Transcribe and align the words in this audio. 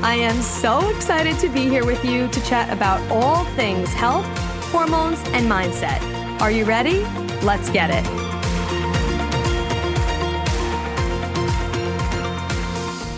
I 0.00 0.14
am 0.14 0.40
so 0.42 0.88
excited 0.90 1.40
to 1.40 1.48
be 1.48 1.68
here 1.68 1.84
with 1.84 2.04
you 2.04 2.28
to 2.28 2.40
chat 2.42 2.72
about 2.72 3.00
all 3.10 3.44
things 3.56 3.92
health, 3.92 4.24
hormones, 4.70 5.18
and 5.30 5.50
mindset. 5.50 6.00
Are 6.40 6.52
you 6.52 6.64
ready? 6.64 7.00
Let's 7.42 7.68
get 7.68 7.90
it. 7.90 8.06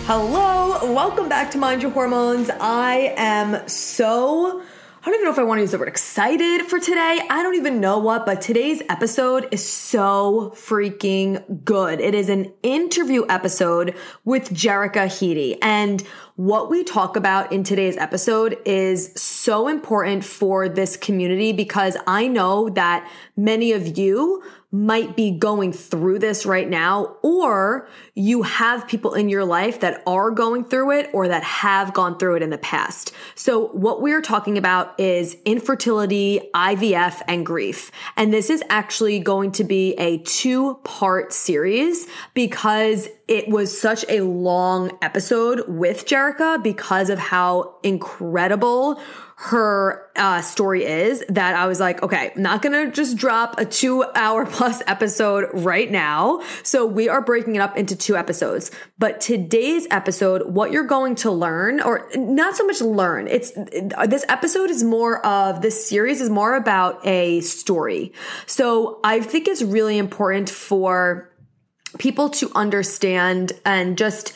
Hello, 0.07 0.91
welcome 0.95 1.29
back 1.29 1.51
to 1.51 1.59
Mind 1.59 1.83
Your 1.83 1.91
Hormones. 1.91 2.49
I 2.49 3.13
am 3.19 3.69
so 3.69 4.63
I 5.03 5.07
don't 5.07 5.15
even 5.15 5.25
know 5.25 5.33
if 5.33 5.39
I 5.39 5.45
want 5.45 5.59
to 5.59 5.63
use 5.63 5.71
the 5.71 5.79
word 5.79 5.89
excited 5.89 6.67
for 6.67 6.79
today. 6.79 7.23
I 7.31 7.43
don't 7.43 7.55
even 7.55 7.81
know 7.81 7.99
what, 7.99 8.27
but 8.27 8.43
today's 8.43 8.83
episode 8.91 9.49
is 9.51 9.67
so 9.67 10.53
freaking 10.55 11.65
good. 11.65 12.03
It 12.03 12.15
is 12.15 12.29
an 12.29 12.53
interview 12.63 13.25
episode 13.27 13.95
with 14.27 14.51
Jerrica 14.51 15.07
Heedy. 15.07 15.57
And 15.63 16.03
what 16.37 16.69
we 16.69 16.85
talk 16.85 17.17
about 17.17 17.51
in 17.51 17.65
today's 17.65 17.97
episode 17.97 18.59
is 18.67 19.11
so 19.15 19.69
important 19.69 20.23
for 20.23 20.69
this 20.69 20.99
community 20.99 21.55
because 21.55 21.97
I 22.07 22.29
know 22.29 22.69
that 22.69 23.11
many 23.39 23.73
of 23.73 23.97
you 23.97 24.43
might 24.71 25.17
be 25.17 25.31
going 25.31 25.73
through 25.73 26.19
this 26.19 26.47
right 26.47 26.69
now, 26.69 27.17
or 27.23 27.89
you 28.21 28.43
have 28.43 28.87
people 28.87 29.15
in 29.15 29.29
your 29.29 29.45
life 29.45 29.81
that 29.81 30.03
are 30.07 30.31
going 30.31 30.65
through 30.65 30.91
it 30.91 31.09
or 31.13 31.29
that 31.29 31.43
have 31.43 31.95
gone 31.95 32.19
through 32.19 32.37
it 32.37 32.43
in 32.43 32.51
the 32.51 32.59
past. 32.59 33.13
So 33.35 33.69
what 33.69 34.03
we're 34.03 34.21
talking 34.21 34.59
about 34.59 34.99
is 35.01 35.37
infertility, 35.45 36.51
IVF, 36.55 37.23
and 37.27 37.47
grief. 37.47 37.91
And 38.17 38.33
this 38.33 38.51
is 38.51 38.63
actually 38.69 39.21
going 39.21 39.53
to 39.53 39.65
be 39.65 39.95
a 39.95 40.19
two 40.19 40.75
part 40.85 41.33
series 41.33 42.07
because 42.35 43.09
it 43.27 43.49
was 43.49 43.79
such 43.79 44.05
a 44.09 44.21
long 44.21 44.99
episode 45.01 45.65
with 45.67 46.05
Jerrica 46.05 46.63
because 46.63 47.09
of 47.09 47.19
how 47.19 47.77
incredible 47.83 49.01
her 49.43 50.07
uh, 50.17 50.43
story 50.43 50.85
is 50.85 51.25
that 51.31 51.55
I 51.55 51.67
was 51.67 51.81
like, 51.81 52.03
okay, 52.03 52.31
I'm 52.37 52.43
not 52.43 52.61
gonna 52.61 52.91
just 52.91 53.17
drop 53.17 53.59
a 53.59 53.65
two 53.65 54.05
hour 54.15 54.45
plus 54.45 54.83
episode 54.87 55.49
right 55.55 55.91
now. 55.91 56.43
So 56.63 56.85
we 56.85 57.09
are 57.09 57.23
breaking 57.23 57.57
it 57.57 57.61
up 57.61 57.75
into 57.79 57.97
two 57.97 58.10
episodes. 58.17 58.71
But 58.99 59.21
today's 59.21 59.87
episode, 59.91 60.53
what 60.53 60.73
you're 60.73 60.87
going 60.87 61.15
to 61.17 61.31
learn, 61.31 61.81
or 61.81 62.09
not 62.15 62.57
so 62.57 62.67
much 62.67 62.81
learn, 62.81 63.29
it's 63.29 63.53
this 64.07 64.25
episode 64.29 64.71
is 64.71 64.83
more 64.83 65.25
of 65.25 65.63
this 65.63 65.89
series 65.89 66.21
is 66.21 66.31
more 66.31 66.55
about 66.55 67.07
a 67.07 67.41
story. 67.41 68.13
So 68.47 69.01
I 69.05 69.21
think 69.21 69.49
it's 69.49 69.63
really 69.63 69.99
important 69.99 70.51
for 70.51 71.31
people 71.99 72.31
to 72.31 72.51
understand 72.55 73.53
and 73.65 73.99
just 73.99 74.33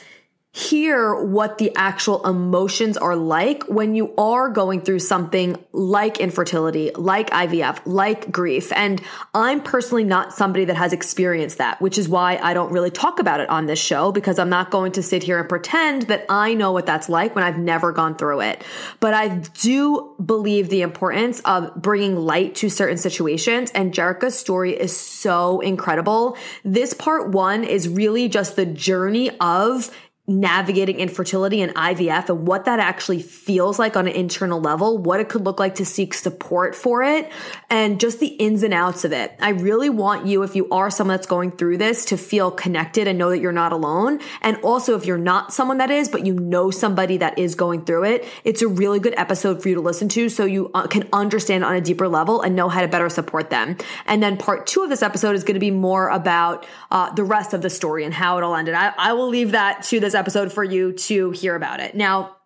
hear 0.57 1.17
what 1.17 1.59
the 1.59 1.73
actual 1.75 2.25
emotions 2.25 2.97
are 2.97 3.17
like 3.17 3.65
when 3.65 3.97
you 3.97 4.15
are 4.17 4.49
going 4.49 4.81
through 4.81 5.01
something 5.01 5.57
like 5.73 6.21
infertility, 6.21 6.93
like 6.95 7.29
IVF, 7.31 7.81
like 7.87 8.31
grief. 8.31 8.71
And 8.71 9.03
I'm 9.35 9.61
personally 9.61 10.05
not 10.05 10.33
somebody 10.33 10.67
that 10.67 10.77
has 10.77 10.93
experienced 10.93 11.59
that, 11.59 11.83
which 11.83 11.99
is 11.99 12.09
why 12.09 12.39
I 12.41 12.55
don't 12.55 12.71
really 12.71 12.93
talk 12.93 13.19
about 13.19 13.41
it 13.41 13.51
on 13.51 13.67
this 13.67 13.81
show 13.81 14.13
because 14.13 14.39
I'm 14.39 14.49
not 14.49 14.71
going 14.71 14.93
to 14.93 15.03
sit 15.03 15.25
here 15.25 15.41
and 15.41 15.49
pretend 15.49 16.03
that 16.03 16.25
I 16.29 16.55
know 16.55 16.71
what 16.71 16.87
that's 16.87 17.09
like 17.09 17.35
when 17.35 17.43
I've 17.43 17.59
never 17.59 17.91
gone 17.91 18.15
through 18.15 18.43
it. 18.43 18.63
But 19.01 19.13
I 19.13 19.39
do 19.61 20.15
believe 20.25 20.69
the 20.69 20.83
importance 20.83 21.41
of 21.41 21.75
bringing 21.75 22.15
light 22.15 22.55
to 22.57 22.69
certain 22.69 22.99
situations. 22.99 23.73
And 23.73 23.93
Jerica's 23.93 24.39
story 24.39 24.79
is 24.79 24.97
so 24.97 25.59
incredible. 25.59 26.37
This 26.65 26.95
part 26.95 27.31
one 27.31 27.65
is 27.65 27.89
really 27.89 28.29
just 28.29 28.55
the 28.55 28.67
journey 28.67 29.37
of 29.41 29.91
navigating 30.27 31.01
infertility 31.01 31.61
and 31.61 31.75
IVF 31.75 32.31
and 32.31 32.47
what 32.47 32.65
that 32.65 32.81
actually 32.81 33.21
feels 33.21 33.79
like 33.79 33.95
on 33.95 34.07
an 34.07 34.15
internal 34.15 34.59
level, 34.59 34.97
what 34.97 35.21
it 35.21 35.29
could 35.29 35.45
look 35.45 35.61
like 35.61 35.75
to 35.75 35.85
seek 35.85 36.15
support 36.15 36.75
for 36.75 37.03
it, 37.03 37.31
and 37.69 38.01
just 38.01 38.21
the 38.21 38.29
ins 38.29 38.63
and 38.63 38.73
outs 38.73 39.05
of 39.05 39.13
it. 39.13 39.35
I 39.39 39.51
really 39.51 39.91
want 39.91 40.27
you, 40.27 40.43
if 40.43 40.57
you 40.57 40.67
are 40.71 40.89
someone 40.89 41.15
that's 41.15 41.27
going 41.27 41.51
through 41.51 41.77
this, 41.77 42.07
to 42.07 42.17
feel 42.17 42.51
connected 42.51 43.07
and 43.07 43.19
know 43.19 43.29
that 43.31 43.41
you're 43.41 43.53
not 43.53 43.73
alone. 43.73 44.19
And 44.41 44.57
also, 44.59 44.97
if 44.97 45.05
you're 45.05 45.19
not 45.19 45.53
someone 45.53 45.77
that 45.79 45.91
is, 45.91 46.09
but 46.09 46.25
you 46.25 46.33
know 46.33 46.71
somebody 46.71 47.19
that 47.19 47.39
is 47.39 47.55
going 47.55 47.85
through 47.85 48.05
it, 48.05 48.25
it's 48.45 48.63
a 48.63 48.69
really 48.69 49.01
good 49.01 49.15
episode 49.19 49.63
for 49.63 49.69
you 49.69 49.75
to 49.75 49.83
listen 49.83 50.09
to 50.11 50.31
so 50.31 50.47
you 50.47 50.71
uh, 50.73 50.87
can 50.87 51.07
understand 51.13 51.65
on 51.65 51.75
a 51.75 51.83
deeper 51.83 52.09
level 52.09 52.41
and 52.41 52.57
know 52.57 52.71
how 52.71 52.81
to 52.81 52.89
better 52.89 53.11
support 53.11 53.51
them. 53.51 53.77
And 54.07 54.23
then 54.23 54.39
part 54.39 54.67
two 54.67 54.83
of 54.83 54.89
this 54.89 55.03
episode 55.03 55.37
is 55.37 55.45
going 55.45 55.55
to 55.55 55.61
be 55.61 55.71
more 55.71 56.09
about 56.09 56.67
uh, 56.91 57.13
the 57.13 57.25
rest 57.25 57.53
of 57.53 57.61
the 57.61 57.69
story 57.69 58.05
and 58.05 58.15
how 58.15 58.39
it 58.39 58.43
all 58.43 58.57
ended. 58.57 58.75
I, 58.75 58.95
I 58.97 59.13
will 59.13 59.29
leave 59.29 59.51
that 59.51 59.83
to 59.85 60.01
this 60.01 60.14
episode 60.15 60.53
for 60.53 60.65
you 60.65 60.93
to 60.93 61.31
hear 61.31 61.55
about 61.55 61.81
it. 61.81 61.95
Now, 61.95 62.37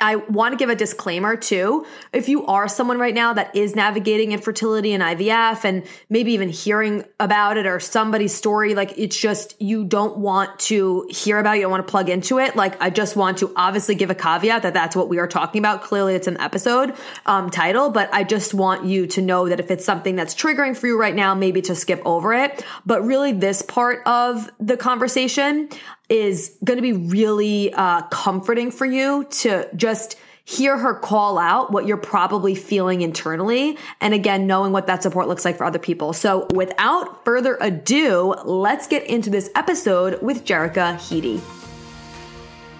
I 0.00 0.16
want 0.16 0.52
to 0.52 0.56
give 0.56 0.70
a 0.70 0.76
disclaimer 0.76 1.36
too. 1.36 1.86
If 2.12 2.28
you 2.28 2.46
are 2.46 2.68
someone 2.68 2.98
right 2.98 3.14
now 3.14 3.32
that 3.34 3.54
is 3.56 3.74
navigating 3.74 4.32
infertility 4.32 4.92
and 4.92 5.02
IVF 5.02 5.64
and 5.64 5.84
maybe 6.08 6.32
even 6.32 6.48
hearing 6.48 7.04
about 7.18 7.56
it 7.56 7.66
or 7.66 7.80
somebody's 7.80 8.34
story, 8.34 8.74
like 8.74 8.96
it's 8.96 9.18
just 9.18 9.60
you 9.60 9.84
don't 9.84 10.18
want 10.18 10.58
to 10.60 11.08
hear 11.10 11.38
about 11.38 11.54
it, 11.54 11.58
you 11.58 11.62
don't 11.62 11.70
want 11.70 11.86
to 11.86 11.90
plug 11.90 12.08
into 12.08 12.38
it. 12.38 12.56
Like 12.56 12.80
I 12.80 12.90
just 12.90 13.16
want 13.16 13.38
to 13.38 13.52
obviously 13.56 13.94
give 13.94 14.10
a 14.10 14.14
caveat 14.14 14.62
that 14.62 14.74
that's 14.74 14.94
what 14.94 15.08
we 15.08 15.18
are 15.18 15.28
talking 15.28 15.58
about. 15.58 15.82
Clearly 15.82 16.14
it's 16.14 16.26
an 16.26 16.40
episode 16.40 16.94
um, 17.26 17.50
title, 17.50 17.90
but 17.90 18.12
I 18.12 18.24
just 18.24 18.54
want 18.54 18.84
you 18.84 19.06
to 19.08 19.22
know 19.22 19.48
that 19.48 19.60
if 19.60 19.70
it's 19.70 19.84
something 19.84 20.16
that's 20.16 20.34
triggering 20.34 20.76
for 20.76 20.86
you 20.86 20.98
right 20.98 21.14
now, 21.14 21.34
maybe 21.34 21.62
to 21.62 21.74
skip 21.74 22.02
over 22.04 22.34
it. 22.34 22.64
But 22.86 23.04
really 23.04 23.32
this 23.32 23.62
part 23.62 24.06
of 24.06 24.50
the 24.60 24.76
conversation, 24.76 25.68
is 26.08 26.56
going 26.64 26.78
to 26.78 26.82
be 26.82 26.92
really 26.92 27.72
uh, 27.74 28.02
comforting 28.02 28.70
for 28.70 28.86
you 28.86 29.24
to 29.30 29.68
just 29.76 30.16
hear 30.44 30.78
her 30.78 30.94
call 30.94 31.36
out 31.36 31.70
what 31.72 31.86
you're 31.86 31.98
probably 31.98 32.54
feeling 32.54 33.02
internally. 33.02 33.76
And 34.00 34.14
again, 34.14 34.46
knowing 34.46 34.72
what 34.72 34.86
that 34.86 35.02
support 35.02 35.28
looks 35.28 35.44
like 35.44 35.58
for 35.58 35.64
other 35.64 35.78
people. 35.78 36.14
So 36.14 36.46
without 36.54 37.22
further 37.26 37.58
ado, 37.60 38.34
let's 38.44 38.86
get 38.86 39.04
into 39.04 39.28
this 39.28 39.50
episode 39.54 40.22
with 40.22 40.46
Jerrica 40.46 40.94
Heedy. 40.94 41.57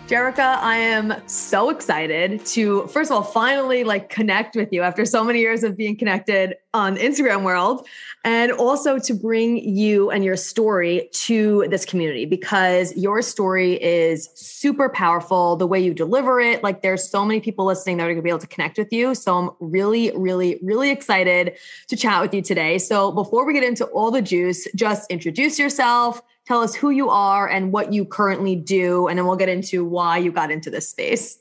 Jerrica, 0.09 0.57
I 0.63 0.77
am 0.77 1.13
so 1.29 1.69
excited 1.69 2.43
to, 2.47 2.87
first 2.87 3.11
of 3.11 3.17
all, 3.17 3.23
finally 3.23 3.85
like 3.85 4.09
connect 4.09 4.57
with 4.57 4.73
you 4.73 4.81
after 4.81 5.05
so 5.05 5.23
many 5.23 5.41
years 5.41 5.63
of 5.63 5.77
being 5.77 5.99
connected 5.99 6.55
on 6.73 6.97
Instagram 6.97 7.43
world 7.43 7.87
and 8.25 8.51
also 8.53 8.99
to 9.01 9.13
bring 9.13 9.59
you 9.59 10.11
and 10.11 10.25
your 10.25 10.37
story 10.37 11.11
to 11.13 11.67
this 11.69 11.85
community 11.85 12.25
because 12.25 12.97
your 12.97 13.21
story 13.21 13.75
is 13.83 14.31
super 14.35 14.89
powerful. 14.89 15.57
The 15.57 15.67
way 15.67 15.79
you 15.79 15.93
deliver 15.93 16.41
it, 16.41 16.63
like 16.63 16.81
there's 16.81 17.07
so 17.07 17.23
many 17.23 17.41
people 17.41 17.67
listening 17.67 17.99
that 17.99 18.05
are 18.05 18.07
going 18.07 18.17
to 18.17 18.23
be 18.23 18.31
able 18.31 18.39
to 18.39 18.47
connect 18.47 18.79
with 18.79 18.91
you. 18.91 19.15
So 19.15 19.37
I'm 19.37 19.51
really, 19.61 20.11
really, 20.17 20.59
really 20.63 20.91
excited 20.91 21.59
to 21.89 21.97
chat 21.97 22.23
with 22.23 22.33
you 22.33 22.41
today. 22.41 22.79
So 22.79 23.13
before 23.13 23.45
we 23.45 23.53
get 23.53 23.63
into 23.63 23.85
all 23.85 24.11
the 24.11 24.23
juice, 24.23 24.67
just 24.75 25.11
introduce 25.11 25.59
yourself 25.59 26.23
Tell 26.49 26.63
us 26.63 26.75
who 26.75 26.89
you 26.89 27.11
are 27.11 27.47
and 27.47 27.73
what 27.73 27.93
you 27.93 28.07
currently 28.07 28.57
do, 28.57 29.07
and 29.07 29.19
then 29.19 29.27
we'll 29.27 29.37
get 29.37 29.51
into 29.51 29.85
why 29.85 30.17
you 30.17 30.33
got 30.33 30.51
into 30.51 30.71
this 30.71 30.89
space. 30.89 31.39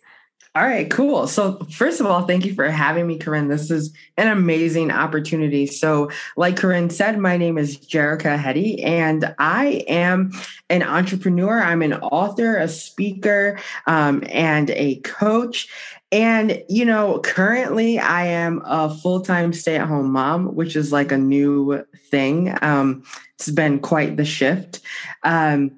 All 0.53 0.63
right, 0.63 0.91
cool. 0.91 1.27
So, 1.27 1.59
first 1.71 2.01
of 2.01 2.07
all, 2.07 2.23
thank 2.23 2.43
you 2.43 2.53
for 2.53 2.69
having 2.69 3.07
me, 3.07 3.17
Corinne. 3.17 3.47
This 3.47 3.71
is 3.71 3.93
an 4.17 4.27
amazing 4.27 4.91
opportunity. 4.91 5.65
So, 5.65 6.11
like 6.35 6.57
Corinne 6.57 6.89
said, 6.89 7.19
my 7.19 7.37
name 7.37 7.57
is 7.57 7.77
Jerica 7.77 8.37
Hetty, 8.37 8.83
and 8.83 9.33
I 9.39 9.85
am 9.87 10.33
an 10.69 10.83
entrepreneur. 10.83 11.61
I'm 11.61 11.83
an 11.83 11.93
author, 11.93 12.57
a 12.57 12.67
speaker, 12.67 13.59
um, 13.85 14.25
and 14.27 14.71
a 14.71 14.95
coach. 14.95 15.69
And, 16.11 16.63
you 16.69 16.85
know, 16.85 17.19
currently 17.19 17.99
I 17.99 18.27
am 18.27 18.61
a 18.65 18.93
full 18.93 19.21
time 19.21 19.51
stay 19.51 19.75
at 19.75 19.87
home 19.87 20.11
mom, 20.11 20.55
which 20.55 20.75
is 20.75 20.91
like 20.91 21.11
a 21.11 21.17
new 21.17 21.85
thing. 22.09 22.57
Um, 22.61 23.03
it's 23.35 23.49
been 23.49 23.79
quite 23.79 24.15
the 24.15 24.25
shift. 24.25 24.79
Um, 25.23 25.71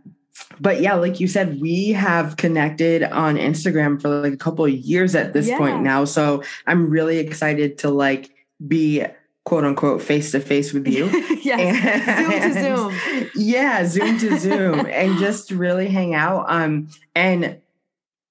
but 0.60 0.82
yeah, 0.82 0.96
like 0.96 1.20
you 1.20 1.28
said, 1.28 1.60
we 1.60 1.90
have 1.90 2.38
connected 2.38 3.04
on 3.04 3.38
Instagram 3.38 4.02
for 4.02 4.10
like 4.10 4.34
a 4.34 4.38
couple 4.38 4.66
of 4.66 4.72
years 4.72 5.16
at 5.16 5.34
this 5.34 5.48
yeah. 5.48 5.58
point 5.58 5.82
now. 5.82 6.06
So 6.06 6.44
I'm 6.68 6.90
really 6.90 7.18
excited 7.18 7.78
to 7.80 7.90
like 7.90 8.30
be 8.68 9.06
quote 9.46 9.64
unquote 9.64 10.02
face 10.02 10.32
to 10.32 10.40
face 10.40 10.74
with 10.74 10.88
you. 10.88 11.06
yes. 11.42 12.54
zoom 12.54 12.54
to 12.54 12.62
zoom. 12.62 13.30
Yeah, 13.36 13.86
zoom 13.86 14.20
to 14.20 14.38
zoom 14.38 14.86
and 14.86 15.18
just 15.18 15.52
really 15.52 15.88
hang 15.88 16.14
out. 16.14 16.46
Um 16.50 16.90
and 17.16 17.60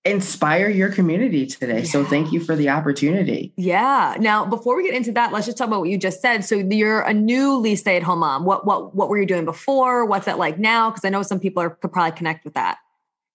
inspire 0.04 0.68
your 0.68 0.90
community 0.90 1.46
today. 1.46 1.80
Yeah. 1.80 1.84
So 1.84 2.04
thank 2.04 2.32
you 2.32 2.40
for 2.40 2.56
the 2.56 2.68
opportunity. 2.70 3.52
Yeah. 3.56 4.16
Now, 4.18 4.46
before 4.46 4.76
we 4.76 4.84
get 4.84 4.94
into 4.94 5.12
that, 5.12 5.32
let's 5.32 5.46
just 5.46 5.58
talk 5.58 5.68
about 5.68 5.80
what 5.80 5.90
you 5.90 5.98
just 5.98 6.20
said. 6.22 6.44
So 6.44 6.54
you're 6.54 7.00
a 7.00 7.12
newly 7.12 7.76
stay-at-home 7.76 8.20
mom. 8.20 8.44
What 8.44 8.66
what 8.66 8.94
what 8.94 9.08
were 9.08 9.18
you 9.18 9.26
doing 9.26 9.44
before? 9.44 10.04
What's 10.06 10.26
that 10.26 10.38
like 10.38 10.58
now? 10.58 10.90
Because 10.90 11.04
I 11.04 11.10
know 11.10 11.22
some 11.22 11.40
people 11.40 11.62
are, 11.62 11.70
could 11.70 11.92
probably 11.92 12.16
connect 12.16 12.44
with 12.44 12.54
that. 12.54 12.78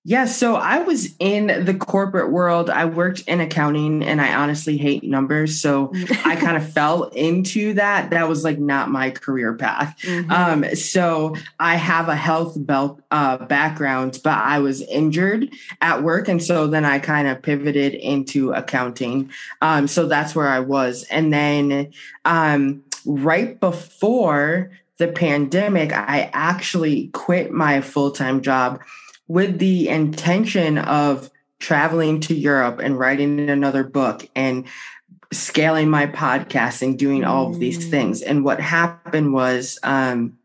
Yeah, 0.05 0.25
so 0.25 0.55
I 0.55 0.79
was 0.79 1.15
in 1.19 1.63
the 1.63 1.73
corporate 1.73 2.29
world. 2.29 2.69
I 2.69 2.83
worked 2.83 3.21
in 3.21 3.39
accounting 3.39 4.03
and 4.03 4.19
I 4.19 4.33
honestly 4.33 4.77
hate 4.77 5.01
numbers. 5.01 5.61
So 5.61 5.93
I 6.25 6.35
kind 6.35 6.57
of 6.57 6.69
fell 6.73 7.05
into 7.05 7.73
that. 7.75 8.09
That 8.09 8.27
was 8.27 8.43
like 8.43 8.59
not 8.59 8.89
my 8.89 9.11
career 9.11 9.53
path. 9.53 9.97
Mm-hmm. 10.01 10.29
Um, 10.29 10.75
so 10.75 11.37
I 11.57 11.75
have 11.75 12.09
a 12.09 12.17
health 12.17 12.55
belt, 12.57 13.01
uh, 13.11 13.37
background, 13.45 14.19
but 14.25 14.37
I 14.37 14.59
was 14.59 14.81
injured 14.81 15.49
at 15.79 16.03
work. 16.03 16.27
And 16.27 16.43
so 16.43 16.67
then 16.67 16.83
I 16.83 16.99
kind 16.99 17.29
of 17.29 17.41
pivoted 17.41 17.93
into 17.93 18.51
accounting. 18.51 19.31
Um, 19.61 19.87
so 19.87 20.07
that's 20.07 20.35
where 20.35 20.49
I 20.49 20.59
was. 20.59 21.03
And 21.03 21.31
then 21.31 21.93
um, 22.25 22.83
right 23.05 23.57
before 23.57 24.71
the 24.97 25.07
pandemic, 25.07 25.93
I 25.93 26.29
actually 26.33 27.07
quit 27.13 27.53
my 27.53 27.79
full 27.79 28.11
time 28.11 28.41
job 28.41 28.81
with 29.27 29.59
the 29.59 29.89
intention 29.89 30.77
of 30.77 31.29
traveling 31.59 32.19
to 32.19 32.35
Europe 32.35 32.79
and 32.79 32.99
writing 32.99 33.49
another 33.49 33.83
book 33.83 34.27
and 34.35 34.65
scaling 35.31 35.89
my 35.89 36.05
podcast 36.05 36.81
and 36.81 36.99
doing 36.99 37.23
all 37.23 37.49
of 37.49 37.59
these 37.59 37.89
things. 37.89 38.21
Mm. 38.21 38.29
And 38.29 38.45
what 38.45 38.59
happened 38.59 39.33
was 39.33 39.79
um, 39.83 40.37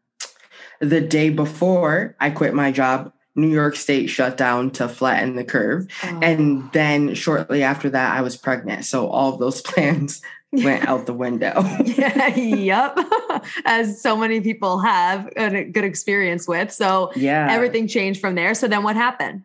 the 0.81 1.01
day 1.01 1.31
before 1.31 2.17
I 2.21 2.31
quit 2.31 2.55
my 2.55 2.73
job, 2.73 3.13
New 3.35 3.49
York 3.49 3.77
State 3.77 4.09
shut 4.09 4.37
down 4.37 4.71
to 4.73 4.89
flatten 4.89 5.37
the 5.37 5.45
curve. 5.45 5.87
Oh. 6.03 6.21
And 6.23 6.71
then 6.73 7.15
shortly 7.15 7.63
after 7.63 7.91
that, 7.91 8.17
I 8.17 8.23
was 8.23 8.37
pregnant. 8.37 8.85
So 8.85 9.09
all 9.09 9.33
of 9.33 9.41
those 9.41 9.61
plans 9.63 10.23
went 10.53 10.87
out 10.89 11.07
the 11.07 11.13
window. 11.13 11.63
yeah, 11.85 12.35
yep. 12.35 12.99
As 13.65 14.01
so 14.01 14.17
many 14.17 14.41
people 14.41 14.79
have 14.81 15.29
a 15.37 15.65
good 15.65 15.85
experience 15.85 16.49
with. 16.49 16.73
So 16.73 17.13
yeah, 17.15 17.49
everything 17.51 17.87
changed 17.87 18.21
from 18.21 18.35
there. 18.35 18.55
So 18.55 18.69
then 18.69 18.83
what 18.83 18.97
happened? 18.97 19.43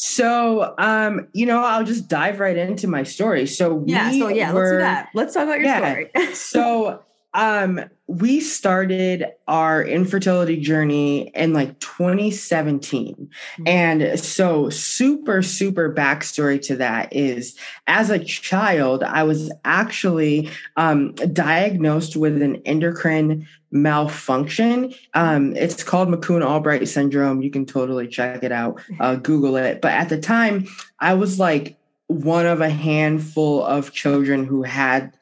So, 0.00 0.76
um, 0.78 1.26
you 1.32 1.44
know, 1.44 1.60
I'll 1.64 1.84
just 1.84 2.08
dive 2.08 2.38
right 2.38 2.56
into 2.56 2.86
my 2.86 3.02
story. 3.02 3.46
So 3.46 3.82
yeah, 3.84 4.12
so 4.12 4.28
yeah, 4.28 4.52
were, 4.52 4.60
let's 4.60 4.70
do 4.70 4.78
that. 4.78 5.08
Let's 5.12 5.34
talk 5.34 5.42
about 5.42 5.58
your 5.58 5.66
yeah, 5.66 5.78
story. 5.78 6.34
so 6.34 7.02
um, 7.34 7.80
we 8.06 8.40
started 8.40 9.26
our 9.46 9.84
infertility 9.84 10.56
journey 10.56 11.28
in 11.34 11.52
like 11.52 11.78
2017. 11.78 13.14
Mm-hmm. 13.14 13.68
And 13.68 14.18
so, 14.18 14.70
super, 14.70 15.42
super 15.42 15.92
backstory 15.92 16.60
to 16.62 16.76
that 16.76 17.14
is 17.14 17.56
as 17.86 18.08
a 18.08 18.18
child, 18.18 19.02
I 19.02 19.24
was 19.24 19.52
actually 19.64 20.50
um, 20.76 21.12
diagnosed 21.14 22.16
with 22.16 22.40
an 22.40 22.56
endocrine 22.64 23.46
malfunction. 23.70 24.94
Um, 25.12 25.54
it's 25.54 25.82
called 25.82 26.08
McCune 26.08 26.44
Albright 26.44 26.88
syndrome. 26.88 27.42
You 27.42 27.50
can 27.50 27.66
totally 27.66 28.08
check 28.08 28.42
it 28.42 28.52
out, 28.52 28.80
uh, 29.00 29.16
Google 29.16 29.56
it. 29.56 29.82
But 29.82 29.92
at 29.92 30.08
the 30.08 30.18
time, 30.18 30.66
I 30.98 31.12
was 31.12 31.38
like 31.38 31.76
one 32.06 32.46
of 32.46 32.62
a 32.62 32.70
handful 32.70 33.62
of 33.62 33.92
children 33.92 34.46
who 34.46 34.62
had 34.62 35.12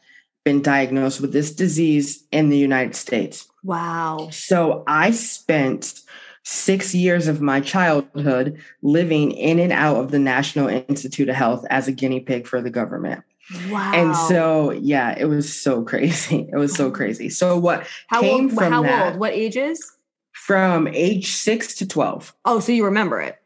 been 0.47 0.63
diagnosed 0.63 1.21
with 1.21 1.33
this 1.33 1.53
disease 1.53 2.25
in 2.31 2.51
the 2.51 2.57
United 2.57 2.95
States. 2.95 3.49
Wow. 3.65 4.29
So 4.31 4.85
I 4.87 5.11
spent 5.11 6.01
six 6.45 6.95
years 6.95 7.27
of 7.27 7.41
my 7.41 7.61
childhood 7.61 8.63
living 8.81 9.33
in 9.33 9.59
and 9.59 9.73
out 9.73 9.97
of 9.97 10.13
the 10.13 10.21
National 10.21 10.69
Institute 10.69 11.29
of 11.29 11.35
Health 11.35 11.67
as 11.69 11.89
a 11.89 11.93
guinea 11.93 12.21
pig 12.21 12.47
for 12.47 12.63
the 12.63 12.71
government. 12.71 13.25
Wow. 13.69 13.93
And 13.93 14.15
so, 14.15 14.71
yeah, 14.71 15.19
it 15.19 15.25
was 15.25 15.53
so 15.53 15.83
crazy. 15.91 16.49
It 16.53 16.57
was 16.57 16.73
so 16.73 16.93
crazy. 16.93 17.29
So, 17.29 17.59
what 17.59 17.85
how 18.07 18.21
came 18.21 18.45
old, 18.45 18.53
from 18.53 18.73
how 18.73 18.83
that, 18.85 19.07
old? 19.13 19.19
What 19.19 19.33
ages? 19.33 19.97
From 20.31 20.87
age 20.87 21.33
six 21.33 21.75
to 21.77 21.89
12. 21.89 22.33
Oh, 22.45 22.61
so 22.61 22.71
you 22.71 22.85
remember 22.85 23.21
it? 23.21 23.37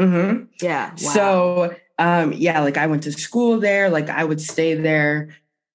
Mm-hmm. 0.00 0.44
Yeah. 0.62 0.90
Wow. 0.90 0.96
So, 0.96 1.76
um, 1.98 2.32
yeah, 2.32 2.60
like 2.60 2.76
I 2.76 2.86
went 2.86 3.02
to 3.04 3.12
school 3.12 3.58
there, 3.58 3.90
like 3.90 4.08
I 4.08 4.22
would 4.22 4.40
stay 4.40 4.74
there 4.74 5.30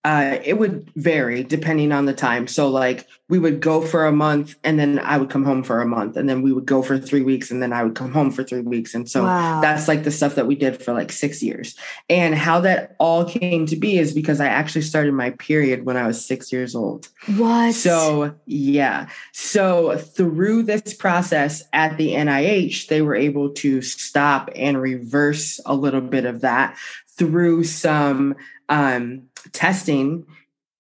uh, 0.06 0.38
it 0.46 0.58
would 0.58 0.90
vary 0.96 1.44
depending 1.44 1.92
on 1.92 2.06
the 2.06 2.14
time. 2.14 2.48
So, 2.48 2.70
like, 2.70 3.06
we 3.28 3.38
would 3.38 3.60
go 3.60 3.82
for 3.82 4.06
a 4.08 4.12
month 4.12 4.56
and 4.64 4.80
then 4.80 4.98
I 5.00 5.18
would 5.18 5.30
come 5.30 5.44
home 5.44 5.62
for 5.62 5.82
a 5.82 5.86
month, 5.86 6.16
and 6.16 6.28
then 6.28 6.42
we 6.42 6.54
would 6.54 6.66
go 6.66 6.82
for 6.82 6.98
three 6.98 7.22
weeks 7.22 7.52
and 7.52 7.62
then 7.62 7.74
I 7.74 7.84
would 7.84 7.96
come 7.96 8.12
home 8.12 8.32
for 8.32 8.44
three 8.44 8.62
weeks. 8.62 8.96
And 8.96 9.10
so 9.10 9.24
wow. 9.24 9.60
that's 9.62 9.88
like 9.88 10.04
the 10.04 10.12
stuff 10.12 10.36
that 10.36 10.48
we 10.48 10.56
did 10.56 10.82
for 10.82 10.94
like 10.94 11.12
six 11.12 11.44
years. 11.44 11.76
And 12.10 12.34
how 12.34 12.62
that 12.62 12.96
all 12.98 13.26
came 13.26 13.66
to 13.68 13.76
be 13.76 13.98
is 13.98 14.14
because 14.14 14.40
I 14.40 14.48
actually 14.48 14.82
started 14.82 15.14
my 15.14 15.32
period 15.32 15.86
when 15.86 15.98
I 15.98 16.08
was 16.08 16.26
six 16.26 16.52
years 16.52 16.76
old. 16.76 17.10
What? 17.36 17.74
So, 17.74 18.34
yeah. 18.46 19.10
So, 19.34 19.98
through 19.98 20.64
this 20.64 20.94
process 20.94 21.64
at 21.74 21.98
the 21.98 22.14
NIH, 22.14 22.88
they 22.88 23.02
were 23.02 23.16
able 23.16 23.50
to 23.56 23.82
stop 23.82 24.50
and 24.56 24.82
reverse 24.82 25.60
a 25.66 25.76
little 25.76 26.02
bit 26.02 26.26
of 26.26 26.42
that 26.42 26.78
through 27.20 27.66
some 27.66 28.36
um, 28.70 29.24
testing, 29.52 30.26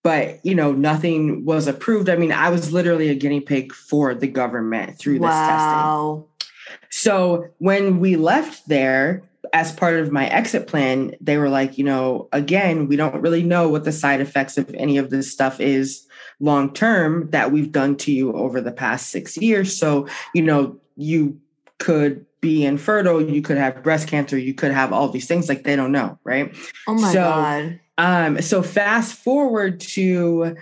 but 0.01 0.43
you 0.43 0.55
know, 0.55 0.71
nothing 0.71 1.45
was 1.45 1.67
approved. 1.67 2.09
I 2.09 2.15
mean, 2.15 2.31
I 2.31 2.49
was 2.49 2.71
literally 2.71 3.09
a 3.09 3.15
guinea 3.15 3.41
pig 3.41 3.73
for 3.73 4.15
the 4.15 4.27
government 4.27 4.97
through 4.97 5.19
this 5.19 5.23
wow. 5.23 6.25
testing. 6.25 6.77
So 6.89 7.49
when 7.57 7.99
we 7.99 8.15
left 8.15 8.67
there, 8.67 9.23
as 9.53 9.71
part 9.71 9.95
of 9.95 10.11
my 10.11 10.27
exit 10.27 10.67
plan, 10.67 11.15
they 11.19 11.37
were 11.37 11.49
like, 11.49 11.77
you 11.77 11.83
know, 11.83 12.29
again, 12.31 12.87
we 12.87 12.95
don't 12.95 13.21
really 13.21 13.43
know 13.43 13.67
what 13.67 13.83
the 13.83 13.91
side 13.91 14.21
effects 14.21 14.57
of 14.57 14.73
any 14.75 14.97
of 14.97 15.09
this 15.09 15.31
stuff 15.31 15.59
is 15.59 16.07
long 16.39 16.73
term 16.73 17.29
that 17.31 17.51
we've 17.51 17.71
done 17.71 17.95
to 17.97 18.11
you 18.11 18.33
over 18.33 18.61
the 18.61 18.71
past 18.71 19.09
six 19.09 19.37
years. 19.37 19.77
So, 19.77 20.07
you 20.33 20.41
know, 20.41 20.79
you 20.95 21.39
could 21.79 22.25
be 22.41 22.65
infertile, 22.65 23.21
you 23.21 23.41
could 23.41 23.57
have 23.57 23.83
breast 23.83 24.07
cancer, 24.07 24.37
you 24.37 24.53
could 24.53 24.71
have 24.71 24.93
all 24.93 25.09
these 25.09 25.27
things 25.27 25.49
like 25.49 25.63
they 25.63 25.75
don't 25.75 25.91
know, 25.91 26.17
right? 26.23 26.55
Oh 26.87 26.93
my 26.93 27.11
so, 27.11 27.19
god. 27.19 27.79
Um 27.97 28.41
so 28.41 28.63
fast 28.63 29.13
forward 29.13 29.79
to 29.81 30.55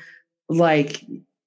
like 0.49 1.03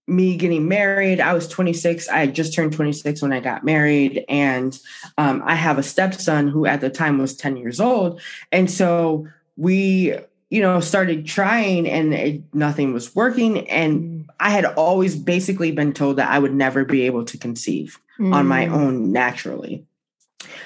me 0.07 0.37
getting 0.37 0.69
married. 0.69 1.21
I 1.21 1.33
was 1.33 1.49
26. 1.49 2.09
I 2.09 2.19
had 2.19 2.35
just 2.35 2.53
turned 2.53 2.73
26 2.73 3.23
when 3.23 3.33
I 3.33 3.41
got 3.41 3.65
married 3.65 4.25
and 4.29 4.79
um 5.19 5.43
I 5.45 5.55
have 5.55 5.79
a 5.79 5.83
stepson 5.83 6.49
who 6.49 6.67
at 6.67 6.81
the 6.81 6.91
time 6.91 7.19
was 7.19 7.37
10 7.37 7.57
years 7.57 7.81
old. 7.81 8.21
And 8.53 8.71
so 8.71 9.27
we 9.57 10.17
you 10.51 10.61
know 10.61 10.81
started 10.81 11.27
trying 11.27 11.89
and 11.89 12.15
it, 12.15 12.43
nothing 12.55 12.93
was 12.93 13.15
working 13.15 13.69
and 13.69 14.01
mm. 14.01 14.27
I 14.39 14.51
had 14.51 14.65
always 14.65 15.17
basically 15.17 15.71
been 15.71 15.93
told 15.93 16.17
that 16.17 16.31
I 16.31 16.39
would 16.39 16.55
never 16.55 16.85
be 16.85 17.03
able 17.03 17.27
to 17.27 17.37
conceive 17.37 17.99
mm. 18.19 18.35
on 18.35 18.47
my 18.47 18.67
mm. 18.67 18.73
own 18.73 19.13
naturally. 19.13 19.85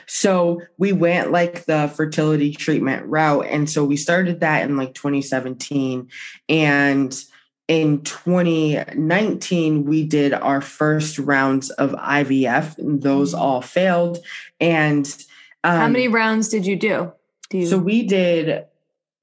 So 0.07 0.61
we 0.78 0.93
went 0.93 1.33
like 1.33 1.64
the 1.64 1.88
fertility 1.88 2.52
treatment 2.52 3.07
route. 3.07 3.47
And 3.47 3.69
so 3.69 3.85
we 3.85 3.97
started 3.97 4.40
that 4.40 4.69
in 4.69 4.76
like 4.76 4.95
2017. 4.95 6.09
And 6.49 7.25
in 7.66 8.02
2019, 8.02 9.85
we 9.85 10.04
did 10.04 10.35
our 10.35 10.61
first 10.61 11.19
rounds 11.19 11.71
of 11.71 11.93
IVF, 11.93 12.76
and 12.78 13.02
those 13.02 13.35
mm. 13.35 13.38
all 13.38 13.62
failed. 13.62 14.19
And 14.61 15.07
um, 15.62 15.78
how 15.78 15.88
many 15.88 16.09
rounds 16.09 16.49
did 16.49 16.66
you 16.66 16.76
do? 16.76 17.12
do 17.49 17.59
you- 17.59 17.66
so 17.66 17.78
we 17.78 18.02
did 18.02 18.66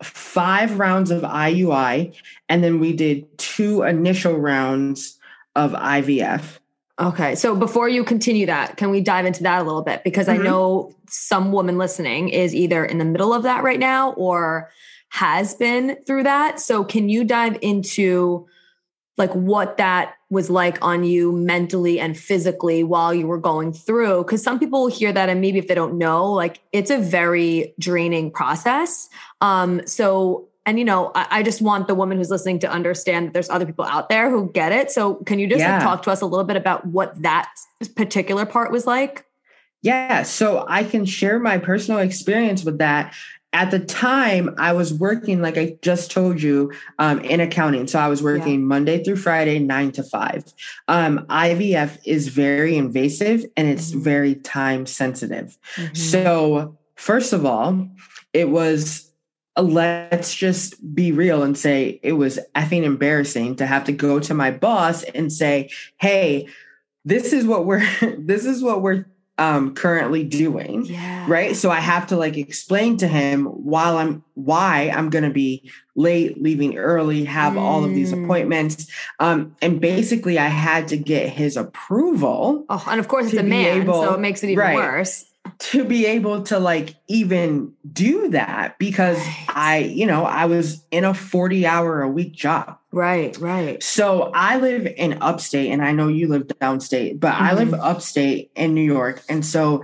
five 0.02 0.80
rounds 0.80 1.12
of 1.12 1.22
IUI, 1.22 2.16
and 2.50 2.64
then 2.64 2.80
we 2.80 2.94
did 2.94 3.38
two 3.38 3.84
initial 3.84 4.36
rounds 4.38 5.20
of 5.56 5.74
IVF. 5.74 6.58
Okay. 7.02 7.34
So 7.34 7.56
before 7.56 7.90
you 7.90 8.04
continue 8.04 8.46
that, 8.46 8.78
can 8.78 8.92
we 8.92 9.02
dive 9.02 9.26
into 9.26 9.44
that 9.44 9.62
a 9.62 9.64
little 9.64 9.82
bit? 9.82 10.04
Because 10.04 10.28
mm-hmm. 10.28 10.42
I 10.42 10.44
know 10.44 10.94
some 11.08 11.52
woman 11.52 11.78
listening 11.78 12.30
is 12.30 12.54
either 12.54 12.86
in 12.86 13.00
the 13.00 13.06
middle 13.06 13.34
of 13.34 13.44
that 13.44 13.64
right 13.64 13.80
now 13.80 14.12
or 14.14 14.70
has 15.10 15.56
been 15.56 15.98
through 16.06 16.24
that. 16.24 16.60
So 16.60 16.84
can 16.84 17.10
you 17.10 17.24
dive 17.24 17.58
into 17.62 18.48
like 19.18 19.32
what 19.34 19.78
that 19.78 20.14
was 20.30 20.50
like 20.50 20.78
on 20.82 21.04
you 21.04 21.32
mentally 21.32 22.00
and 22.00 22.18
physically 22.18 22.84
while 22.84 23.14
you 23.14 23.26
were 23.26 23.40
going 23.40 23.74
through? 23.74 24.24
Because 24.24 24.44
some 24.44 24.60
people 24.60 24.84
will 24.84 24.92
hear 24.92 25.12
that 25.12 25.28
and 25.28 25.42
maybe 25.42 25.58
if 25.58 25.68
they 25.68 25.76
don't 25.76 25.98
know, 25.98 26.32
like 26.32 26.60
it's 26.72 26.92
a 26.92 27.00
very 27.00 27.74
draining 27.80 28.32
process. 28.32 29.10
Um, 29.42 29.86
so 29.88 30.48
and 30.66 30.80
you 30.80 30.86
know 30.86 31.12
I, 31.16 31.28
I, 31.32 31.44
just 31.44 31.62
want 31.62 31.88
the 31.88 31.96
woman 31.96 32.18
who's 32.18 32.30
listening 32.30 32.60
to 32.60 32.72
understand 32.72 33.28
that 33.28 33.34
there's 33.34 33.50
other 33.50 33.66
people 33.66 33.86
out 33.86 34.10
there 34.10 34.30
who 34.30 34.52
get 34.52 34.72
it 34.72 34.92
so 34.92 35.16
can 35.16 35.40
you 35.40 35.48
just 35.48 35.60
yeah. 35.60 35.76
like, 35.76 35.84
talk 35.84 36.04
to 36.04 36.12
us 36.12 36.22
a 36.22 36.26
little 36.26 36.46
bit 36.46 36.58
about 36.58 36.86
what 36.86 37.22
that 37.22 37.52
particular 37.96 38.46
part 38.46 38.72
was 38.72 38.86
like 38.86 39.26
yeah 39.82 40.24
so 40.24 40.66
i 40.68 40.84
can 40.84 41.06
share 41.06 41.40
my 41.40 41.58
personal 41.58 42.00
experience 42.00 42.64
with 42.64 42.78
that 42.78 43.14
at 43.54 43.72
the 43.72 43.80
time 43.80 44.54
i 44.58 44.72
was 44.72 44.94
working 44.94 45.42
like 45.42 45.58
i 45.58 45.78
just 45.82 46.12
told 46.12 46.42
you 46.42 46.72
um, 47.00 47.20
in 47.20 47.40
accounting 47.40 47.88
so 47.88 48.00
i 48.00 48.08
was 48.08 48.22
working 48.22 48.60
yeah. 48.60 48.66
monday 48.66 49.04
through 49.04 49.18
friday 49.18 49.60
nine 49.60 49.92
to 49.92 50.04
five 50.04 50.44
um, 50.88 51.26
ivf 51.30 51.98
is 52.06 52.28
very 52.28 52.78
invasive 52.78 53.46
and 53.58 53.68
it's 53.68 53.92
mm-hmm. 53.92 54.02
very 54.02 54.36
time 54.36 54.86
sensitive 54.86 55.58
mm-hmm. 55.76 55.94
so 55.96 56.78
first 57.02 57.34
of 57.34 57.46
all, 57.46 57.88
it 58.32 58.50
was 58.50 59.11
let's 59.58 60.34
just 60.34 60.76
be 60.96 61.12
real 61.12 61.44
and 61.44 61.58
say 61.58 62.00
it 62.04 62.14
was 62.14 62.40
effing 62.56 62.84
embarrassing 62.84 63.58
to 63.58 63.66
have 63.66 63.86
to 63.86 63.92
go 63.92 64.20
to 64.20 64.34
my 64.34 64.52
boss 64.52 65.04
and 65.04 65.32
say, 65.32 65.70
"Hey, 65.98 66.48
this 67.06 67.34
is 67.34 67.46
what 67.46 67.66
we're 67.66 67.86
this 68.18 68.46
is 68.46 68.64
what 68.64 68.82
we're 68.82 69.06
um 69.38 69.74
currently 69.74 70.24
doing." 70.24 70.86
Yeah. 70.86 71.26
Right? 71.28 71.56
So 71.56 71.70
I 71.70 71.80
have 71.80 72.08
to 72.08 72.18
like 72.18 72.38
explain 72.38 72.98
to 72.98 73.08
him 73.08 73.46
while 73.46 73.98
I'm 73.98 74.24
why 74.36 74.92
I'm 74.96 75.10
going 75.10 75.24
to 75.26 75.30
be 75.30 75.70
late, 75.96 76.42
leaving 76.42 76.78
early, 76.78 77.26
have 77.26 77.58
all 77.58 77.84
of 77.84 77.92
these 77.94 78.14
Mm. 78.14 78.24
appointments. 78.24 78.88
Um 79.20 79.56
and 79.62 79.82
basically 79.82 80.40
I 80.40 80.48
had 80.48 80.88
to 80.90 80.98
get 80.98 81.30
his 81.30 81.58
approval 81.58 82.66
Oh, 82.70 82.84
and 82.88 83.00
of 83.00 83.08
course 83.08 83.26
it's 83.26 83.36
a 83.36 83.44
man, 83.44 83.82
able- 83.82 84.02
so 84.02 84.14
it 84.14 84.20
makes 84.20 84.44
it 84.44 84.48
even 84.52 84.60
right. 84.60 84.76
worse. 84.78 85.26
To 85.60 85.84
be 85.84 86.06
able 86.06 86.44
to 86.44 86.60
like 86.60 86.96
even 87.08 87.74
do 87.92 88.30
that 88.30 88.78
because 88.80 89.18
Right. 89.18 89.46
I, 89.50 89.78
you 89.80 90.06
know, 90.06 90.24
I 90.24 90.46
was 90.46 90.84
in 90.92 91.04
a 91.04 91.14
40 91.14 91.66
hour 91.66 92.02
a 92.02 92.10
week 92.10 92.34
job. 92.34 92.78
Right, 92.92 93.38
right. 93.38 93.82
So 93.82 94.32
I 94.34 94.58
live 94.58 94.86
in 94.86 95.18
upstate 95.22 95.72
and 95.72 95.84
I 95.84 95.92
know 95.94 96.08
you 96.08 96.28
live 96.28 96.48
downstate, 96.48 97.20
but 97.20 97.34
I 97.34 97.54
live 97.54 97.70
Mm-hmm. 97.70 97.82
upstate 97.82 98.52
in 98.56 98.74
New 98.74 98.82
York. 98.84 99.22
And 99.30 99.46
so 99.46 99.84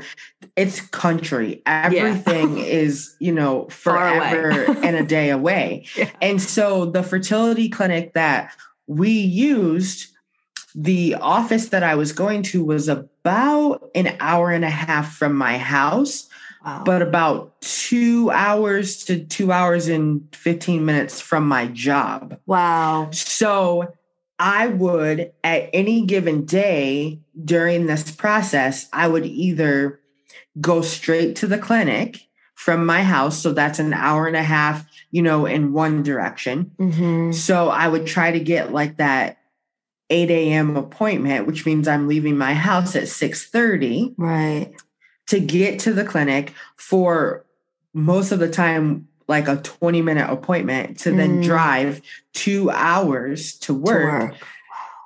it's 0.56 0.82
country. 0.82 1.62
Everything 1.66 2.58
is, 2.58 3.16
you 3.20 3.32
know, 3.32 3.68
forever 3.70 4.50
and 4.84 4.96
a 4.96 5.04
day 5.04 5.30
away. 5.40 5.86
Yeah. 5.96 6.10
And 6.22 6.42
so 6.42 6.86
the 6.86 7.04
fertility 7.04 7.70
clinic 7.70 8.14
that 8.14 8.52
we 8.88 9.10
used, 9.12 10.08
the 10.80 11.16
office 11.16 11.70
that 11.70 11.82
I 11.82 11.96
was 11.96 12.12
going 12.14 12.44
to 12.44 12.64
was 12.64 12.88
about 12.88 13.90
an 13.96 14.16
hour 14.20 14.52
and 14.52 14.64
a 14.64 14.70
half 14.70 15.16
from 15.16 15.36
my 15.36 15.58
house, 15.58 16.30
Wow. 16.64 16.84
but 16.86 17.02
about 17.02 17.60
two 17.62 18.30
hours 18.32 19.04
to 19.06 19.24
two 19.26 19.52
hours 19.52 19.88
and 19.88 20.28
15 20.36 20.86
minutes 20.86 21.20
from 21.20 21.48
my 21.48 21.66
job. 21.68 22.38
wow. 22.46 23.10
So 23.12 23.92
I 24.40 24.68
would, 24.68 25.32
at 25.44 25.70
any 25.74 26.06
given 26.06 26.46
day 26.46 27.22
during 27.44 27.88
this 27.88 28.12
process, 28.12 28.88
I 28.94 29.08
would 29.08 29.26
either 29.26 30.00
go 30.62 30.82
straight 30.82 31.38
to 31.38 31.48
the 31.48 31.58
clinic 31.58 32.20
from 32.54 32.86
my 32.86 33.02
house. 33.02 33.40
So 33.40 33.52
that's 33.52 33.80
an 33.80 33.94
hour 33.94 34.28
and 34.28 34.36
a 34.36 34.44
half, 34.44 34.86
you 35.10 35.24
know, 35.24 35.46
in 35.48 35.74
one 35.74 36.04
direction. 36.04 36.72
Mhm. 36.80 37.34
So 37.34 37.70
I 37.70 37.88
would 37.88 38.06
try 38.06 38.32
to 38.32 38.40
get 38.40 38.72
like 38.74 38.98
that 38.98 39.38
8 40.10 40.30
a.m. 40.32 40.76
appointment, 40.78 41.48
which 41.48 41.66
means 41.66 41.88
I'm 41.88 42.08
leaving 42.08 42.38
my 42.38 42.54
house 42.54 42.96
at 42.96 43.08
6:30 43.08 44.14
Right. 44.18 44.74
to 45.28 45.40
get 45.40 45.80
to 45.80 45.94
the 45.94 46.06
clinic 46.06 46.54
for 46.78 47.46
most 47.94 48.32
of 48.32 48.40
the 48.40 48.50
time 48.50 49.08
like 49.28 49.48
a 49.48 49.58
20 49.58 50.02
minute 50.02 50.30
appointment 50.30 51.00
to 51.00 51.12
then 51.12 51.40
Mm. 51.40 51.44
drive 51.44 52.02
two 52.34 52.70
hours 52.72 53.54
to 53.60 53.68
To 53.68 53.74
work, 53.74 54.36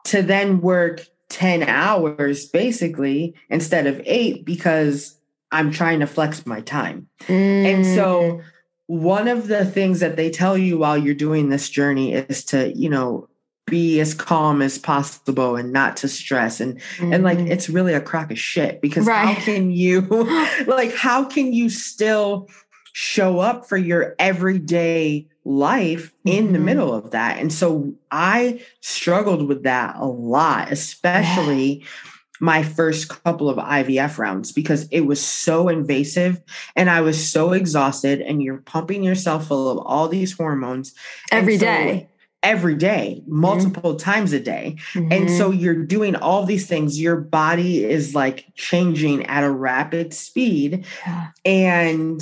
to 0.05 0.21
then 0.21 0.61
work 0.61 1.05
10 1.29 1.63
hours 1.63 2.45
basically 2.45 3.33
instead 3.49 3.87
of 3.87 4.01
eight 4.05 4.45
because 4.45 5.15
I'm 5.51 5.71
trying 5.71 6.01
to 6.01 6.07
flex 6.07 6.45
my 6.45 6.61
time. 6.61 7.07
And 7.27 7.83
Mm. 7.83 7.95
so 7.95 8.41
one 8.87 9.27
of 9.27 9.47
the 9.47 9.65
things 9.65 10.01
that 10.01 10.17
they 10.17 10.29
tell 10.29 10.57
you 10.57 10.77
while 10.77 10.97
you're 10.97 11.15
doing 11.15 11.49
this 11.49 11.69
journey 11.69 12.13
is 12.13 12.43
to, 12.45 12.71
you 12.77 12.89
know, 12.89 13.27
be 13.71 13.99
as 14.01 14.13
calm 14.13 14.61
as 14.61 14.77
possible 14.77 15.55
and 15.55 15.71
not 15.71 15.95
to 15.97 16.07
stress 16.07 16.59
and 16.59 16.79
and 16.99 17.23
like 17.23 17.39
Mhm. 17.39 17.49
it's 17.49 17.69
really 17.69 17.93
a 17.93 18.01
crock 18.01 18.29
of 18.29 18.37
shit 18.37 18.81
because 18.81 19.07
how 19.07 19.33
can 19.33 19.71
you 19.71 20.01
like 20.67 20.93
how 20.93 21.23
can 21.23 21.53
you 21.53 21.69
still 21.69 22.47
show 22.93 23.39
up 23.39 23.67
for 23.69 23.77
your 23.77 24.13
everyday 24.19 25.25
life 25.45 26.11
in 26.25 26.51
the 26.51 26.59
Mhm. 26.59 26.63
middle 26.63 26.93
of 26.93 27.11
that 27.11 27.39
and 27.39 27.51
so 27.53 27.93
i 28.11 28.59
struggled 28.81 29.47
with 29.47 29.63
that 29.63 29.95
a 29.97 30.05
lot 30.05 30.69
especially 30.71 31.83
my 32.43 32.61
first 32.63 33.07
couple 33.07 33.49
of 33.49 33.57
ivf 33.57 34.17
rounds 34.17 34.51
because 34.51 34.87
it 34.91 35.01
was 35.01 35.19
so 35.25 35.69
invasive 35.69 36.41
and 36.75 36.89
i 36.89 36.99
was 37.01 37.17
so 37.31 37.53
exhausted 37.53 38.19
and 38.21 38.43
you're 38.43 38.57
pumping 38.57 39.03
yourself 39.03 39.47
full 39.47 39.69
of 39.69 39.77
all 39.85 40.07
these 40.09 40.33
hormones 40.33 40.93
And 41.31 41.39
every 41.41 41.57
so- 41.57 41.65
day. 41.65 42.07
Every 42.43 42.75
day 42.75 43.21
multiple 43.27 43.95
times 43.95 44.33
a 44.33 44.39
day 44.39 44.75
and 44.95 45.11
Mhm. 45.11 45.37
so 45.37 45.51
you're 45.51 45.75
doing 45.75 46.15
all 46.15 46.43
these 46.45 46.65
things. 46.65 46.99
Your 46.99 47.15
body 47.17 47.83
is 47.85 48.15
like 48.15 48.45
changing 48.55 49.25
at 49.27 49.43
a 49.43 49.51
rapid 49.51 50.13
speed. 50.13 50.85
Yeah. 51.05 51.27
And 51.45 52.21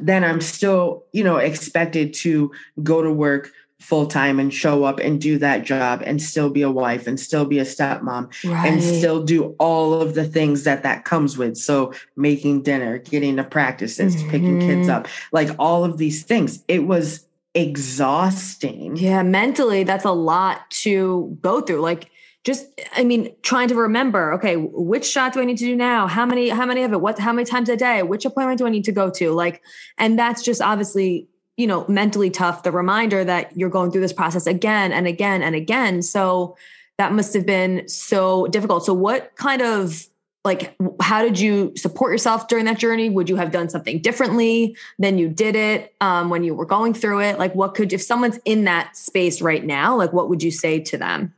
then 0.00 0.24
I'm 0.24 0.40
still, 0.40 1.04
you 1.12 1.22
know, 1.22 1.36
expected 1.36 2.12
to 2.14 2.50
go 2.82 3.02
to 3.02 3.12
work 3.12 3.52
full 3.78 4.06
time 4.06 4.38
and 4.38 4.52
show 4.54 4.84
up 4.84 4.98
and 5.00 5.20
do 5.20 5.38
that 5.38 5.64
job 5.64 6.02
and 6.04 6.22
still 6.22 6.50
be 6.50 6.62
a 6.62 6.70
wife 6.70 7.06
and 7.08 7.18
still 7.18 7.44
be 7.44 7.58
a 7.58 7.64
stepmom 7.64 8.28
right. 8.44 8.72
and 8.72 8.82
still 8.82 9.22
do 9.24 9.54
all 9.58 9.94
of 9.94 10.14
the 10.14 10.24
things 10.24 10.62
that 10.64 10.82
that 10.84 11.04
comes 11.04 11.36
with. 11.36 11.56
So 11.56 11.92
making 12.16 12.62
dinner, 12.62 12.98
getting 12.98 13.36
to 13.36 13.44
practices, 13.44 14.14
picking 14.24 14.60
kids 14.60 14.86
Mhm. 14.88 14.92
up, 14.94 15.08
like 15.32 15.50
all 15.58 15.84
of 15.84 15.98
these 15.98 16.22
things. 16.22 16.62
It 16.68 16.86
was 16.86 17.26
exhausting. 17.54 18.96
Yeah, 18.96 19.22
mentally, 19.22 19.84
that's 19.84 20.04
a 20.04 20.12
lot 20.12 20.70
to 20.70 21.38
go 21.40 21.60
through. 21.60 21.80
Like, 21.80 22.10
just, 22.44 22.66
I 22.96 23.04
mean, 23.04 23.34
trying 23.42 23.68
to 23.68 23.74
remember, 23.76 24.32
okay, 24.34 24.56
which 24.56 25.04
shot 25.04 25.32
do 25.32 25.40
I 25.40 25.44
need 25.44 25.58
to 25.58 25.64
do 25.64 25.76
now? 25.76 26.08
How 26.08 26.26
many, 26.26 26.48
how 26.48 26.66
many 26.66 26.82
of 26.82 26.92
it? 26.92 27.00
What, 27.00 27.18
how 27.18 27.32
many 27.32 27.44
times 27.44 27.68
a 27.68 27.76
day? 27.76 28.02
Which 28.02 28.24
appointment 28.24 28.58
do 28.58 28.66
I 28.66 28.70
need 28.70 28.84
to 28.84 28.92
go 28.92 29.10
to? 29.10 29.30
Like, 29.30 29.62
and 29.96 30.18
that's 30.18 30.42
just 30.42 30.60
obviously, 30.60 31.28
you 31.56 31.66
know, 31.66 31.86
mentally 31.86 32.30
tough. 32.30 32.64
The 32.64 32.72
reminder 32.72 33.22
that 33.22 33.56
you're 33.56 33.70
going 33.70 33.92
through 33.92 34.00
this 34.00 34.12
process 34.12 34.46
again 34.46 34.90
and 34.90 35.06
again 35.06 35.42
and 35.42 35.54
again. 35.54 36.02
So 36.02 36.56
that 36.98 37.12
must 37.12 37.32
have 37.34 37.46
been 37.46 37.86
so 37.88 38.46
difficult. 38.48 38.84
So, 38.84 38.94
what 38.94 39.36
kind 39.36 39.62
of, 39.62 40.06
like, 40.44 40.74
how 41.00 41.22
did 41.22 41.38
you 41.38 41.72
support 41.76 42.10
yourself 42.10 42.48
during 42.48 42.64
that 42.64 42.78
journey? 42.78 43.08
Would 43.08 43.28
you 43.28 43.36
have 43.36 43.52
done 43.52 43.68
something 43.68 44.00
differently 44.00 44.76
than 44.98 45.16
you 45.16 45.28
did 45.28 45.54
it 45.54 45.94
um, 46.00 46.30
when 46.30 46.42
you 46.42 46.54
were 46.54 46.66
going 46.66 46.94
through 46.94 47.20
it? 47.20 47.38
Like, 47.38 47.54
what 47.54 47.74
could, 47.74 47.92
if 47.92 48.02
someone's 48.02 48.40
in 48.44 48.64
that 48.64 48.96
space 48.96 49.40
right 49.40 49.64
now, 49.64 49.96
like, 49.96 50.12
what 50.12 50.28
would 50.28 50.42
you 50.42 50.50
say 50.50 50.80
to 50.80 50.98
them? 50.98 51.32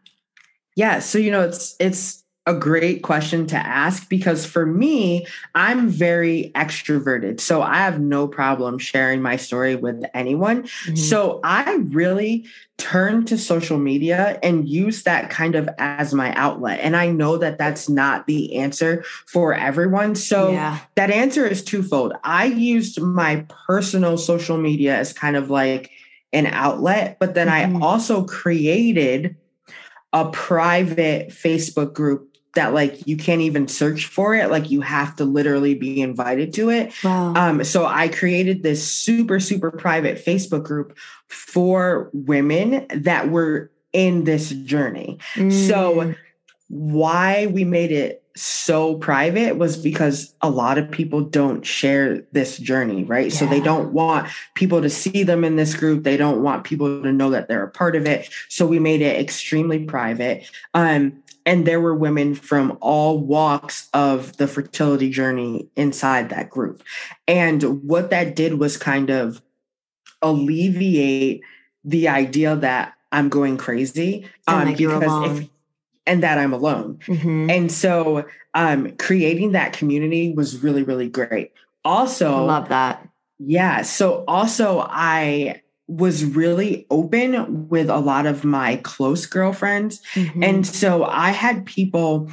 Yeah, 0.76 0.98
so 0.98 1.18
you 1.18 1.30
know 1.30 1.42
it's 1.42 1.76
it's 1.78 2.23
a 2.46 2.54
great 2.54 3.02
question 3.02 3.46
to 3.46 3.56
ask 3.56 4.08
because 4.08 4.44
for 4.44 4.66
me, 4.66 5.26
I'm 5.54 5.88
very 5.88 6.52
extroverted. 6.54 7.40
So 7.40 7.62
I 7.62 7.76
have 7.76 8.00
no 8.00 8.28
problem 8.28 8.78
sharing 8.78 9.22
my 9.22 9.36
story 9.36 9.76
with 9.76 10.04
anyone. 10.12 10.64
Mm-hmm. 10.64 10.96
So 10.96 11.40
I 11.42 11.76
really 11.76 12.46
turn 12.76 13.24
to 13.26 13.38
social 13.38 13.78
media 13.78 14.38
and 14.42 14.68
use 14.68 15.04
that 15.04 15.30
kind 15.30 15.54
of 15.54 15.70
as 15.78 16.12
my 16.12 16.34
outlet. 16.34 16.80
And 16.80 16.96
I 16.96 17.08
know 17.08 17.38
that 17.38 17.56
that's 17.56 17.88
not 17.88 18.26
the 18.26 18.56
answer 18.56 19.04
for 19.26 19.54
everyone. 19.54 20.14
So 20.14 20.52
yeah. 20.52 20.80
that 20.96 21.10
answer 21.10 21.46
is 21.46 21.64
twofold. 21.64 22.12
I 22.24 22.46
used 22.46 23.00
my 23.00 23.46
personal 23.66 24.18
social 24.18 24.58
media 24.58 24.96
as 24.98 25.14
kind 25.14 25.36
of 25.36 25.48
like 25.48 25.90
an 26.32 26.46
outlet, 26.46 27.16
but 27.20 27.34
then 27.34 27.46
Mhm. 27.46 27.80
I 27.80 27.86
also 27.86 28.24
created 28.24 29.36
a 30.12 30.28
private 30.30 31.28
Facebook 31.30 31.94
group 31.94 32.33
that 32.54 32.72
like 32.74 33.06
you 33.06 33.16
can't 33.16 33.40
even 33.42 33.68
search 33.68 34.06
for 34.06 34.34
it 34.34 34.50
like 34.50 34.70
you 34.70 34.80
have 34.80 35.14
to 35.16 35.24
literally 35.24 35.74
be 35.74 36.00
invited 36.00 36.52
to 36.54 36.70
it 36.70 36.92
Wow. 37.04 37.34
um 37.34 37.64
so 37.64 37.86
i 37.86 38.08
created 38.08 38.62
this 38.62 38.86
super 38.86 39.38
super 39.40 39.70
private 39.70 40.24
facebook 40.24 40.64
group 40.64 40.96
for 41.28 42.10
women 42.12 42.86
that 42.94 43.30
were 43.30 43.70
in 43.92 44.24
this 44.24 44.50
journey 44.50 45.18
so 45.34 45.94
Mm. 45.94 46.16
why 46.68 47.46
we 47.46 47.64
made 47.64 47.92
it 47.92 48.23
so 48.36 48.96
private 48.96 49.56
was 49.56 49.76
because 49.76 50.34
a 50.40 50.50
lot 50.50 50.76
of 50.76 50.90
people 50.90 51.20
don't 51.20 51.64
share 51.64 52.22
this 52.32 52.58
journey, 52.58 53.04
right? 53.04 53.32
So 53.32 53.46
they 53.46 53.60
don't 53.60 53.92
want 53.92 54.28
people 54.54 54.82
to 54.82 54.90
see 54.90 55.22
them 55.22 55.44
in 55.44 55.54
this 55.54 55.74
group. 55.74 56.02
They 56.02 56.16
don't 56.16 56.42
want 56.42 56.64
people 56.64 57.02
to 57.02 57.12
know 57.12 57.30
that 57.30 57.46
they're 57.46 57.62
a 57.62 57.70
part 57.70 57.94
of 57.94 58.06
it. 58.06 58.28
So 58.48 58.66
we 58.66 58.80
made 58.80 59.02
it 59.02 59.20
extremely 59.20 59.84
private. 59.84 60.50
Um, 60.74 61.22
and 61.46 61.64
there 61.64 61.80
were 61.80 61.94
women 61.94 62.34
from 62.34 62.76
all 62.80 63.20
walks 63.20 63.88
of 63.94 64.36
the 64.36 64.48
fertility 64.48 65.10
journey 65.10 65.68
inside 65.76 66.30
that 66.30 66.50
group. 66.50 66.82
And 67.28 67.84
what 67.84 68.10
that 68.10 68.34
did 68.34 68.58
was 68.58 68.76
kind 68.76 69.10
of 69.10 69.42
alleviate 70.22 71.42
the 71.84 72.08
idea 72.08 72.56
that 72.56 72.94
I'm 73.12 73.28
going 73.28 73.58
crazy. 73.58 74.26
Um, 74.48 74.74
because 74.74 75.30
if 75.30 75.48
and 76.06 76.22
that 76.22 76.38
I'm 76.38 76.52
alone. 76.52 76.98
Mhm. 77.06 77.50
And 77.50 77.72
so 77.72 78.24
um 78.54 78.92
creating 78.98 79.52
that 79.52 79.72
community 79.72 80.32
was 80.32 80.62
really, 80.62 80.82
really 80.82 81.08
great. 81.08 81.52
Also, 81.84 82.44
love 82.44 82.68
that. 82.70 83.06
yeah. 83.38 83.82
So 83.82 84.24
also 84.26 84.86
I 84.88 85.60
was 85.86 86.24
really 86.24 86.86
open 86.90 87.68
with 87.68 87.90
a 87.90 87.98
lot 87.98 88.24
of 88.24 88.42
my 88.44 88.76
close 88.76 89.26
girlfriends. 89.26 90.00
Mhm. 90.14 90.42
And 90.44 90.66
so 90.66 91.04
I 91.04 91.30
had 91.30 91.66
people 91.66 92.30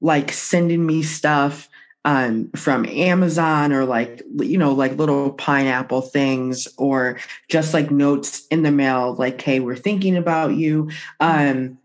like 0.00 0.32
sending 0.32 0.86
me 0.86 1.02
stuff 1.02 1.68
um, 2.06 2.48
from 2.54 2.86
Amazon 2.86 3.72
or 3.72 3.84
like, 3.84 4.22
you 4.38 4.56
know, 4.56 4.72
like 4.72 4.96
little 4.96 5.32
pineapple 5.32 6.02
things 6.02 6.68
or 6.78 7.18
just 7.50 7.74
like 7.74 7.90
notes 7.90 8.46
in 8.50 8.62
the 8.62 8.70
mail, 8.70 9.14
like, 9.18 9.42
hey, 9.42 9.58
we're 9.58 9.74
thinking 9.76 10.16
about 10.16 10.54
you. 10.54 10.88
Um, 11.18 11.78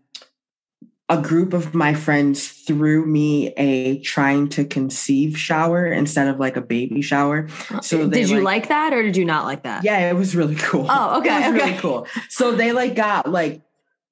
a 1.12 1.20
group 1.20 1.52
of 1.52 1.74
my 1.74 1.92
friends 1.92 2.48
threw 2.48 3.04
me 3.04 3.48
a 3.58 3.98
trying 3.98 4.48
to 4.48 4.64
conceive 4.64 5.36
shower 5.36 5.86
instead 5.86 6.26
of 6.26 6.40
like 6.40 6.56
a 6.56 6.62
baby 6.62 7.02
shower. 7.02 7.48
So 7.82 8.08
did 8.08 8.30
you 8.30 8.36
like, 8.36 8.62
like, 8.62 8.68
that 8.70 8.94
or 8.94 9.02
did 9.02 9.18
you 9.18 9.26
not 9.26 9.44
like 9.44 9.64
that? 9.64 9.84
Yeah, 9.84 10.08
it 10.08 10.14
was 10.14 10.34
really 10.34 10.54
cool. 10.56 10.86
Oh, 10.88 11.18
okay. 11.18 11.32
It 11.42 11.52
was 11.52 11.60
okay. 11.60 11.70
really 11.70 11.80
cool. 11.80 12.06
So 12.30 12.52
they 12.52 12.72
like 12.72 12.94
got 12.94 13.30
like 13.30 13.60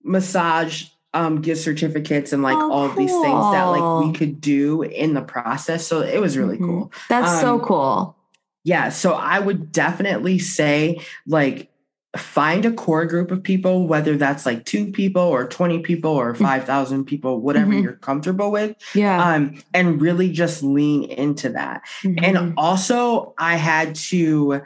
massage 0.04 0.84
um 1.14 1.40
gift 1.40 1.62
certificates 1.62 2.32
and 2.32 2.42
like 2.42 2.56
oh, 2.56 2.70
all 2.70 2.88
cool. 2.88 2.96
these 2.96 3.10
things 3.10 3.52
that 3.52 3.64
like 3.64 4.04
we 4.04 4.12
could 4.12 4.40
do 4.40 4.82
in 4.82 5.14
the 5.14 5.22
process. 5.22 5.86
So 5.86 6.02
it 6.02 6.20
was 6.20 6.36
really 6.36 6.56
mm-hmm. 6.56 6.66
cool. 6.66 6.92
That's 7.08 7.30
um, 7.30 7.40
so 7.40 7.60
cool. 7.60 8.16
Yeah. 8.62 8.90
So 8.90 9.14
I 9.14 9.38
would 9.38 9.72
definitely 9.72 10.38
say 10.38 11.00
like 11.26 11.69
find 12.16 12.64
a 12.64 12.72
core 12.72 13.06
group 13.06 13.30
of 13.30 13.42
people, 13.42 13.86
whether 13.86 14.16
that's 14.16 14.44
like 14.44 14.64
two 14.64 14.90
people 14.90 15.22
or 15.22 15.46
20 15.46 15.80
people 15.80 16.10
or 16.10 16.32
mm-hmm. 16.32 16.44
5,000 16.44 17.04
people, 17.04 17.40
whatever 17.40 17.70
mm-hmm. 17.70 17.84
you're 17.84 17.92
comfortable 17.96 18.50
with. 18.50 18.76
Yeah. 18.94 19.34
Um, 19.34 19.62
and 19.74 20.00
really 20.00 20.32
just 20.32 20.62
lean 20.62 21.04
into 21.04 21.50
that. 21.50 21.82
Mm-hmm. 22.02 22.24
And 22.24 22.54
also, 22.56 23.34
I 23.38 23.56
had 23.56 23.94
to 23.96 24.62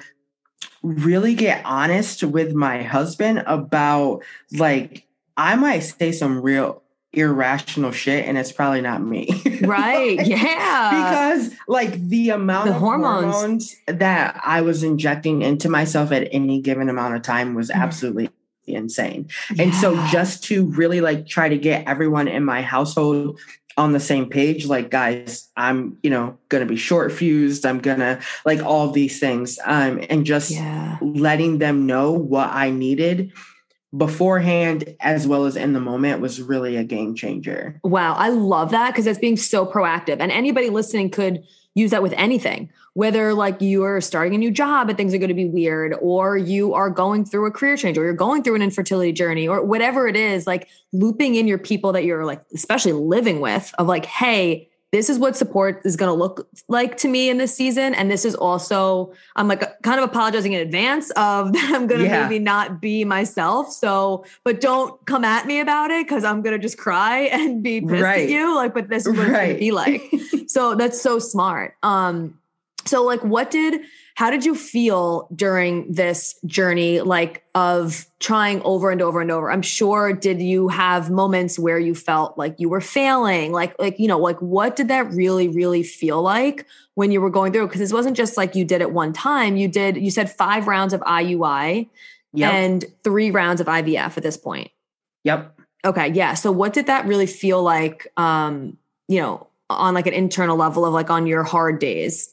really 0.82 1.34
get 1.34 1.64
honest 1.64 2.22
with 2.22 2.54
my 2.54 2.82
husband 2.82 3.42
about 3.46 4.22
like, 4.52 5.06
I 5.36 5.56
might 5.56 5.80
say 5.80 6.12
some 6.12 6.40
real 6.40 6.83
irrational 7.16 7.92
shit 7.92 8.26
and 8.26 8.36
it's 8.38 8.52
probably 8.52 8.80
not 8.80 9.02
me. 9.02 9.28
Right. 9.64 10.18
like, 10.18 10.26
yeah. 10.26 10.90
because 10.90 11.54
like 11.68 11.92
the 12.08 12.30
amount 12.30 12.66
the 12.66 12.74
of 12.74 12.80
hormones. 12.80 13.34
hormones. 13.34 13.76
that 13.86 14.40
I 14.44 14.60
was 14.60 14.82
injecting 14.82 15.42
into 15.42 15.68
myself 15.68 16.12
at 16.12 16.28
any 16.32 16.60
given 16.60 16.88
amount 16.88 17.14
of 17.14 17.22
time 17.22 17.54
was 17.54 17.70
absolutely 17.70 18.30
insane. 18.66 19.28
Yeah. 19.54 19.64
And 19.64 19.74
so 19.74 19.94
just 20.08 20.44
to 20.44 20.66
really 20.66 21.00
like 21.00 21.26
try 21.26 21.48
to 21.48 21.56
get 21.56 21.86
everyone 21.86 22.28
in 22.28 22.44
my 22.44 22.62
household 22.62 23.38
on 23.76 23.92
the 23.92 24.00
same 24.00 24.28
page 24.28 24.66
like 24.66 24.88
guys 24.88 25.48
i'm 25.56 25.98
you 26.02 26.10
know 26.10 26.38
gonna 26.48 26.64
be 26.64 26.76
short 26.76 27.10
fused 27.12 27.66
i'm 27.66 27.80
gonna 27.80 28.20
like 28.44 28.62
all 28.62 28.90
these 28.90 29.18
things 29.18 29.58
um 29.64 30.00
and 30.08 30.24
just 30.24 30.52
yeah. 30.52 30.96
letting 31.00 31.58
them 31.58 31.86
know 31.86 32.12
what 32.12 32.48
i 32.52 32.70
needed 32.70 33.32
beforehand 33.96 34.96
as 35.00 35.26
well 35.26 35.44
as 35.44 35.56
in 35.56 35.72
the 35.72 35.80
moment 35.80 36.20
was 36.20 36.42
really 36.42 36.76
a 36.76 36.84
game 36.84 37.14
changer. 37.14 37.80
Wow, 37.84 38.14
I 38.14 38.30
love 38.30 38.70
that 38.70 38.90
because 38.90 39.04
that's 39.04 39.18
being 39.18 39.36
so 39.36 39.66
proactive. 39.66 40.18
And 40.20 40.32
anybody 40.32 40.70
listening 40.70 41.10
could 41.10 41.44
use 41.74 41.90
that 41.90 42.02
with 42.02 42.12
anything, 42.16 42.70
whether 42.94 43.34
like 43.34 43.56
you're 43.60 44.00
starting 44.00 44.34
a 44.34 44.38
new 44.38 44.50
job 44.50 44.88
and 44.88 44.96
things 44.96 45.12
are 45.12 45.18
going 45.18 45.28
to 45.28 45.34
be 45.34 45.48
weird, 45.48 45.94
or 46.00 46.36
you 46.36 46.72
are 46.74 46.88
going 46.88 47.24
through 47.24 47.46
a 47.46 47.50
career 47.50 47.76
change, 47.76 47.98
or 47.98 48.04
you're 48.04 48.12
going 48.12 48.42
through 48.42 48.54
an 48.54 48.62
infertility 48.62 49.12
journey, 49.12 49.48
or 49.48 49.62
whatever 49.64 50.06
it 50.06 50.16
is, 50.16 50.46
like 50.46 50.68
looping 50.92 51.34
in 51.34 51.46
your 51.48 51.58
people 51.58 51.92
that 51.92 52.04
you're 52.04 52.24
like, 52.24 52.42
especially 52.54 52.92
living 52.92 53.40
with, 53.40 53.74
of 53.78 53.86
like, 53.88 54.06
hey, 54.06 54.68
this 54.94 55.10
is 55.10 55.18
what 55.18 55.36
support 55.36 55.82
is 55.84 55.96
going 55.96 56.08
to 56.08 56.14
look 56.14 56.48
like 56.68 56.96
to 56.98 57.08
me 57.08 57.28
in 57.28 57.36
this 57.36 57.52
season. 57.52 57.94
And 57.94 58.08
this 58.08 58.24
is 58.24 58.36
also, 58.36 59.12
I'm 59.34 59.48
like 59.48 59.82
kind 59.82 59.98
of 59.98 60.08
apologizing 60.08 60.52
in 60.52 60.60
advance 60.60 61.10
of 61.16 61.52
that 61.52 61.72
I'm 61.74 61.88
going 61.88 62.00
to 62.00 62.06
yeah. 62.06 62.22
maybe 62.22 62.38
not 62.38 62.80
be 62.80 63.04
myself. 63.04 63.72
So, 63.72 64.24
but 64.44 64.60
don't 64.60 65.04
come 65.04 65.24
at 65.24 65.46
me 65.46 65.58
about 65.58 65.90
it 65.90 66.06
because 66.06 66.22
I'm 66.22 66.42
going 66.42 66.54
to 66.56 66.62
just 66.62 66.78
cry 66.78 67.18
and 67.32 67.60
be 67.60 67.80
pissed 67.80 68.02
right. 68.04 68.22
at 68.22 68.30
you. 68.30 68.54
Like, 68.54 68.72
but 68.72 68.88
this 68.88 69.04
is 69.04 69.16
what 69.16 69.26
right. 69.26 69.26
it's 69.26 69.32
going 69.32 69.54
to 69.54 69.58
be 69.58 69.72
like. 69.72 70.46
so 70.48 70.76
that's 70.76 71.00
so 71.00 71.18
smart. 71.18 71.74
Um, 71.82 72.38
so 72.84 73.02
like 73.02 73.24
what 73.24 73.50
did 73.50 73.80
how 74.14 74.30
did 74.30 74.44
you 74.44 74.54
feel 74.54 75.28
during 75.34 75.92
this 75.92 76.38
journey 76.46 77.00
like 77.00 77.42
of 77.54 78.06
trying 78.20 78.62
over 78.62 78.90
and 78.90 79.02
over 79.02 79.20
and 79.20 79.30
over? 79.30 79.50
I'm 79.50 79.62
sure 79.62 80.12
did 80.12 80.40
you 80.40 80.68
have 80.68 81.10
moments 81.10 81.58
where 81.58 81.80
you 81.80 81.96
felt 81.96 82.38
like 82.38 82.60
you 82.60 82.68
were 82.68 82.80
failing? 82.80 83.50
Like 83.50 83.74
like 83.78 83.98
you 83.98 84.06
know 84.06 84.18
like 84.18 84.40
what 84.40 84.76
did 84.76 84.88
that 84.88 85.12
really 85.12 85.48
really 85.48 85.82
feel 85.82 86.22
like 86.22 86.64
when 86.94 87.10
you 87.10 87.20
were 87.20 87.30
going 87.30 87.52
through 87.52 87.66
because 87.66 87.80
this 87.80 87.92
wasn't 87.92 88.16
just 88.16 88.36
like 88.36 88.54
you 88.54 88.64
did 88.64 88.80
it 88.80 88.92
one 88.92 89.12
time. 89.12 89.56
You 89.56 89.66
did 89.66 89.96
you 89.96 90.12
said 90.12 90.30
five 90.30 90.68
rounds 90.68 90.94
of 90.94 91.00
iui 91.00 91.88
yep. 92.32 92.52
and 92.52 92.84
three 93.02 93.32
rounds 93.32 93.60
of 93.60 93.66
ivf 93.66 94.16
at 94.16 94.22
this 94.22 94.36
point. 94.36 94.70
Yep. 95.24 95.58
Okay 95.84 96.12
yeah. 96.12 96.34
So 96.34 96.52
what 96.52 96.72
did 96.72 96.86
that 96.86 97.06
really 97.06 97.26
feel 97.26 97.64
like 97.64 98.06
um 98.16 98.76
you 99.08 99.20
know 99.20 99.48
on 99.70 99.92
like 99.92 100.06
an 100.06 100.14
internal 100.14 100.56
level 100.56 100.84
of 100.84 100.92
like 100.92 101.10
on 101.10 101.26
your 101.26 101.42
hard 101.42 101.80
days 101.80 102.30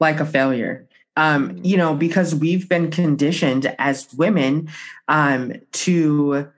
like 0.00 0.20
a 0.20 0.26
failure. 0.26 0.86
Um, 1.16 1.58
you 1.62 1.76
know, 1.76 1.94
because 1.94 2.34
we've 2.34 2.68
been 2.68 2.90
conditioned 2.90 3.74
as 3.78 4.12
women 4.14 4.70
um, 5.08 5.52
to 5.72 6.48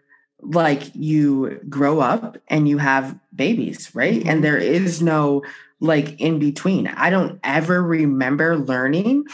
like 0.40 0.94
you 0.94 1.60
grow 1.68 2.00
up 2.00 2.36
and 2.48 2.68
you 2.68 2.78
have 2.78 3.18
babies, 3.34 3.94
right? 3.94 4.20
Mm-hmm. 4.20 4.28
And 4.28 4.44
there 4.44 4.58
is 4.58 5.02
no 5.02 5.42
like 5.80 6.20
in 6.20 6.38
between. 6.38 6.86
I 6.86 7.10
don't 7.10 7.40
ever 7.42 7.82
remember 7.82 8.56
learning 8.56 9.26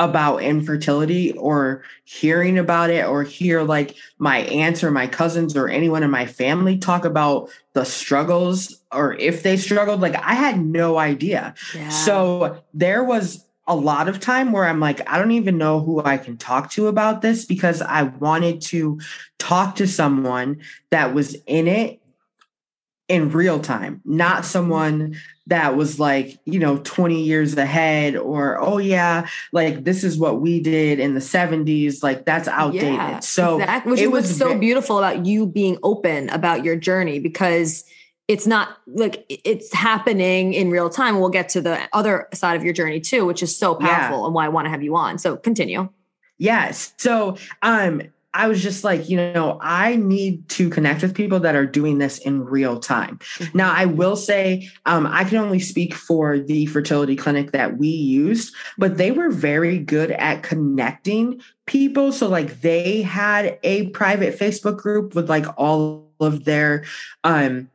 about 0.00 0.42
infertility 0.42 1.32
or 1.32 1.82
hearing 2.04 2.58
about 2.58 2.90
it 2.90 3.06
or 3.06 3.22
hear 3.22 3.62
like 3.62 3.94
my 4.18 4.38
aunts 4.38 4.82
or 4.82 4.90
my 4.90 5.06
cousins 5.06 5.56
or 5.56 5.68
anyone 5.68 6.02
in 6.02 6.10
my 6.10 6.26
family 6.26 6.76
talk 6.76 7.04
about 7.04 7.48
the 7.74 7.84
struggles 7.84 8.82
or 8.90 9.14
if 9.14 9.44
they 9.44 9.56
struggled 9.56 10.00
like 10.00 10.16
i 10.16 10.34
had 10.34 10.60
no 10.60 10.98
idea 10.98 11.54
yeah. 11.76 11.88
so 11.90 12.60
there 12.74 13.04
was 13.04 13.43
a 13.66 13.74
lot 13.74 14.08
of 14.08 14.20
time 14.20 14.52
where 14.52 14.64
I'm 14.64 14.80
like, 14.80 15.00
I 15.10 15.18
don't 15.18 15.32
even 15.32 15.56
know 15.56 15.80
who 15.80 16.02
I 16.02 16.18
can 16.18 16.36
talk 16.36 16.70
to 16.72 16.88
about 16.88 17.22
this 17.22 17.44
because 17.44 17.80
I 17.80 18.02
wanted 18.02 18.60
to 18.62 19.00
talk 19.38 19.76
to 19.76 19.86
someone 19.86 20.60
that 20.90 21.14
was 21.14 21.36
in 21.46 21.66
it 21.66 22.00
in 23.08 23.30
real 23.30 23.60
time, 23.60 24.00
not 24.04 24.44
someone 24.44 25.16
that 25.46 25.76
was 25.76 26.00
like, 26.00 26.38
you 26.46 26.58
know, 26.58 26.78
20 26.78 27.22
years 27.22 27.54
ahead 27.56 28.16
or, 28.16 28.58
oh, 28.58 28.78
yeah, 28.78 29.26
like 29.52 29.84
this 29.84 30.04
is 30.04 30.18
what 30.18 30.40
we 30.40 30.60
did 30.60 30.98
in 30.98 31.12
the 31.12 31.20
70s. 31.20 32.02
Like 32.02 32.24
that's 32.24 32.48
outdated. 32.48 32.94
Yeah, 32.94 33.20
so, 33.20 33.60
exactly. 33.60 33.92
which 33.92 34.00
is 34.00 34.08
what's 34.08 34.36
so 34.36 34.58
beautiful 34.58 34.98
about 34.98 35.26
you 35.26 35.46
being 35.46 35.78
open 35.82 36.30
about 36.30 36.64
your 36.64 36.76
journey 36.76 37.18
because 37.18 37.84
it's 38.26 38.46
not 38.46 38.78
like 38.86 39.24
it's 39.28 39.72
happening 39.72 40.54
in 40.54 40.70
real 40.70 40.88
time. 40.88 41.20
We'll 41.20 41.28
get 41.28 41.48
to 41.50 41.60
the 41.60 41.80
other 41.92 42.28
side 42.32 42.56
of 42.56 42.64
your 42.64 42.72
journey 42.72 43.00
too, 43.00 43.26
which 43.26 43.42
is 43.42 43.56
so 43.56 43.74
powerful 43.74 44.20
yeah. 44.20 44.26
and 44.26 44.34
why 44.34 44.46
I 44.46 44.48
want 44.48 44.66
to 44.66 44.70
have 44.70 44.82
you 44.82 44.96
on. 44.96 45.18
So 45.18 45.36
continue. 45.36 45.88
Yes. 46.38 46.94
So 46.96 47.36
um 47.62 48.02
I 48.36 48.48
was 48.48 48.60
just 48.60 48.82
like, 48.82 49.08
you 49.08 49.16
know, 49.16 49.58
I 49.60 49.94
need 49.94 50.48
to 50.50 50.68
connect 50.68 51.02
with 51.02 51.14
people 51.14 51.38
that 51.40 51.54
are 51.54 51.66
doing 51.66 51.98
this 51.98 52.18
in 52.18 52.44
real 52.44 52.80
time. 52.80 53.18
Mm-hmm. 53.18 53.56
Now, 53.56 53.72
I 53.72 53.84
will 53.84 54.16
say, 54.16 54.68
um, 54.86 55.06
I 55.06 55.22
can 55.22 55.38
only 55.38 55.60
speak 55.60 55.94
for 55.94 56.40
the 56.40 56.66
fertility 56.66 57.14
clinic 57.14 57.52
that 57.52 57.78
we 57.78 57.86
used, 57.86 58.52
but 58.76 58.96
they 58.96 59.12
were 59.12 59.30
very 59.30 59.78
good 59.78 60.10
at 60.10 60.42
connecting 60.42 61.40
people. 61.66 62.10
So, 62.10 62.28
like, 62.28 62.60
they 62.60 63.02
had 63.02 63.56
a 63.62 63.86
private 63.90 64.36
Facebook 64.36 64.78
group 64.78 65.14
with 65.14 65.30
like 65.30 65.46
all 65.56 66.10
of 66.18 66.44
their 66.44 66.84
um, 67.22 67.70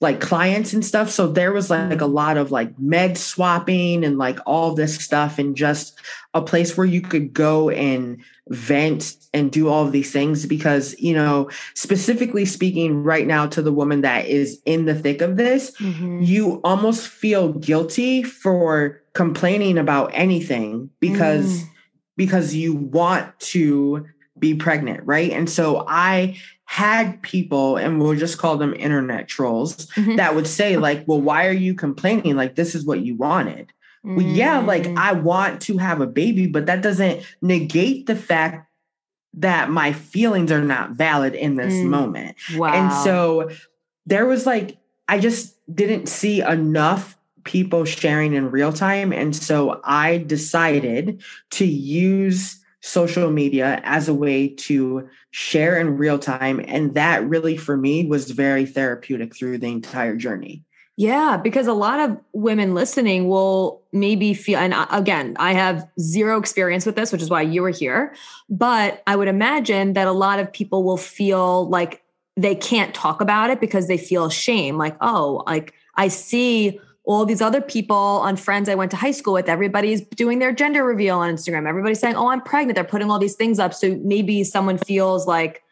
like 0.00 0.20
clients 0.20 0.72
and 0.72 0.84
stuff. 0.84 1.10
So 1.10 1.26
there 1.26 1.52
was 1.52 1.70
like, 1.70 2.00
a 2.00 2.06
lot 2.06 2.36
of 2.36 2.52
like 2.52 2.78
med 2.78 3.18
swapping 3.18 4.04
and 4.04 4.16
like 4.16 4.38
all 4.46 4.74
this 4.74 4.96
stuff 4.96 5.38
and 5.38 5.56
just 5.56 5.98
a 6.34 6.42
place 6.42 6.76
where 6.76 6.86
you 6.86 7.00
could 7.00 7.32
go 7.32 7.68
and 7.70 8.22
vent 8.48 9.14
and 9.34 9.50
do 9.50 9.68
all 9.68 9.86
these 9.86 10.12
things 10.12 10.46
because, 10.46 10.98
you 11.00 11.14
know, 11.14 11.50
specifically 11.74 12.44
speaking 12.44 13.02
right 13.02 13.26
now 13.26 13.46
to 13.48 13.60
the 13.60 13.72
woman 13.72 14.02
that 14.02 14.26
is 14.26 14.60
in 14.64 14.84
the 14.84 14.94
thick 14.94 15.20
of 15.20 15.36
this, 15.36 15.72
mm-hmm. 15.72 16.20
you 16.22 16.60
almost 16.62 17.08
feel 17.08 17.52
guilty 17.54 18.22
for 18.22 19.02
complaining 19.14 19.78
about 19.78 20.10
anything 20.14 20.88
because 21.00 21.64
mm. 21.64 21.68
because 22.16 22.54
you 22.54 22.72
want 22.72 23.38
to 23.40 24.06
be 24.38 24.54
pregnant, 24.54 25.04
right? 25.04 25.32
And 25.32 25.50
so 25.50 25.84
I 25.88 26.36
had 26.70 27.22
people, 27.22 27.78
and 27.78 27.98
we'll 27.98 28.14
just 28.14 28.36
call 28.36 28.58
them 28.58 28.74
internet 28.74 29.26
trolls, 29.26 29.86
mm-hmm. 29.86 30.16
that 30.16 30.34
would 30.34 30.46
say, 30.46 30.76
like, 30.76 31.02
well, 31.08 31.18
why 31.18 31.46
are 31.46 31.50
you 31.50 31.72
complaining? 31.72 32.36
Like, 32.36 32.56
this 32.56 32.74
is 32.74 32.84
what 32.84 33.00
you 33.00 33.16
wanted. 33.16 33.72
Mm. 34.04 34.16
Well, 34.16 34.26
yeah, 34.26 34.58
like 34.58 34.82
mm. 34.82 34.98
I 34.98 35.12
want 35.12 35.62
to 35.62 35.78
have 35.78 36.02
a 36.02 36.06
baby, 36.06 36.46
but 36.46 36.66
that 36.66 36.82
doesn't 36.82 37.24
negate 37.40 38.06
the 38.06 38.14
fact 38.14 38.70
that 39.32 39.70
my 39.70 39.94
feelings 39.94 40.52
are 40.52 40.62
not 40.62 40.90
valid 40.90 41.34
in 41.34 41.54
this 41.54 41.72
mm. 41.72 41.86
moment. 41.86 42.36
Wow. 42.54 42.74
And 42.74 42.92
so 42.92 43.48
there 44.04 44.26
was 44.26 44.44
like, 44.44 44.76
I 45.08 45.20
just 45.20 45.56
didn't 45.74 46.06
see 46.06 46.42
enough 46.42 47.16
people 47.44 47.86
sharing 47.86 48.34
in 48.34 48.50
real 48.50 48.74
time. 48.74 49.10
And 49.10 49.34
so 49.34 49.80
I 49.84 50.18
decided 50.18 51.22
to 51.52 51.64
use 51.64 52.62
social 52.88 53.30
media 53.30 53.80
as 53.84 54.08
a 54.08 54.14
way 54.14 54.48
to 54.48 55.08
share 55.30 55.78
in 55.78 55.98
real 55.98 56.18
time. 56.18 56.60
And 56.66 56.94
that 56.94 57.28
really, 57.28 57.56
for 57.56 57.76
me, 57.76 58.06
was 58.06 58.30
very 58.30 58.64
therapeutic 58.64 59.36
through 59.36 59.58
the 59.58 59.68
entire 59.68 60.16
journey. 60.16 60.64
Yeah, 60.96 61.36
because 61.36 61.68
a 61.68 61.74
lot 61.74 62.00
of 62.00 62.18
women 62.32 62.74
listening 62.74 63.28
will 63.28 63.82
maybe 63.92 64.34
feel, 64.34 64.58
and 64.58 64.74
uh, 64.74 64.86
again, 64.90 65.36
I 65.38 65.52
have 65.52 65.86
zero 66.00 66.38
experience 66.38 66.84
with 66.84 66.96
this, 66.96 67.12
which 67.12 67.22
is 67.22 67.30
why 67.30 67.42
you 67.42 67.62
were 67.62 67.70
here. 67.70 68.16
But 68.48 69.02
I 69.06 69.14
would 69.14 69.28
imagine 69.28 69.92
that 69.92 70.08
a 70.08 70.12
lot 70.12 70.40
of 70.40 70.52
people 70.52 70.82
will 70.82 70.96
feel 70.96 71.68
like 71.68 72.02
they 72.36 72.56
can't 72.56 72.94
talk 72.94 73.20
about 73.20 73.50
it 73.50 73.60
because 73.60 73.86
they 73.86 73.98
feel 73.98 74.28
shame. 74.28 74.76
Like, 74.76 74.96
oh, 75.00 75.44
like 75.46 75.72
I 75.94 76.08
see 76.08 76.80
all 77.08 77.24
these 77.24 77.40
other 77.40 77.62
people 77.62 77.96
on 77.96 78.36
friends 78.36 78.68
I 78.68 78.74
went 78.74 78.90
to 78.90 78.96
high 78.98 79.12
school 79.12 79.32
with, 79.32 79.48
everybody's 79.48 80.02
doing 80.02 80.40
their 80.40 80.52
gender 80.52 80.84
reveal 80.84 81.18
on 81.18 81.34
Instagram. 81.34 81.66
Everybody's 81.66 82.00
saying, 82.00 82.16
oh, 82.16 82.28
I'm 82.28 82.42
pregnant. 82.42 82.74
They're 82.74 82.84
putting 82.84 83.10
all 83.10 83.18
these 83.18 83.34
things 83.34 83.58
up. 83.58 83.72
So 83.72 83.98
maybe 84.04 84.44
someone 84.44 84.76
feels 84.76 85.26
like, 85.26 85.62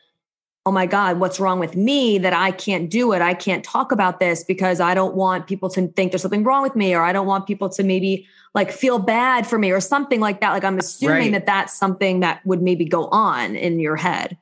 oh 0.64 0.72
my 0.72 0.86
God, 0.86 1.20
what's 1.20 1.38
wrong 1.38 1.58
with 1.58 1.76
me 1.76 2.16
that 2.16 2.32
I 2.32 2.52
can't 2.52 2.88
do 2.88 3.12
it? 3.12 3.20
I 3.20 3.34
can't 3.34 3.62
talk 3.62 3.92
about 3.92 4.18
this 4.18 4.44
because 4.44 4.80
I 4.80 4.94
don't 4.94 5.14
want 5.14 5.46
people 5.46 5.68
to 5.70 5.88
think 5.88 6.10
there's 6.10 6.22
something 6.22 6.42
wrong 6.42 6.62
with 6.62 6.74
me, 6.74 6.94
or 6.94 7.02
I 7.02 7.12
don't 7.12 7.26
want 7.26 7.46
people 7.46 7.68
to 7.68 7.84
maybe 7.84 8.26
like 8.54 8.72
feel 8.72 8.98
bad 8.98 9.46
for 9.46 9.58
me 9.58 9.70
or 9.72 9.80
something 9.80 10.20
like 10.20 10.40
that. 10.40 10.52
Like 10.52 10.64
I'm 10.64 10.78
assuming 10.78 11.18
right. 11.18 11.32
that 11.32 11.44
that's 11.44 11.76
something 11.76 12.20
that 12.20 12.44
would 12.46 12.62
maybe 12.62 12.86
go 12.86 13.08
on 13.08 13.56
in 13.56 13.78
your 13.78 13.96
head. 13.96 14.38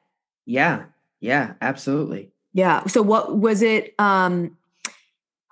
Yeah. 0.46 0.85
Yeah, 1.18 1.54
absolutely. 1.61 2.30
Yeah. 2.52 2.87
So 2.87 3.02
what 3.02 3.37
was 3.37 3.62
it? 3.62 3.96
Um, 3.98 4.57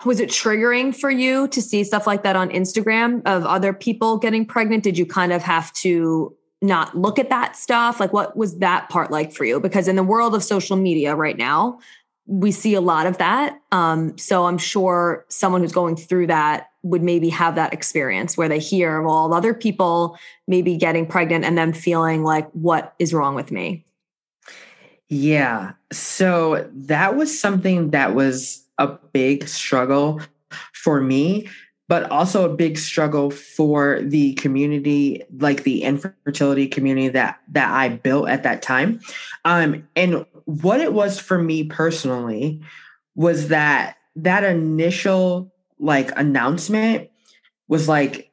was 0.04 0.20
it 0.20 0.28
triggering 0.28 0.94
for 0.94 1.10
you 1.10 1.48
to 1.48 1.62
see 1.62 1.84
stuff 1.84 2.06
like 2.06 2.22
that 2.22 2.36
on 2.36 2.50
Instagram 2.50 3.22
of 3.26 3.44
other 3.44 3.72
people 3.72 4.18
getting 4.18 4.44
pregnant? 4.46 4.82
Did 4.82 4.98
you 4.98 5.06
kind 5.06 5.32
of 5.32 5.42
have 5.42 5.72
to 5.74 6.36
not 6.60 6.96
look 6.96 7.18
at 7.18 7.30
that 7.30 7.56
stuff? 7.56 8.00
Like, 8.00 8.12
what 8.12 8.36
was 8.36 8.58
that 8.58 8.88
part 8.88 9.10
like 9.10 9.32
for 9.32 9.44
you? 9.44 9.60
Because 9.60 9.88
in 9.88 9.96
the 9.96 10.02
world 10.02 10.34
of 10.34 10.42
social 10.44 10.76
media 10.76 11.14
right 11.14 11.36
now, 11.36 11.78
we 12.26 12.52
see 12.52 12.74
a 12.74 12.80
lot 12.80 13.06
of 13.06 13.18
that. 13.18 13.60
Um, 13.72 14.16
so 14.16 14.46
I'm 14.46 14.58
sure 14.58 15.24
someone 15.28 15.60
who's 15.60 15.72
going 15.72 15.96
through 15.96 16.28
that 16.28 16.68
would 16.82 17.02
maybe 17.02 17.28
have 17.28 17.56
that 17.56 17.72
experience 17.72 18.36
where 18.36 18.48
they 18.48 18.58
hear, 18.58 19.02
well, 19.02 19.32
other 19.34 19.54
people 19.54 20.16
maybe 20.46 20.76
getting 20.76 21.06
pregnant 21.06 21.44
and 21.44 21.58
then 21.58 21.72
feeling 21.72 22.22
like, 22.22 22.50
what 22.52 22.94
is 22.98 23.12
wrong 23.12 23.34
with 23.34 23.50
me? 23.50 23.84
Yeah. 25.08 25.72
So 25.92 26.68
that 26.72 27.16
was 27.16 27.38
something 27.38 27.90
that 27.90 28.14
was 28.14 28.61
a 28.82 28.98
big 29.12 29.48
struggle 29.48 30.20
for 30.72 31.00
me 31.00 31.48
but 31.88 32.10
also 32.10 32.50
a 32.50 32.54
big 32.54 32.78
struggle 32.78 33.30
for 33.30 34.00
the 34.02 34.32
community 34.34 35.22
like 35.38 35.64
the 35.64 35.82
infertility 35.82 36.66
community 36.66 37.08
that 37.08 37.38
that 37.48 37.70
i 37.70 37.88
built 37.88 38.28
at 38.28 38.42
that 38.42 38.62
time 38.62 39.00
um 39.44 39.86
and 39.96 40.24
what 40.44 40.80
it 40.80 40.92
was 40.92 41.18
for 41.18 41.38
me 41.42 41.64
personally 41.64 42.60
was 43.14 43.48
that 43.48 43.96
that 44.16 44.44
initial 44.44 45.52
like 45.78 46.10
announcement 46.18 47.10
was 47.68 47.88
like 47.88 48.30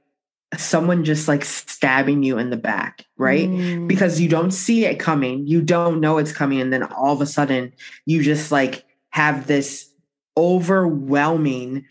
someone 0.58 1.04
just 1.04 1.28
like 1.28 1.46
stabbing 1.46 2.24
you 2.24 2.38
in 2.38 2.50
the 2.50 2.58
back, 2.58 3.06
right? 3.18 3.48
Mm. 3.48 3.88
Because 3.88 4.20
you 4.20 4.28
don't 4.28 4.52
see 4.52 4.86
it 4.86 5.00
coming, 5.00 5.46
you 5.48 5.62
don't 5.62 6.00
know 6.00 6.18
it's 6.18 6.32
coming, 6.32 6.60
and 6.60 6.74
then 6.74 6.84
all 6.84 7.14
of 7.14 7.22
a 7.22 7.26
sudden 7.26 7.74
you 8.06 8.24
just 8.24 8.52
like 8.52 8.86
have 9.10 9.48
this 9.48 9.89
overwhelming 10.38 11.86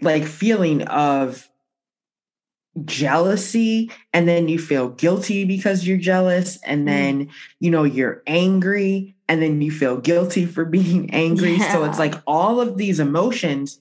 like 0.00 0.24
feeling 0.24 0.82
of 0.82 1.48
jealousy 2.84 3.90
and 4.12 4.28
then 4.28 4.48
you 4.48 4.58
feel 4.58 4.88
guilty 4.90 5.44
because 5.44 5.86
you're 5.86 5.98
jealous 5.98 6.58
and 6.62 6.82
mm. 6.82 6.86
then 6.86 7.30
you 7.60 7.70
know 7.70 7.84
you're 7.84 8.22
angry 8.26 9.16
and 9.28 9.42
then 9.42 9.60
you 9.60 9.70
feel 9.70 9.96
guilty 9.96 10.46
for 10.46 10.64
being 10.64 11.10
angry 11.10 11.56
yeah. 11.56 11.72
so 11.72 11.84
it's 11.84 11.98
like 11.98 12.14
all 12.26 12.60
of 12.60 12.76
these 12.76 13.00
emotions 13.00 13.78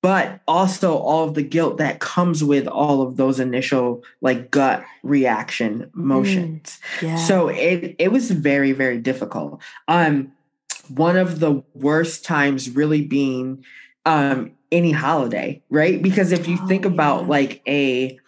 but 0.00 0.40
also 0.46 0.96
all 0.96 1.24
of 1.24 1.34
the 1.34 1.42
guilt 1.42 1.78
that 1.78 1.98
comes 1.98 2.44
with 2.44 2.68
all 2.68 3.02
of 3.02 3.16
those 3.16 3.40
initial 3.40 4.04
like 4.20 4.50
gut 4.50 4.84
reaction 5.02 5.90
motions 5.92 6.78
mm. 6.98 7.08
yeah. 7.08 7.16
so 7.16 7.48
it 7.48 7.96
it 7.98 8.12
was 8.12 8.30
very 8.30 8.72
very 8.72 8.98
difficult 8.98 9.60
um 9.88 10.30
one 10.90 11.16
of 11.16 11.40
the 11.40 11.62
worst 11.74 12.24
times 12.24 12.70
really 12.70 13.02
being 13.02 13.64
um 14.06 14.52
any 14.70 14.92
holiday, 14.92 15.62
right? 15.70 16.02
Because 16.02 16.32
if 16.32 16.46
you 16.46 16.58
oh, 16.60 16.66
think 16.66 16.84
about 16.84 17.22
yeah. 17.22 17.28
like 17.28 17.62
a 17.66 18.18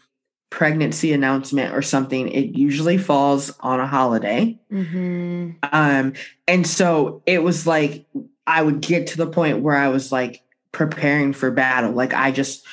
pregnancy 0.51 1.13
announcement 1.13 1.75
or 1.75 1.83
something, 1.83 2.29
it 2.29 2.57
usually 2.57 2.99
falls 2.99 3.53
on 3.61 3.79
a 3.79 3.87
holiday. 3.87 4.59
Mm-hmm. 4.73 5.51
Um, 5.73 6.13
and 6.49 6.67
so 6.67 7.23
it 7.27 7.43
was 7.43 7.67
like 7.67 8.07
I 8.47 8.63
would 8.63 8.81
get 8.81 9.09
to 9.09 9.17
the 9.17 9.29
point 9.29 9.61
where 9.61 9.77
I 9.77 9.89
was 9.89 10.11
like 10.11 10.43
preparing 10.73 11.33
for 11.33 11.51
battle. 11.51 11.93
Like 11.93 12.15
I 12.15 12.33
just 12.33 12.67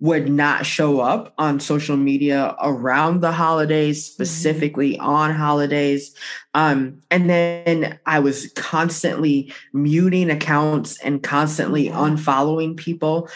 would 0.00 0.28
not 0.28 0.66
show 0.66 1.00
up 1.00 1.32
on 1.38 1.60
social 1.60 1.96
media 1.96 2.54
around 2.60 3.20
the 3.20 3.32
holidays, 3.32 4.02
mm-hmm. 4.02 4.12
specifically 4.12 4.98
on 4.98 5.32
holidays. 5.32 6.14
Um, 6.52 7.02
and 7.10 7.30
then 7.30 7.98
I 8.06 8.20
was 8.20 8.52
constantly 8.54 9.52
muting 9.72 10.30
accounts 10.30 10.98
and 11.00 11.22
constantly 11.22 11.88
unfollowing 11.88 12.76
people 12.76 13.28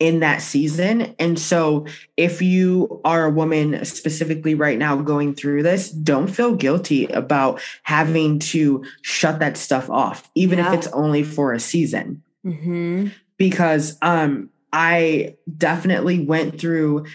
in 0.00 0.20
that 0.20 0.42
season. 0.42 1.14
And 1.18 1.38
so, 1.38 1.86
if 2.16 2.42
you 2.42 3.00
are 3.04 3.26
a 3.26 3.30
woman 3.30 3.84
specifically 3.84 4.54
right 4.54 4.78
now 4.78 4.96
going 4.96 5.34
through 5.34 5.62
this, 5.62 5.90
don't 5.90 6.28
feel 6.28 6.54
guilty 6.54 7.06
about 7.06 7.60
having 7.84 8.38
to 8.40 8.84
shut 9.02 9.38
that 9.38 9.56
stuff 9.56 9.88
off, 9.90 10.28
even 10.34 10.58
yeah. 10.58 10.68
if 10.68 10.78
it's 10.78 10.86
only 10.88 11.22
for 11.22 11.52
a 11.52 11.60
season. 11.60 12.22
Mm-hmm. 12.44 13.08
Because 13.36 13.96
um, 14.02 14.50
I 14.76 15.36
definitely 15.56 16.26
went 16.26 16.60
through 16.60 17.06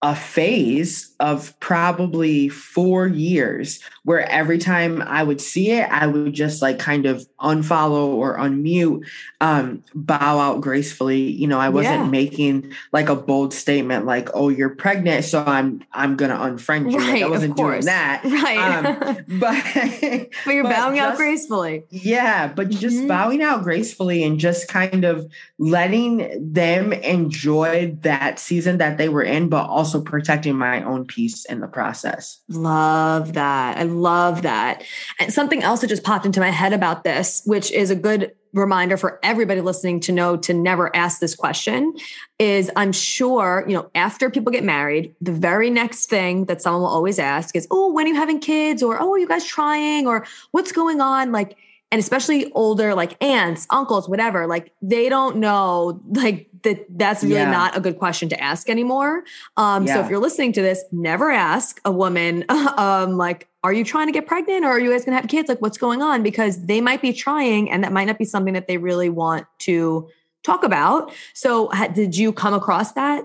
a 0.00 0.14
phase 0.14 1.12
of 1.18 1.58
probably 1.58 2.48
four 2.48 3.08
years 3.08 3.80
where 4.04 4.20
every 4.30 4.58
time 4.58 5.02
I 5.02 5.24
would 5.24 5.40
see 5.40 5.72
it, 5.72 5.88
I 5.90 6.06
would 6.06 6.32
just 6.32 6.62
like 6.62 6.78
kind 6.78 7.04
of 7.04 7.26
unfollow 7.40 8.06
or 8.06 8.38
unmute, 8.38 9.04
um, 9.40 9.82
bow 9.96 10.38
out 10.38 10.60
gracefully. 10.60 11.22
You 11.22 11.48
know, 11.48 11.58
I 11.58 11.70
wasn't 11.70 12.04
yeah. 12.04 12.10
making 12.10 12.72
like 12.92 13.08
a 13.08 13.16
bold 13.16 13.52
statement 13.52 14.06
like, 14.06 14.28
"Oh, 14.34 14.50
you're 14.50 14.70
pregnant, 14.70 15.24
so 15.24 15.42
I'm 15.44 15.84
I'm 15.92 16.16
gonna 16.16 16.36
unfriend 16.36 16.92
you." 16.92 16.98
Right, 16.98 17.14
like, 17.14 17.24
I 17.24 17.28
wasn't 17.28 17.56
doing 17.56 17.84
that, 17.86 18.22
right? 18.24 18.84
Um, 18.86 19.16
but 19.40 19.64
but 20.44 20.54
you're 20.54 20.62
but 20.62 20.70
bowing 20.70 20.96
just, 20.96 21.10
out 21.10 21.16
gracefully. 21.16 21.84
Yeah, 21.90 22.46
but 22.46 22.70
just 22.70 22.98
mm-hmm. 22.98 23.08
bowing 23.08 23.42
out 23.42 23.64
gracefully 23.64 24.22
and 24.22 24.38
just 24.38 24.68
kind 24.68 25.04
of 25.04 25.28
letting 25.58 26.52
them 26.52 26.92
enjoy 26.92 27.96
that 28.02 28.38
season 28.38 28.78
that 28.78 28.96
they 28.96 29.08
were 29.08 29.24
in, 29.24 29.48
but 29.48 29.68
also 29.68 29.87
also 29.88 30.02
protecting 30.04 30.54
my 30.54 30.82
own 30.82 31.06
peace 31.06 31.46
in 31.46 31.60
the 31.60 31.66
process. 31.66 32.40
Love 32.48 33.32
that. 33.32 33.78
I 33.78 33.84
love 33.84 34.42
that. 34.42 34.84
And 35.18 35.32
something 35.32 35.62
else 35.62 35.80
that 35.80 35.86
just 35.86 36.04
popped 36.04 36.26
into 36.26 36.40
my 36.40 36.50
head 36.50 36.74
about 36.74 37.04
this, 37.04 37.40
which 37.46 37.72
is 37.72 37.90
a 37.90 37.96
good 37.96 38.32
reminder 38.52 38.98
for 38.98 39.18
everybody 39.22 39.62
listening 39.62 40.00
to 40.00 40.12
know 40.12 40.36
to 40.36 40.52
never 40.52 40.94
ask 40.94 41.20
this 41.20 41.34
question 41.34 41.94
is 42.38 42.70
I'm 42.76 42.92
sure, 42.92 43.64
you 43.66 43.74
know, 43.74 43.90
after 43.94 44.28
people 44.28 44.52
get 44.52 44.64
married, 44.64 45.14
the 45.22 45.32
very 45.32 45.70
next 45.70 46.10
thing 46.10 46.44
that 46.46 46.60
someone 46.60 46.82
will 46.82 46.90
always 46.90 47.18
ask 47.18 47.56
is, 47.56 47.66
Oh, 47.70 47.90
when 47.90 48.04
are 48.04 48.08
you 48.10 48.14
having 48.14 48.40
kids? 48.40 48.82
Or, 48.82 49.00
Oh, 49.00 49.12
are 49.12 49.18
you 49.18 49.28
guys 49.28 49.46
trying? 49.46 50.06
Or 50.06 50.26
what's 50.50 50.72
going 50.72 51.00
on? 51.00 51.32
Like, 51.32 51.56
and 51.90 51.98
especially 51.98 52.50
older 52.52 52.94
like 52.94 53.22
aunts 53.22 53.66
uncles 53.70 54.08
whatever 54.08 54.46
like 54.46 54.72
they 54.82 55.08
don't 55.08 55.36
know 55.36 56.00
like 56.10 56.48
that 56.62 56.84
that's 56.98 57.22
really 57.22 57.36
yeah. 57.36 57.50
not 57.50 57.76
a 57.76 57.80
good 57.80 57.98
question 57.98 58.28
to 58.28 58.40
ask 58.42 58.68
anymore 58.68 59.24
um 59.56 59.86
yeah. 59.86 59.94
so 59.94 60.00
if 60.00 60.10
you're 60.10 60.18
listening 60.18 60.52
to 60.52 60.62
this 60.62 60.84
never 60.92 61.30
ask 61.30 61.80
a 61.84 61.92
woman 61.92 62.44
um 62.50 63.16
like 63.16 63.48
are 63.64 63.72
you 63.72 63.84
trying 63.84 64.06
to 64.06 64.12
get 64.12 64.26
pregnant 64.26 64.64
or 64.64 64.68
are 64.68 64.80
you 64.80 64.90
guys 64.90 65.04
going 65.04 65.16
to 65.16 65.20
have 65.20 65.28
kids 65.28 65.48
like 65.48 65.60
what's 65.60 65.78
going 65.78 66.02
on 66.02 66.22
because 66.22 66.64
they 66.66 66.80
might 66.80 67.02
be 67.02 67.12
trying 67.12 67.70
and 67.70 67.82
that 67.84 67.92
might 67.92 68.04
not 68.04 68.18
be 68.18 68.24
something 68.24 68.54
that 68.54 68.68
they 68.68 68.76
really 68.76 69.08
want 69.08 69.46
to 69.58 70.08
talk 70.42 70.62
about 70.64 71.12
so 71.34 71.70
did 71.94 72.16
you 72.16 72.32
come 72.32 72.54
across 72.54 72.92
that 72.92 73.24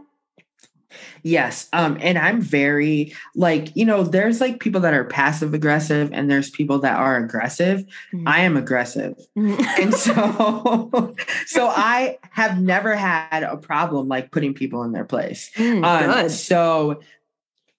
Yes. 1.24 1.70
Um, 1.74 1.98
and 2.02 2.18
I'm 2.18 2.42
very 2.42 3.14
like, 3.36 3.76
you 3.76 3.86
know, 3.86 4.04
there's 4.04 4.42
like 4.42 4.60
people 4.60 4.82
that 4.82 4.94
are 4.94 5.06
passive 5.06 5.54
aggressive 5.54 6.10
and 6.14 6.30
there's 6.30 6.50
people 6.50 6.80
that 6.80 6.96
are 6.96 7.18
aggressive. 7.18 7.86
Mm-hmm. 8.14 8.28
I 8.28 8.40
am 8.40 8.58
aggressive. 8.58 9.16
Mm-hmm. 9.38 9.82
and 9.82 9.94
so 9.94 11.16
so 11.46 11.68
I 11.68 12.18
have 12.32 12.62
never 12.62 12.96
had 12.96 13.44
a 13.44 13.58
problem 13.58 14.08
like 14.08 14.32
putting 14.32 14.54
people 14.54 14.84
in 14.84 14.92
their 14.92 15.06
place. 15.06 15.50
Mm, 15.56 15.84
um, 15.86 16.30
so 16.30 17.02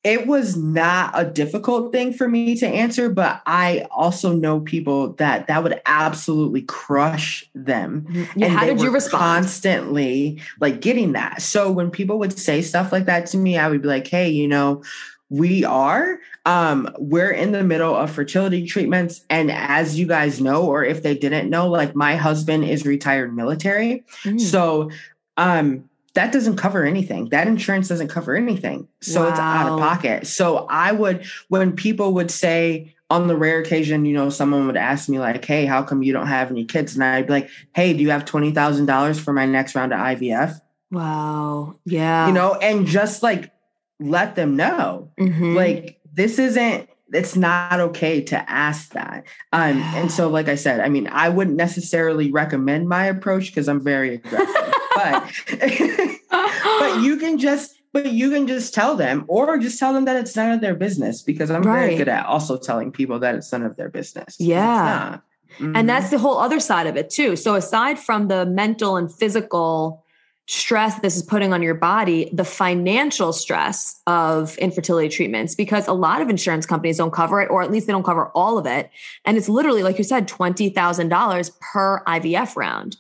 it 0.05 0.27
was 0.27 0.57
not 0.57 1.11
a 1.15 1.25
difficult 1.25 1.91
thing 1.91 2.13
for 2.13 2.29
me 2.29 2.55
to 2.55 2.67
answer 2.67 3.09
but 3.09 3.43
i 3.47 3.87
also 3.91 4.33
know 4.33 4.61
people 4.61 5.15
that 5.15 5.47
that 5.47 5.63
would 5.63 5.81
absolutely 5.87 6.63
crush 6.63 7.49
them 7.55 8.07
mm-hmm. 8.09 8.39
yeah, 8.39 8.47
and 8.47 8.57
how 8.57 8.65
did 8.65 8.81
you 8.81 8.91
respond 8.91 9.45
constantly 9.45 10.41
like 10.61 10.81
getting 10.81 11.13
that 11.13 11.43
so 11.43 11.71
when 11.73 11.91
people 11.91 12.19
would 12.19 12.39
say 12.39 12.63
stuff 12.63 12.93
like 12.93 13.07
that 13.07 13.27
to 13.27 13.37
me 13.37 13.59
i 13.59 13.69
would 13.69 13.83
be 13.83 13.89
like 13.89 14.07
hey 14.07 14.29
you 14.29 14.47
know 14.47 14.83
we 15.31 15.65
are. 15.65 16.21
Um, 16.45 16.95
we're 16.99 17.31
in 17.31 17.53
the 17.53 17.65
middle 17.65 17.95
of 17.97 18.11
fertility 18.11 18.67
treatments. 18.67 19.25
And 19.31 19.51
as 19.51 19.99
you 19.99 20.07
guys 20.07 20.41
know, 20.41 20.65
or 20.65 20.85
if 20.85 21.03
they 21.03 21.17
didn't 21.17 21.51
know, 21.51 21.69
like 21.69 21.97
my 21.97 22.15
husband 22.15 22.65
is 22.65 22.85
retired 22.85 23.35
military. 23.35 24.05
Mm. 24.23 24.41
So 24.41 24.91
um 25.37 25.89
that 26.15 26.33
doesn't 26.33 26.57
cover 26.57 26.85
anything. 26.85 27.29
That 27.31 27.47
insurance 27.49 27.89
doesn't 27.89 28.09
cover 28.09 28.37
anything. 28.37 28.89
So 29.01 29.23
wow. 29.23 29.29
it's 29.29 29.39
out 29.39 29.73
of 29.73 29.79
pocket. 29.79 30.27
So 30.27 30.67
I 30.69 30.93
would, 30.93 31.27
when 31.49 31.75
people 31.75 32.15
would 32.15 32.31
say, 32.31 32.95
on 33.11 33.29
the 33.29 33.37
rare 33.37 33.61
occasion, 33.61 34.05
you 34.05 34.15
know, 34.15 34.31
someone 34.31 34.67
would 34.67 34.77
ask 34.77 35.09
me 35.09 35.19
like, 35.19 35.45
"Hey, 35.45 35.67
how 35.67 35.83
come 35.83 36.03
you 36.03 36.13
don't 36.13 36.27
have 36.27 36.51
any 36.51 36.65
kids?" 36.65 36.95
And 36.95 37.05
I'd 37.05 37.27
be 37.27 37.35
like, 37.35 37.51
"Hey, 37.75 37.93
do 37.93 38.03
you 38.03 38.11
have 38.11 38.25
twenty 38.25 38.51
thousand 38.51 38.87
dollars 38.87 39.21
for 39.21 39.33
my 39.33 39.47
next 39.47 39.75
round 39.75 39.93
of 39.93 39.99
IVF?" 39.99 40.61
Wow. 40.91 41.75
Yeah. 41.85 42.27
You 42.27 42.33
know, 42.33 42.55
and 42.55 42.87
just 42.87 43.23
like 43.23 43.53
let 44.01 44.37
them 44.37 44.57
know, 44.57 45.11
mm-hmm. 45.19 45.55
like 45.55 46.01
this 46.13 46.39
isn't. 46.39 46.89
It's 47.13 47.37
not 47.37 47.79
okay 47.79 48.23
to 48.23 48.51
ask 48.51 48.93
that. 48.93 49.25
Um, 49.53 49.79
yeah. 49.79 49.97
and 49.97 50.11
so, 50.11 50.29
like 50.31 50.49
I 50.49 50.55
said, 50.55 50.81
I 50.81 50.89
mean, 50.89 51.07
I 51.09 51.29
wouldn't 51.29 51.57
necessarily 51.57 52.33
recommend 52.33 52.89
my 52.89 53.07
approach 53.07 53.47
because 53.47 53.69
I'm 53.69 53.81
very 53.81 54.15
aggressive, 54.15 54.75
but 54.95 55.33
but 56.31 57.01
you 57.03 57.17
can 57.17 57.39
just 57.39 57.77
but 57.93 58.13
you 58.13 58.31
can 58.31 58.47
just 58.47 58.75
tell 58.75 58.97
them 58.97 59.25
or 59.29 59.57
just 59.59 59.79
tell 59.79 59.93
them 59.93 60.05
that 60.05 60.17
it's 60.17 60.35
none 60.35 60.51
of 60.51 60.61
their 60.61 60.75
business 60.75 61.23
because 61.23 61.51
I'm 61.51 61.63
right. 61.63 61.87
very 61.87 61.97
good 61.97 62.09
at 62.09 62.27
also 62.27 62.59
telling 62.59 62.91
people 62.91 63.21
that 63.21 63.37
it's 63.37 63.53
none 63.53 63.63
of 63.63 63.77
their 63.77 63.89
business. 63.89 64.37
Yeah. 64.41 65.19
Mm-hmm. 65.59 65.77
And 65.77 65.89
that's 65.89 66.11
the 66.11 66.19
whole 66.19 66.39
other 66.39 66.59
side 66.59 66.89
of 66.89 66.97
it 66.97 67.09
too. 67.09 67.37
So 67.37 67.55
aside 67.55 67.99
from 67.99 68.27
the 68.27 68.47
mental 68.47 68.97
and 68.97 69.13
physical 69.13 70.05
stress 70.47 70.99
this 71.01 71.17
is 71.17 71.23
putting 71.23 71.53
on 71.53 71.63
your 71.63 71.75
body, 71.75 72.29
the 72.33 72.45
financial 72.45 73.33
stress 73.33 74.01
of 74.07 74.59
infertility 74.59 75.09
treatments, 75.09 75.55
because 75.55 75.89
a 75.89 75.93
lot 75.93 76.21
of 76.21 76.29
insurance 76.29 76.67
companies 76.67 76.99
don't 76.99 77.13
cover 77.13 77.41
it, 77.41 77.51
or 77.51 77.63
at 77.63 77.71
least 77.71 77.87
they 77.87 77.93
don't 77.93 78.05
cover 78.05 78.29
all 78.35 78.59
of 78.59 78.67
it. 78.67 78.91
And 79.25 79.39
it's 79.39 79.49
literally, 79.49 79.83
like 79.83 79.99
you 79.99 80.05
said, 80.05 80.29
$20,000 80.29 81.61
per 81.61 82.05
IVF 82.05 82.57
round, 82.57 82.97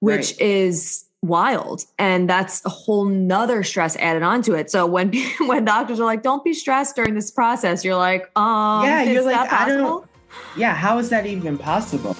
which 0.00 0.32
right. 0.32 0.40
is 0.40 1.03
wild. 1.26 1.84
And 1.98 2.28
that's 2.28 2.64
a 2.64 2.70
whole 2.70 3.04
nother 3.04 3.62
stress 3.62 3.96
added 3.96 4.22
onto 4.22 4.54
it. 4.54 4.70
So 4.70 4.86
when 4.86 5.12
when 5.46 5.64
doctors 5.64 6.00
are 6.00 6.04
like 6.04 6.22
don't 6.22 6.44
be 6.44 6.54
stressed 6.54 6.96
during 6.96 7.14
this 7.14 7.30
process 7.30 7.84
you're 7.84 7.96
like 7.96 8.30
um 8.36 8.84
yeah 8.84 9.02
you're 9.02 9.22
like 9.22 9.52
i 9.52 9.68
don't 9.68 10.08
yeah 10.56 10.74
how 10.74 10.98
is 10.98 11.10
that 11.10 11.26
even 11.26 11.58
possible 11.58 12.16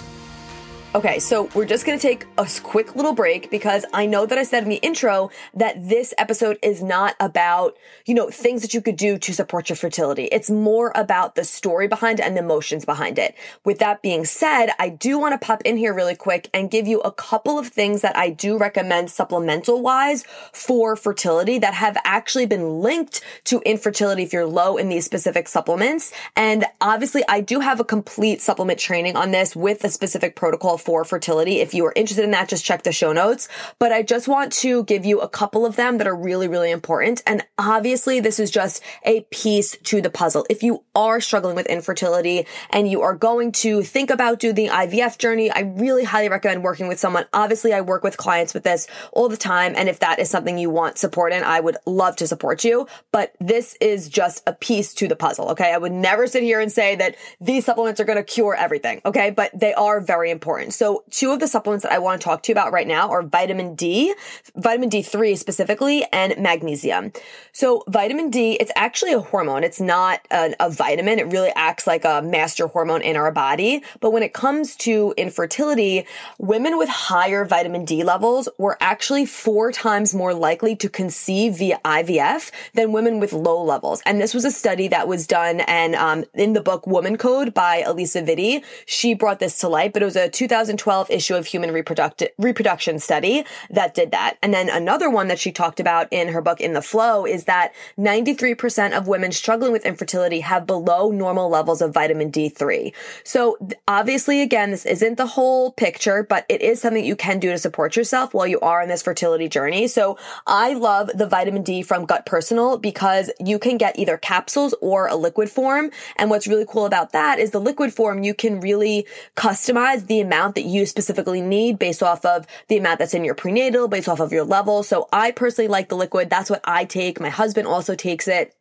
Okay, 0.96 1.18
so 1.18 1.50
we're 1.56 1.64
just 1.64 1.84
to 1.84 1.98
take 1.98 2.24
a 2.38 2.48
quick 2.62 2.94
little 2.94 3.14
break 3.14 3.50
because 3.50 3.84
I 3.92 4.06
know 4.06 4.26
that 4.26 4.38
I 4.38 4.44
said 4.44 4.62
in 4.62 4.68
the 4.68 4.76
intro 4.76 5.30
that 5.54 5.88
this 5.88 6.14
episode 6.18 6.56
is 6.62 6.84
not 6.84 7.16
about, 7.18 7.76
you 8.06 8.14
know, 8.14 8.30
things 8.30 8.62
that 8.62 8.74
you 8.74 8.80
could 8.80 8.96
do 8.96 9.18
to 9.18 9.34
support 9.34 9.68
your 9.68 9.74
fertility. 9.74 10.26
It's 10.26 10.50
more 10.50 10.92
about 10.94 11.34
the 11.34 11.42
story 11.42 11.88
behind 11.88 12.20
it 12.20 12.26
and 12.26 12.36
the 12.36 12.42
emotions 12.42 12.84
behind 12.84 13.18
it. 13.18 13.34
With 13.64 13.80
that 13.80 14.02
being 14.02 14.24
said, 14.24 14.68
I 14.78 14.88
do 14.88 15.18
want 15.18 15.32
to 15.32 15.44
pop 15.44 15.62
in 15.62 15.76
here 15.76 15.92
really 15.92 16.14
quick 16.14 16.48
and 16.54 16.70
give 16.70 16.86
you 16.86 17.00
a 17.00 17.10
couple 17.10 17.58
of 17.58 17.66
things 17.66 18.02
that 18.02 18.16
I 18.16 18.30
do 18.30 18.56
recommend 18.56 19.10
supplemental 19.10 19.82
wise 19.82 20.22
for 20.52 20.94
fertility 20.94 21.58
that 21.58 21.74
have 21.74 21.98
actually 22.04 22.46
been 22.46 22.80
linked 22.82 23.20
to 23.46 23.60
infertility 23.66 24.22
if 24.22 24.32
you're 24.32 24.46
low 24.46 24.76
in 24.76 24.90
these 24.90 25.04
specific 25.04 25.48
supplements. 25.48 26.12
And 26.36 26.64
obviously 26.80 27.24
I 27.28 27.40
do 27.40 27.58
have 27.58 27.80
a 27.80 27.84
complete 27.84 28.40
supplement 28.40 28.78
training 28.78 29.16
on 29.16 29.32
this 29.32 29.56
with 29.56 29.82
a 29.82 29.90
specific 29.90 30.36
protocol 30.36 30.78
for 30.84 31.04
fertility. 31.04 31.60
If 31.60 31.74
you 31.74 31.84
are 31.86 31.92
interested 31.96 32.24
in 32.24 32.32
that, 32.32 32.48
just 32.48 32.64
check 32.64 32.82
the 32.82 32.92
show 32.92 33.12
notes. 33.12 33.48
But 33.78 33.92
I 33.92 34.02
just 34.02 34.28
want 34.28 34.52
to 34.54 34.84
give 34.84 35.04
you 35.04 35.20
a 35.20 35.28
couple 35.28 35.64
of 35.64 35.76
them 35.76 35.98
that 35.98 36.06
are 36.06 36.14
really, 36.14 36.46
really 36.46 36.70
important. 36.70 37.22
And 37.26 37.44
obviously, 37.58 38.20
this 38.20 38.38
is 38.38 38.50
just 38.50 38.82
a 39.04 39.22
piece 39.30 39.76
to 39.84 40.02
the 40.02 40.10
puzzle. 40.10 40.46
If 40.50 40.62
you 40.62 40.84
are 40.94 41.20
struggling 41.20 41.56
with 41.56 41.66
infertility 41.66 42.46
and 42.70 42.88
you 42.88 43.00
are 43.02 43.14
going 43.14 43.52
to 43.52 43.82
think 43.82 44.10
about 44.10 44.40
doing 44.40 44.54
the 44.54 44.68
IVF 44.68 45.18
journey, 45.18 45.50
I 45.50 45.60
really 45.60 46.04
highly 46.04 46.28
recommend 46.28 46.62
working 46.62 46.88
with 46.88 47.00
someone. 47.00 47.24
Obviously, 47.32 47.72
I 47.72 47.80
work 47.80 48.04
with 48.04 48.16
clients 48.16 48.52
with 48.52 48.64
this 48.64 48.86
all 49.12 49.28
the 49.28 49.36
time. 49.36 49.74
And 49.76 49.88
if 49.88 50.00
that 50.00 50.18
is 50.18 50.28
something 50.28 50.58
you 50.58 50.70
want 50.70 50.98
support 50.98 51.32
in, 51.32 51.42
I 51.42 51.60
would 51.60 51.78
love 51.86 52.16
to 52.16 52.26
support 52.26 52.64
you. 52.64 52.86
But 53.10 53.34
this 53.40 53.76
is 53.80 54.08
just 54.08 54.42
a 54.46 54.52
piece 54.52 54.92
to 54.94 55.08
the 55.08 55.16
puzzle. 55.16 55.50
Okay. 55.50 55.72
I 55.72 55.78
would 55.78 55.92
never 55.92 56.26
sit 56.26 56.42
here 56.42 56.60
and 56.60 56.70
say 56.70 56.96
that 56.96 57.16
these 57.40 57.64
supplements 57.64 58.00
are 58.00 58.04
going 58.04 58.18
to 58.18 58.24
cure 58.24 58.54
everything. 58.54 59.00
Okay. 59.04 59.30
But 59.30 59.50
they 59.58 59.72
are 59.74 60.00
very 60.00 60.30
important. 60.30 60.73
So 60.74 61.04
two 61.10 61.30
of 61.30 61.40
the 61.40 61.46
supplements 61.46 61.84
that 61.84 61.92
I 61.92 61.98
want 61.98 62.20
to 62.20 62.24
talk 62.24 62.42
to 62.42 62.48
you 62.50 62.54
about 62.54 62.72
right 62.72 62.86
now 62.86 63.10
are 63.10 63.22
vitamin 63.22 63.74
D, 63.74 64.14
vitamin 64.56 64.90
D3 64.90 65.38
specifically, 65.38 66.04
and 66.12 66.36
magnesium. 66.38 67.12
So 67.52 67.84
vitamin 67.88 68.30
D, 68.30 68.54
it's 68.54 68.72
actually 68.74 69.12
a 69.12 69.20
hormone. 69.20 69.62
It's 69.62 69.80
not 69.80 70.20
a, 70.30 70.54
a 70.58 70.70
vitamin. 70.70 71.18
It 71.18 71.30
really 71.32 71.52
acts 71.54 71.86
like 71.86 72.04
a 72.04 72.22
master 72.22 72.66
hormone 72.66 73.02
in 73.02 73.16
our 73.16 73.30
body. 73.30 73.82
But 74.00 74.10
when 74.10 74.22
it 74.22 74.32
comes 74.32 74.74
to 74.76 75.14
infertility, 75.16 76.06
women 76.38 76.76
with 76.76 76.88
higher 76.88 77.44
vitamin 77.44 77.84
D 77.84 78.02
levels 78.02 78.48
were 78.58 78.76
actually 78.80 79.26
four 79.26 79.70
times 79.70 80.14
more 80.14 80.34
likely 80.34 80.74
to 80.76 80.88
conceive 80.88 81.58
via 81.58 81.80
IVF 81.84 82.50
than 82.74 82.92
women 82.92 83.20
with 83.20 83.32
low 83.32 83.62
levels. 83.62 84.02
And 84.06 84.20
this 84.20 84.34
was 84.34 84.44
a 84.44 84.50
study 84.50 84.88
that 84.88 85.06
was 85.06 85.26
done 85.26 85.60
and 85.60 85.94
um, 85.94 86.24
in 86.34 86.52
the 86.52 86.60
book 86.60 86.86
Woman 86.86 87.16
Code 87.16 87.54
by 87.54 87.82
Alisa 87.82 88.26
Vitti, 88.26 88.64
she 88.86 89.14
brought 89.14 89.38
this 89.38 89.58
to 89.58 89.68
light, 89.68 89.92
but 89.92 90.02
it 90.02 90.06
was 90.06 90.16
a 90.16 90.28
2000 90.28 90.53
2012 90.54 91.10
issue 91.10 91.34
of 91.34 91.46
Human 91.46 91.72
Reproduct- 91.72 92.22
Reproduction 92.38 93.00
Study 93.00 93.44
that 93.70 93.92
did 93.92 94.12
that. 94.12 94.36
And 94.40 94.54
then 94.54 94.68
another 94.68 95.10
one 95.10 95.26
that 95.26 95.40
she 95.40 95.50
talked 95.50 95.80
about 95.80 96.06
in 96.12 96.28
her 96.28 96.40
book 96.40 96.60
In 96.60 96.74
the 96.74 96.80
FLO 96.80 97.26
is 97.26 97.46
that 97.46 97.72
93% 97.98 98.96
of 98.96 99.08
women 99.08 99.32
struggling 99.32 99.72
with 99.72 99.84
infertility 99.84 100.40
have 100.40 100.64
below 100.64 101.10
normal 101.10 101.48
levels 101.48 101.82
of 101.82 101.92
vitamin 101.92 102.30
D3. 102.30 102.94
So 103.24 103.58
obviously, 103.88 104.42
again, 104.42 104.70
this 104.70 104.86
isn't 104.86 105.16
the 105.16 105.26
whole 105.26 105.72
picture, 105.72 106.22
but 106.22 106.46
it 106.48 106.62
is 106.62 106.80
something 106.80 107.04
you 107.04 107.16
can 107.16 107.40
do 107.40 107.50
to 107.50 107.58
support 107.58 107.96
yourself 107.96 108.32
while 108.32 108.46
you 108.46 108.60
are 108.60 108.80
in 108.80 108.88
this 108.88 109.02
fertility 109.02 109.48
journey. 109.48 109.88
So 109.88 110.16
I 110.46 110.74
love 110.74 111.10
the 111.14 111.26
vitamin 111.26 111.64
D 111.64 111.82
from 111.82 112.04
Gut 112.04 112.26
Personal 112.26 112.78
because 112.78 113.28
you 113.40 113.58
can 113.58 113.76
get 113.76 113.98
either 113.98 114.16
capsules 114.18 114.72
or 114.80 115.08
a 115.08 115.16
liquid 115.16 115.50
form. 115.50 115.90
And 116.14 116.30
what's 116.30 116.46
really 116.46 116.66
cool 116.68 116.86
about 116.86 117.10
that 117.10 117.40
is 117.40 117.50
the 117.50 117.60
liquid 117.60 117.92
form, 117.92 118.22
you 118.22 118.34
can 118.34 118.60
really 118.60 119.04
customize 119.36 120.06
the 120.06 120.20
amount 120.20 120.43
amount 120.44 120.54
that 120.56 120.66
you 120.66 120.84
specifically 120.84 121.40
need 121.40 121.78
based 121.78 122.02
off 122.02 122.24
of 122.24 122.46
the 122.68 122.76
amount 122.76 122.98
that's 122.98 123.14
in 123.14 123.24
your 123.24 123.34
prenatal, 123.34 123.88
based 123.88 124.08
off 124.08 124.20
of 124.20 124.32
your 124.32 124.44
level. 124.44 124.82
So 124.82 125.08
I 125.12 125.30
personally 125.30 125.68
like 125.68 125.88
the 125.88 125.96
liquid. 125.96 126.28
That's 126.28 126.50
what 126.50 126.60
I 126.64 126.84
take. 126.84 127.18
My 127.18 127.30
husband 127.30 127.66
also 127.66 127.94
takes 127.94 128.28
it. 128.28 128.54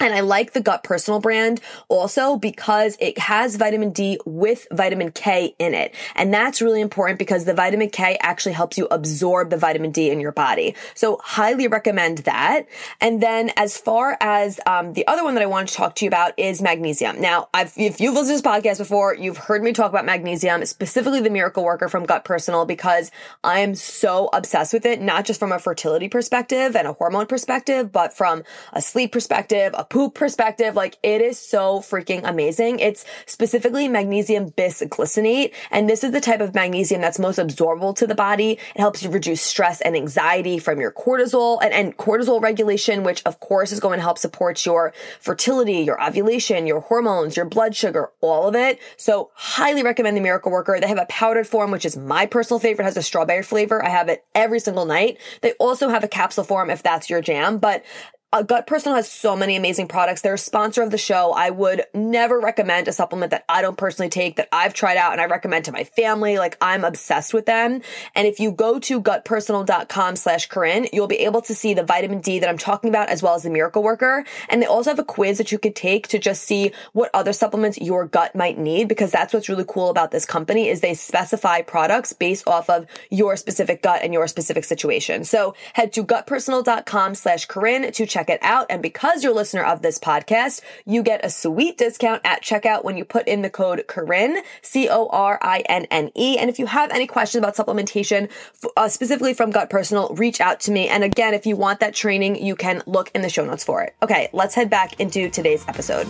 And 0.00 0.14
I 0.14 0.20
like 0.20 0.54
the 0.54 0.62
Gut 0.62 0.82
Personal 0.82 1.20
brand 1.20 1.60
also 1.88 2.36
because 2.36 2.96
it 3.00 3.18
has 3.18 3.56
vitamin 3.56 3.90
D 3.90 4.18
with 4.24 4.66
vitamin 4.72 5.12
K 5.12 5.54
in 5.58 5.74
it. 5.74 5.94
And 6.16 6.32
that's 6.32 6.62
really 6.62 6.80
important 6.80 7.18
because 7.18 7.44
the 7.44 7.52
vitamin 7.52 7.90
K 7.90 8.16
actually 8.20 8.52
helps 8.52 8.78
you 8.78 8.88
absorb 8.90 9.50
the 9.50 9.58
vitamin 9.58 9.90
D 9.90 10.10
in 10.10 10.18
your 10.18 10.32
body. 10.32 10.74
So 10.94 11.20
highly 11.22 11.68
recommend 11.68 12.18
that. 12.18 12.66
And 13.00 13.22
then 13.22 13.52
as 13.56 13.76
far 13.76 14.16
as 14.20 14.58
um, 14.66 14.94
the 14.94 15.06
other 15.06 15.22
one 15.22 15.34
that 15.34 15.42
I 15.42 15.46
want 15.46 15.68
to 15.68 15.74
talk 15.74 15.96
to 15.96 16.04
you 16.06 16.08
about 16.08 16.32
is 16.38 16.62
magnesium. 16.62 17.20
Now, 17.20 17.48
I've, 17.52 17.74
if 17.76 18.00
you've 18.00 18.14
listened 18.14 18.38
to 18.38 18.42
this 18.42 18.52
podcast 18.52 18.78
before, 18.78 19.14
you've 19.14 19.36
heard 19.36 19.62
me 19.62 19.72
talk 19.72 19.90
about 19.90 20.06
magnesium, 20.06 20.64
specifically 20.64 21.20
the 21.20 21.30
Miracle 21.30 21.62
Worker 21.62 21.88
from 21.88 22.06
Gut 22.06 22.24
Personal 22.24 22.64
because 22.64 23.10
I 23.44 23.60
am 23.60 23.74
so 23.74 24.30
obsessed 24.32 24.72
with 24.72 24.86
it, 24.86 25.02
not 25.02 25.26
just 25.26 25.38
from 25.38 25.52
a 25.52 25.58
fertility 25.58 26.08
perspective 26.08 26.74
and 26.74 26.88
a 26.88 26.94
hormone 26.94 27.26
perspective, 27.26 27.92
but 27.92 28.14
from 28.14 28.44
a 28.72 28.80
sleep 28.80 29.12
perspective, 29.12 29.74
a 29.76 29.84
poop 29.90 30.14
perspective, 30.14 30.76
like 30.76 30.96
it 31.02 31.20
is 31.20 31.38
so 31.38 31.80
freaking 31.80 32.22
amazing. 32.24 32.78
It's 32.78 33.04
specifically 33.26 33.88
magnesium 33.88 34.50
bisglycinate. 34.52 35.52
And 35.70 35.90
this 35.90 36.02
is 36.02 36.12
the 36.12 36.20
type 36.20 36.40
of 36.40 36.54
magnesium 36.54 37.02
that's 37.02 37.18
most 37.18 37.38
absorbable 37.38 37.94
to 37.96 38.06
the 38.06 38.14
body. 38.14 38.52
It 38.52 38.80
helps 38.80 39.02
you 39.02 39.10
reduce 39.10 39.42
stress 39.42 39.80
and 39.82 39.94
anxiety 39.94 40.58
from 40.58 40.80
your 40.80 40.92
cortisol 40.92 41.58
and, 41.60 41.74
and 41.74 41.96
cortisol 41.96 42.40
regulation, 42.40 43.02
which 43.02 43.22
of 43.26 43.40
course 43.40 43.72
is 43.72 43.80
going 43.80 43.98
to 43.98 44.02
help 44.02 44.16
support 44.16 44.64
your 44.64 44.94
fertility, 45.18 45.80
your 45.80 46.02
ovulation, 46.02 46.66
your 46.66 46.80
hormones, 46.80 47.36
your 47.36 47.46
blood 47.46 47.74
sugar, 47.74 48.10
all 48.20 48.48
of 48.48 48.54
it. 48.54 48.78
So 48.96 49.30
highly 49.34 49.82
recommend 49.82 50.16
the 50.16 50.20
Miracle 50.20 50.52
Worker. 50.52 50.78
They 50.80 50.88
have 50.88 50.98
a 50.98 51.06
powdered 51.06 51.48
form, 51.48 51.72
which 51.72 51.84
is 51.84 51.96
my 51.96 52.26
personal 52.26 52.60
favorite, 52.60 52.84
it 52.84 52.86
has 52.86 52.96
a 52.96 53.02
strawberry 53.02 53.42
flavor. 53.42 53.84
I 53.84 53.88
have 53.88 54.08
it 54.08 54.24
every 54.36 54.60
single 54.60 54.84
night. 54.84 55.18
They 55.40 55.52
also 55.54 55.88
have 55.88 56.04
a 56.04 56.08
capsule 56.08 56.44
form 56.44 56.70
if 56.70 56.82
that's 56.84 57.10
your 57.10 57.20
jam, 57.20 57.58
but 57.58 57.84
uh, 58.32 58.42
Gut 58.42 58.68
Personal 58.68 58.94
has 58.94 59.10
so 59.10 59.34
many 59.34 59.56
amazing 59.56 59.88
products. 59.88 60.20
They're 60.20 60.34
a 60.34 60.38
sponsor 60.38 60.82
of 60.82 60.92
the 60.92 60.98
show. 60.98 61.32
I 61.32 61.50
would 61.50 61.82
never 61.92 62.38
recommend 62.38 62.86
a 62.86 62.92
supplement 62.92 63.30
that 63.32 63.44
I 63.48 63.60
don't 63.60 63.76
personally 63.76 64.08
take 64.08 64.36
that 64.36 64.48
I've 64.52 64.72
tried 64.72 64.96
out 64.96 65.10
and 65.10 65.20
I 65.20 65.24
recommend 65.24 65.64
to 65.64 65.72
my 65.72 65.82
family. 65.82 66.38
Like 66.38 66.56
I'm 66.60 66.84
obsessed 66.84 67.34
with 67.34 67.46
them. 67.46 67.82
And 68.14 68.28
if 68.28 68.38
you 68.38 68.52
go 68.52 68.78
to 68.78 69.02
gutpersonal.com 69.02 70.14
slash 70.14 70.46
Corinne, 70.46 70.86
you'll 70.92 71.08
be 71.08 71.16
able 71.16 71.42
to 71.42 71.54
see 71.56 71.74
the 71.74 71.82
vitamin 71.82 72.20
D 72.20 72.38
that 72.38 72.48
I'm 72.48 72.58
talking 72.58 72.88
about 72.88 73.08
as 73.08 73.20
well 73.20 73.34
as 73.34 73.42
the 73.42 73.50
miracle 73.50 73.82
worker. 73.82 74.24
And 74.48 74.62
they 74.62 74.66
also 74.66 74.90
have 74.90 75.00
a 75.00 75.04
quiz 75.04 75.38
that 75.38 75.50
you 75.50 75.58
could 75.58 75.74
take 75.74 76.06
to 76.08 76.18
just 76.20 76.42
see 76.42 76.70
what 76.92 77.10
other 77.12 77.32
supplements 77.32 77.78
your 77.78 78.06
gut 78.06 78.36
might 78.36 78.58
need 78.58 78.86
because 78.86 79.10
that's 79.10 79.34
what's 79.34 79.48
really 79.48 79.64
cool 79.66 79.90
about 79.90 80.12
this 80.12 80.24
company 80.24 80.68
is 80.68 80.80
they 80.80 80.94
specify 80.94 81.62
products 81.62 82.12
based 82.12 82.46
off 82.46 82.70
of 82.70 82.86
your 83.10 83.36
specific 83.36 83.82
gut 83.82 84.02
and 84.04 84.12
your 84.12 84.28
specific 84.28 84.62
situation. 84.62 85.24
So 85.24 85.54
head 85.72 85.92
to 85.94 86.04
gutpersonal.com 86.04 87.16
slash 87.16 87.46
Corinne 87.46 87.90
to 87.90 88.06
check 88.06 88.19
check 88.20 88.28
it 88.28 88.40
out. 88.42 88.66
And 88.68 88.82
because 88.82 89.22
you're 89.22 89.32
a 89.32 89.34
listener 89.34 89.64
of 89.64 89.80
this 89.80 89.98
podcast, 89.98 90.60
you 90.84 91.02
get 91.02 91.24
a 91.24 91.30
sweet 91.30 91.78
discount 91.78 92.20
at 92.24 92.42
checkout 92.42 92.84
when 92.84 92.96
you 92.98 93.04
put 93.04 93.26
in 93.26 93.40
the 93.40 93.48
code 93.48 93.84
Corinne, 93.88 94.42
C-O-R-I-N-N-E. 94.62 96.38
And 96.38 96.50
if 96.50 96.58
you 96.58 96.66
have 96.66 96.90
any 96.90 97.06
questions 97.06 97.42
about 97.42 97.56
supplementation, 97.56 98.30
uh, 98.76 98.88
specifically 98.88 99.32
from 99.32 99.50
Gut 99.50 99.70
Personal, 99.70 100.14
reach 100.16 100.40
out 100.40 100.60
to 100.60 100.70
me. 100.70 100.88
And 100.88 101.02
again, 101.02 101.32
if 101.32 101.46
you 101.46 101.56
want 101.56 101.80
that 101.80 101.94
training, 101.94 102.44
you 102.44 102.54
can 102.54 102.82
look 102.86 103.10
in 103.14 103.22
the 103.22 103.30
show 103.30 103.44
notes 103.44 103.64
for 103.64 103.82
it. 103.82 103.94
Okay, 104.02 104.28
let's 104.32 104.54
head 104.54 104.68
back 104.68 105.00
into 105.00 105.30
today's 105.30 105.66
episode 105.66 106.06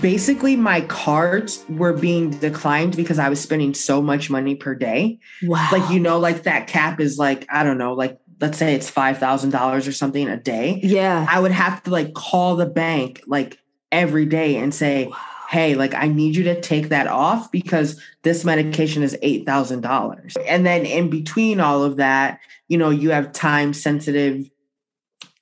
basically 0.00 0.56
my 0.56 0.80
cards 0.82 1.64
were 1.68 1.92
being 1.92 2.30
declined 2.30 2.96
because 2.96 3.18
I 3.18 3.28
was 3.28 3.40
spending 3.40 3.74
so 3.74 4.02
much 4.02 4.30
money 4.30 4.54
per 4.54 4.74
day. 4.74 5.18
Wow. 5.42 5.68
Like, 5.70 5.90
you 5.90 6.00
know, 6.00 6.18
like 6.18 6.42
that 6.42 6.66
cap 6.66 7.00
is 7.00 7.18
like, 7.18 7.46
I 7.50 7.62
don't 7.62 7.78
know, 7.78 7.94
like 7.94 8.18
let's 8.40 8.58
say 8.58 8.74
it's 8.74 8.90
$5,000 8.90 9.88
or 9.88 9.92
something 9.92 10.28
a 10.28 10.36
day. 10.36 10.80
Yeah. 10.82 11.26
I 11.28 11.40
would 11.40 11.52
have 11.52 11.82
to 11.84 11.90
like 11.90 12.14
call 12.14 12.56
the 12.56 12.66
bank 12.66 13.22
like 13.26 13.58
every 13.90 14.26
day 14.26 14.56
and 14.56 14.74
say, 14.74 15.06
wow. 15.06 15.16
Hey, 15.48 15.76
like 15.76 15.94
I 15.94 16.08
need 16.08 16.34
you 16.34 16.42
to 16.44 16.60
take 16.60 16.88
that 16.88 17.06
off 17.06 17.52
because 17.52 18.00
this 18.22 18.44
medication 18.44 19.04
is 19.04 19.16
$8,000. 19.22 20.36
And 20.44 20.66
then 20.66 20.84
in 20.84 21.08
between 21.08 21.60
all 21.60 21.84
of 21.84 21.98
that, 21.98 22.40
you 22.66 22.76
know, 22.76 22.90
you 22.90 23.10
have 23.10 23.32
time 23.32 23.72
sensitive 23.72 24.50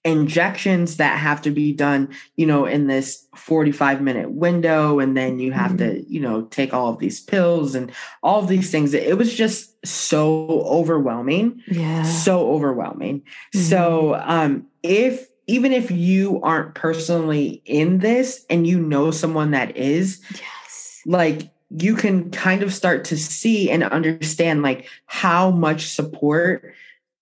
injections 0.04 0.98
that 0.98 1.18
have 1.18 1.40
to 1.42 1.50
be 1.50 1.72
done, 1.72 2.10
you 2.36 2.46
know, 2.46 2.66
in 2.66 2.86
this 2.86 3.26
45 3.34 4.02
minute 4.02 4.30
window. 4.30 4.98
And 4.98 5.16
then 5.16 5.38
you 5.38 5.52
have 5.52 5.72
mm-hmm. 5.72 6.02
to, 6.02 6.12
you 6.12 6.20
know, 6.20 6.42
take 6.42 6.74
all 6.74 6.92
of 6.92 6.98
these 6.98 7.20
pills 7.20 7.74
and 7.74 7.90
all 8.22 8.40
of 8.40 8.48
these 8.48 8.70
things. 8.70 8.92
It 8.92 9.16
was 9.16 9.34
just 9.34 9.74
so 9.86 10.62
overwhelming. 10.66 11.62
Yeah. 11.66 12.02
So 12.02 12.50
overwhelming. 12.52 13.20
Mm-hmm. 13.20 13.60
So, 13.60 14.20
um, 14.22 14.66
if, 14.82 15.28
even 15.46 15.72
if 15.72 15.90
you 15.90 16.40
aren't 16.42 16.74
personally 16.74 17.62
in 17.64 17.98
this 17.98 18.44
and 18.48 18.66
you 18.66 18.80
know 18.80 19.10
someone 19.10 19.50
that 19.52 19.76
is, 19.76 20.22
yes. 20.30 21.02
like 21.06 21.50
you 21.76 21.96
can 21.96 22.30
kind 22.30 22.62
of 22.62 22.72
start 22.72 23.04
to 23.06 23.16
see 23.16 23.70
and 23.70 23.82
understand 23.84 24.62
like 24.62 24.88
how 25.06 25.50
much 25.50 25.88
support 25.88 26.74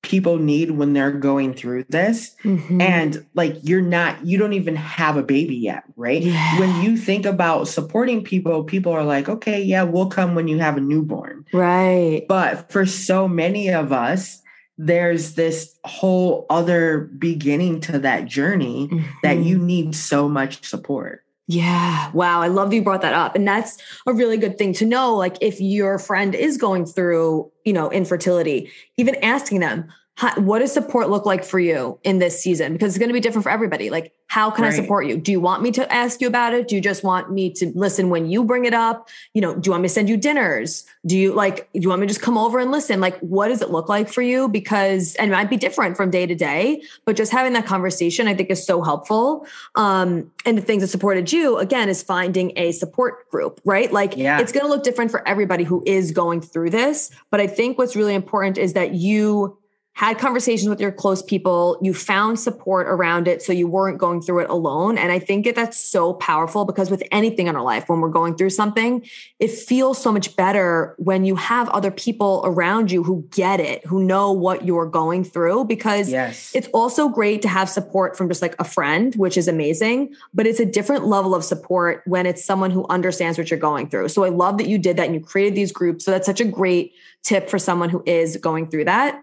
people 0.02 0.36
need 0.36 0.72
when 0.72 0.92
they're 0.92 1.12
going 1.12 1.54
through 1.54 1.84
this 1.88 2.34
mm-hmm. 2.42 2.80
and 2.80 3.24
like 3.34 3.56
you're 3.62 3.80
not 3.80 4.24
you 4.26 4.36
don't 4.36 4.52
even 4.52 4.74
have 4.74 5.16
a 5.16 5.22
baby 5.22 5.54
yet 5.54 5.84
right 5.96 6.22
yeah. 6.22 6.58
when 6.58 6.82
you 6.82 6.96
think 6.96 7.24
about 7.24 7.68
supporting 7.68 8.22
people 8.22 8.64
people 8.64 8.92
are 8.92 9.04
like 9.04 9.28
okay 9.28 9.62
yeah 9.62 9.84
we'll 9.84 10.08
come 10.08 10.34
when 10.34 10.48
you 10.48 10.58
have 10.58 10.76
a 10.76 10.80
newborn 10.80 11.44
right 11.52 12.26
but 12.28 12.70
for 12.70 12.84
so 12.84 13.28
many 13.28 13.68
of 13.68 13.92
us 13.92 14.42
there's 14.76 15.34
this 15.34 15.78
whole 15.84 16.46
other 16.50 17.10
beginning 17.18 17.80
to 17.80 18.00
that 18.00 18.24
journey 18.24 18.88
mm-hmm. 18.88 19.06
that 19.22 19.38
you 19.38 19.56
need 19.56 19.94
so 19.94 20.28
much 20.28 20.66
support 20.66 21.24
yeah. 21.48 22.10
Wow. 22.12 22.40
I 22.40 22.48
love 22.48 22.72
you 22.72 22.82
brought 22.82 23.02
that 23.02 23.14
up. 23.14 23.34
And 23.34 23.46
that's 23.46 23.78
a 24.06 24.12
really 24.12 24.36
good 24.36 24.58
thing 24.58 24.72
to 24.74 24.86
know. 24.86 25.14
Like 25.14 25.36
if 25.40 25.60
your 25.60 25.98
friend 25.98 26.34
is 26.34 26.56
going 26.56 26.86
through, 26.86 27.50
you 27.64 27.72
know, 27.72 27.90
infertility, 27.90 28.70
even 28.96 29.16
asking 29.16 29.60
them, 29.60 29.88
how, 30.22 30.40
what 30.40 30.60
does 30.60 30.72
support 30.72 31.10
look 31.10 31.26
like 31.26 31.44
for 31.44 31.58
you 31.58 31.98
in 32.04 32.20
this 32.20 32.40
season? 32.40 32.72
Because 32.72 32.94
it's 32.94 32.98
going 32.98 33.08
to 33.08 33.12
be 33.12 33.18
different 33.18 33.42
for 33.42 33.50
everybody. 33.50 33.90
Like, 33.90 34.12
how 34.28 34.52
can 34.52 34.62
right. 34.62 34.72
I 34.72 34.76
support 34.76 35.06
you? 35.06 35.16
Do 35.16 35.32
you 35.32 35.40
want 35.40 35.64
me 35.64 35.72
to 35.72 35.92
ask 35.92 36.20
you 36.20 36.28
about 36.28 36.54
it? 36.54 36.68
Do 36.68 36.76
you 36.76 36.80
just 36.80 37.02
want 37.02 37.32
me 37.32 37.50
to 37.54 37.72
listen 37.74 38.08
when 38.08 38.30
you 38.30 38.44
bring 38.44 38.64
it 38.64 38.72
up? 38.72 39.08
You 39.34 39.42
know, 39.42 39.56
do 39.56 39.66
you 39.66 39.72
want 39.72 39.82
me 39.82 39.88
to 39.88 39.92
send 39.92 40.08
you 40.08 40.16
dinners? 40.16 40.84
Do 41.04 41.18
you 41.18 41.34
like, 41.34 41.68
do 41.72 41.80
you 41.80 41.88
want 41.88 42.02
me 42.02 42.06
to 42.06 42.12
just 42.12 42.22
come 42.22 42.38
over 42.38 42.60
and 42.60 42.70
listen? 42.70 43.00
Like, 43.00 43.18
what 43.18 43.48
does 43.48 43.62
it 43.62 43.70
look 43.70 43.88
like 43.88 44.08
for 44.08 44.22
you? 44.22 44.46
Because, 44.46 45.16
and 45.16 45.32
it 45.32 45.34
might 45.34 45.50
be 45.50 45.56
different 45.56 45.96
from 45.96 46.12
day 46.12 46.24
to 46.24 46.36
day, 46.36 46.82
but 47.04 47.16
just 47.16 47.32
having 47.32 47.52
that 47.54 47.66
conversation, 47.66 48.28
I 48.28 48.34
think 48.34 48.48
is 48.48 48.64
so 48.64 48.80
helpful. 48.80 49.44
Um, 49.74 50.30
and 50.46 50.56
the 50.56 50.62
things 50.62 50.82
that 50.82 50.88
supported 50.88 51.32
you, 51.32 51.58
again, 51.58 51.88
is 51.88 52.00
finding 52.00 52.52
a 52.56 52.70
support 52.70 53.28
group, 53.28 53.60
right? 53.64 53.92
Like, 53.92 54.16
yeah. 54.16 54.38
it's 54.40 54.52
going 54.52 54.64
to 54.64 54.70
look 54.70 54.84
different 54.84 55.10
for 55.10 55.26
everybody 55.26 55.64
who 55.64 55.82
is 55.84 56.12
going 56.12 56.42
through 56.42 56.70
this. 56.70 57.10
But 57.32 57.40
I 57.40 57.48
think 57.48 57.76
what's 57.76 57.96
really 57.96 58.14
important 58.14 58.56
is 58.56 58.74
that 58.74 58.94
you, 58.94 59.58
had 59.94 60.18
conversations 60.18 60.68
with 60.68 60.80
your 60.80 60.90
close 60.90 61.22
people, 61.22 61.78
you 61.82 61.92
found 61.92 62.40
support 62.40 62.86
around 62.88 63.28
it 63.28 63.42
so 63.42 63.52
you 63.52 63.68
weren't 63.68 63.98
going 63.98 64.22
through 64.22 64.40
it 64.40 64.48
alone. 64.48 64.96
And 64.96 65.12
I 65.12 65.18
think 65.18 65.44
that 65.44 65.54
that's 65.54 65.78
so 65.78 66.14
powerful 66.14 66.64
because 66.64 66.90
with 66.90 67.02
anything 67.12 67.46
in 67.46 67.56
our 67.56 67.62
life, 67.62 67.88
when 67.88 68.00
we're 68.00 68.08
going 68.08 68.34
through 68.34 68.50
something, 68.50 69.06
it 69.38 69.50
feels 69.50 70.02
so 70.02 70.10
much 70.10 70.34
better 70.34 70.94
when 70.96 71.26
you 71.26 71.36
have 71.36 71.68
other 71.68 71.90
people 71.90 72.40
around 72.44 72.90
you 72.90 73.02
who 73.02 73.26
get 73.30 73.60
it, 73.60 73.84
who 73.86 74.02
know 74.02 74.32
what 74.32 74.64
you're 74.64 74.86
going 74.86 75.24
through. 75.24 75.66
Because 75.66 76.10
yes. 76.10 76.54
it's 76.54 76.68
also 76.68 77.10
great 77.10 77.42
to 77.42 77.48
have 77.48 77.68
support 77.68 78.16
from 78.16 78.28
just 78.28 78.40
like 78.40 78.56
a 78.58 78.64
friend, 78.64 79.14
which 79.16 79.36
is 79.36 79.46
amazing, 79.46 80.14
but 80.32 80.46
it's 80.46 80.58
a 80.60 80.66
different 80.66 81.04
level 81.04 81.34
of 81.34 81.44
support 81.44 82.02
when 82.06 82.24
it's 82.24 82.42
someone 82.42 82.70
who 82.70 82.86
understands 82.88 83.36
what 83.36 83.50
you're 83.50 83.60
going 83.60 83.90
through. 83.90 84.08
So 84.08 84.24
I 84.24 84.30
love 84.30 84.56
that 84.56 84.68
you 84.68 84.78
did 84.78 84.96
that 84.96 85.06
and 85.06 85.14
you 85.14 85.20
created 85.20 85.54
these 85.54 85.70
groups. 85.70 86.06
So 86.06 86.10
that's 86.10 86.26
such 86.26 86.40
a 86.40 86.46
great 86.46 86.94
tip 87.22 87.50
for 87.50 87.58
someone 87.58 87.90
who 87.90 88.02
is 88.06 88.38
going 88.38 88.68
through 88.68 88.86
that. 88.86 89.22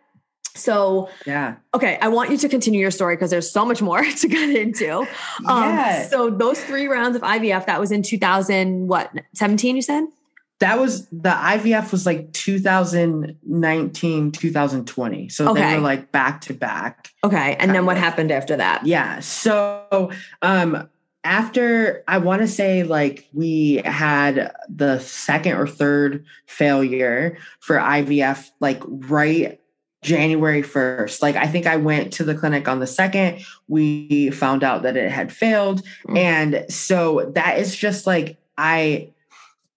So, 0.55 1.09
yeah. 1.25 1.55
Okay. 1.73 1.97
I 2.01 2.07
want 2.09 2.31
you 2.31 2.37
to 2.37 2.49
continue 2.49 2.79
your 2.79 2.91
story 2.91 3.15
because 3.15 3.31
there's 3.31 3.51
so 3.51 3.65
much 3.65 3.81
more 3.81 4.03
to 4.19 4.27
get 4.27 4.49
into. 4.55 5.07
Um. 5.45 6.03
So, 6.09 6.29
those 6.29 6.63
three 6.63 6.87
rounds 6.87 7.15
of 7.15 7.21
IVF, 7.21 7.65
that 7.65 7.79
was 7.79 7.91
in 7.91 8.03
2000, 8.03 8.87
what, 8.87 9.11
17, 9.35 9.75
you 9.75 9.81
said? 9.81 10.05
That 10.59 10.77
was 10.77 11.07
the 11.07 11.29
IVF 11.29 11.93
was 11.93 12.05
like 12.05 12.33
2019, 12.33 14.31
2020. 14.31 15.29
So 15.29 15.51
okay. 15.51 15.61
they 15.61 15.75
were 15.75 15.81
like 15.81 16.11
back 16.11 16.41
to 16.41 16.53
back. 16.53 17.11
Okay. 17.23 17.55
And 17.55 17.73
then 17.73 17.85
what 17.85 17.95
of. 17.95 18.03
happened 18.03 18.29
after 18.29 18.57
that? 18.57 18.85
Yeah. 18.85 19.21
So, 19.21 20.11
um, 20.41 20.89
after 21.23 22.03
I 22.07 22.17
want 22.17 22.41
to 22.41 22.47
say 22.47 22.83
like 22.83 23.27
we 23.33 23.81
had 23.85 24.53
the 24.67 24.99
second 24.99 25.53
or 25.53 25.67
third 25.67 26.25
failure 26.45 27.37
for 27.59 27.77
IVF, 27.77 28.49
like 28.59 28.81
right 28.85 29.59
January 30.01 30.61
1st. 30.61 31.21
Like 31.21 31.35
I 31.35 31.47
think 31.47 31.67
I 31.67 31.75
went 31.75 32.13
to 32.13 32.23
the 32.23 32.35
clinic 32.35 32.67
on 32.67 32.79
the 32.79 32.87
second. 32.87 33.45
We 33.67 34.31
found 34.31 34.63
out 34.63 34.83
that 34.83 34.95
it 34.95 35.11
had 35.11 35.31
failed. 35.31 35.81
Mm-hmm. 35.81 36.17
And 36.17 36.65
so 36.69 37.31
that 37.35 37.59
is 37.59 37.75
just 37.75 38.07
like 38.07 38.37
I 38.57 39.09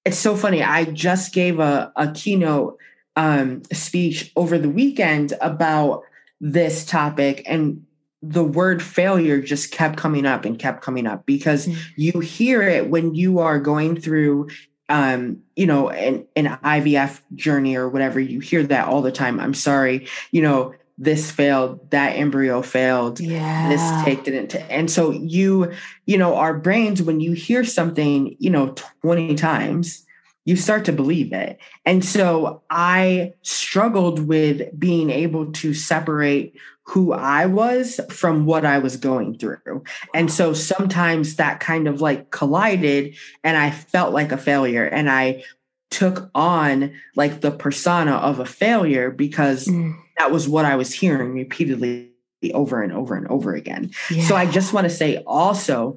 it's 0.04 0.18
so 0.18 0.37
funny. 0.37 0.62
I 0.62 0.85
just 0.85 1.32
gave 1.32 1.61
a, 1.61 1.92
a 1.96 2.11
keynote 2.12 2.78
um 3.16 3.62
speech 3.72 4.32
over 4.37 4.58
the 4.58 4.70
weekend 4.70 5.35
about 5.40 6.02
this 6.40 6.85
topic 6.85 7.42
and 7.46 7.85
the 8.22 8.44
word 8.44 8.80
failure 8.82 9.40
just 9.40 9.72
kept 9.72 9.96
coming 9.96 10.24
up 10.24 10.44
and 10.44 10.58
kept 10.58 10.80
coming 10.80 11.06
up 11.06 11.26
because 11.26 11.66
mm-hmm. 11.66 11.80
you 11.96 12.20
hear 12.20 12.62
it 12.62 12.88
when 12.88 13.14
you 13.14 13.40
are 13.40 13.58
going 13.58 14.00
through 14.00 14.48
um, 14.92 15.42
you 15.57 15.66
know, 15.66 15.88
an, 15.88 16.26
an 16.37 16.59
IVF 16.62 17.22
journey 17.35 17.76
or 17.76 17.88
whatever, 17.88 18.20
you 18.20 18.40
hear 18.40 18.62
that 18.64 18.87
all 18.87 19.00
the 19.00 19.11
time. 19.11 19.40
I'm 19.40 19.55
sorry, 19.55 20.07
you 20.33 20.42
know, 20.42 20.74
this 20.98 21.31
failed, 21.31 21.90
that 21.90 22.11
embryo 22.11 22.61
failed, 22.61 23.18
yeah. 23.18 23.70
this 23.70 24.05
take 24.05 24.22
didn't. 24.22 24.55
And 24.70 24.90
so 24.90 25.11
you, 25.11 25.72
you 26.05 26.18
know, 26.18 26.37
our 26.37 26.52
brains, 26.52 27.02
when 27.02 27.20
you 27.20 27.33
hear 27.33 27.64
something, 27.64 28.37
you 28.38 28.50
know, 28.50 28.74
20 29.00 29.35
times, 29.35 30.05
you 30.44 30.57
start 30.57 30.85
to 30.87 30.92
believe 30.92 31.33
it. 31.33 31.59
And 31.85 32.05
so 32.05 32.62
I 32.68 33.35
struggled 33.42 34.26
with 34.26 34.78
being 34.78 35.11
able 35.11 35.52
to 35.52 35.72
separate 35.74 36.55
who 36.85 37.12
I 37.12 37.46
was 37.46 38.00
from 38.11 38.44
what 38.44 38.64
I 38.64 38.78
was 38.78 38.96
going 38.96 39.38
through. 39.38 39.85
And 40.14 40.33
so 40.33 40.52
sometimes 40.52 41.37
that 41.37 41.61
kind 41.61 41.87
of 41.87 42.00
like 42.00 42.31
collided 42.31 43.14
and 43.44 43.57
I 43.57 43.70
felt 43.70 44.12
like 44.12 44.33
a 44.33 44.37
failure 44.37 44.85
and 44.85 45.09
I 45.09 45.44
took 45.90 46.31
on 46.35 46.92
like 47.14 47.40
the 47.40 47.50
persona 47.50 48.12
of 48.12 48.40
a 48.40 48.46
failure 48.46 49.11
because 49.11 49.66
mm. 49.66 49.94
that 50.18 50.33
was 50.33 50.48
what 50.48 50.64
I 50.64 50.74
was 50.74 50.92
hearing 50.92 51.35
repeatedly 51.35 52.11
over 52.52 52.83
and 52.83 52.92
over 52.92 53.14
and 53.14 53.28
over 53.28 53.55
again. 53.55 53.92
Yeah. 54.11 54.24
So 54.24 54.35
I 54.35 54.46
just 54.46 54.72
want 54.72 54.87
to 54.87 54.90
say 54.90 55.22
also 55.24 55.96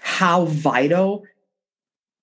how 0.00 0.44
vital 0.44 1.24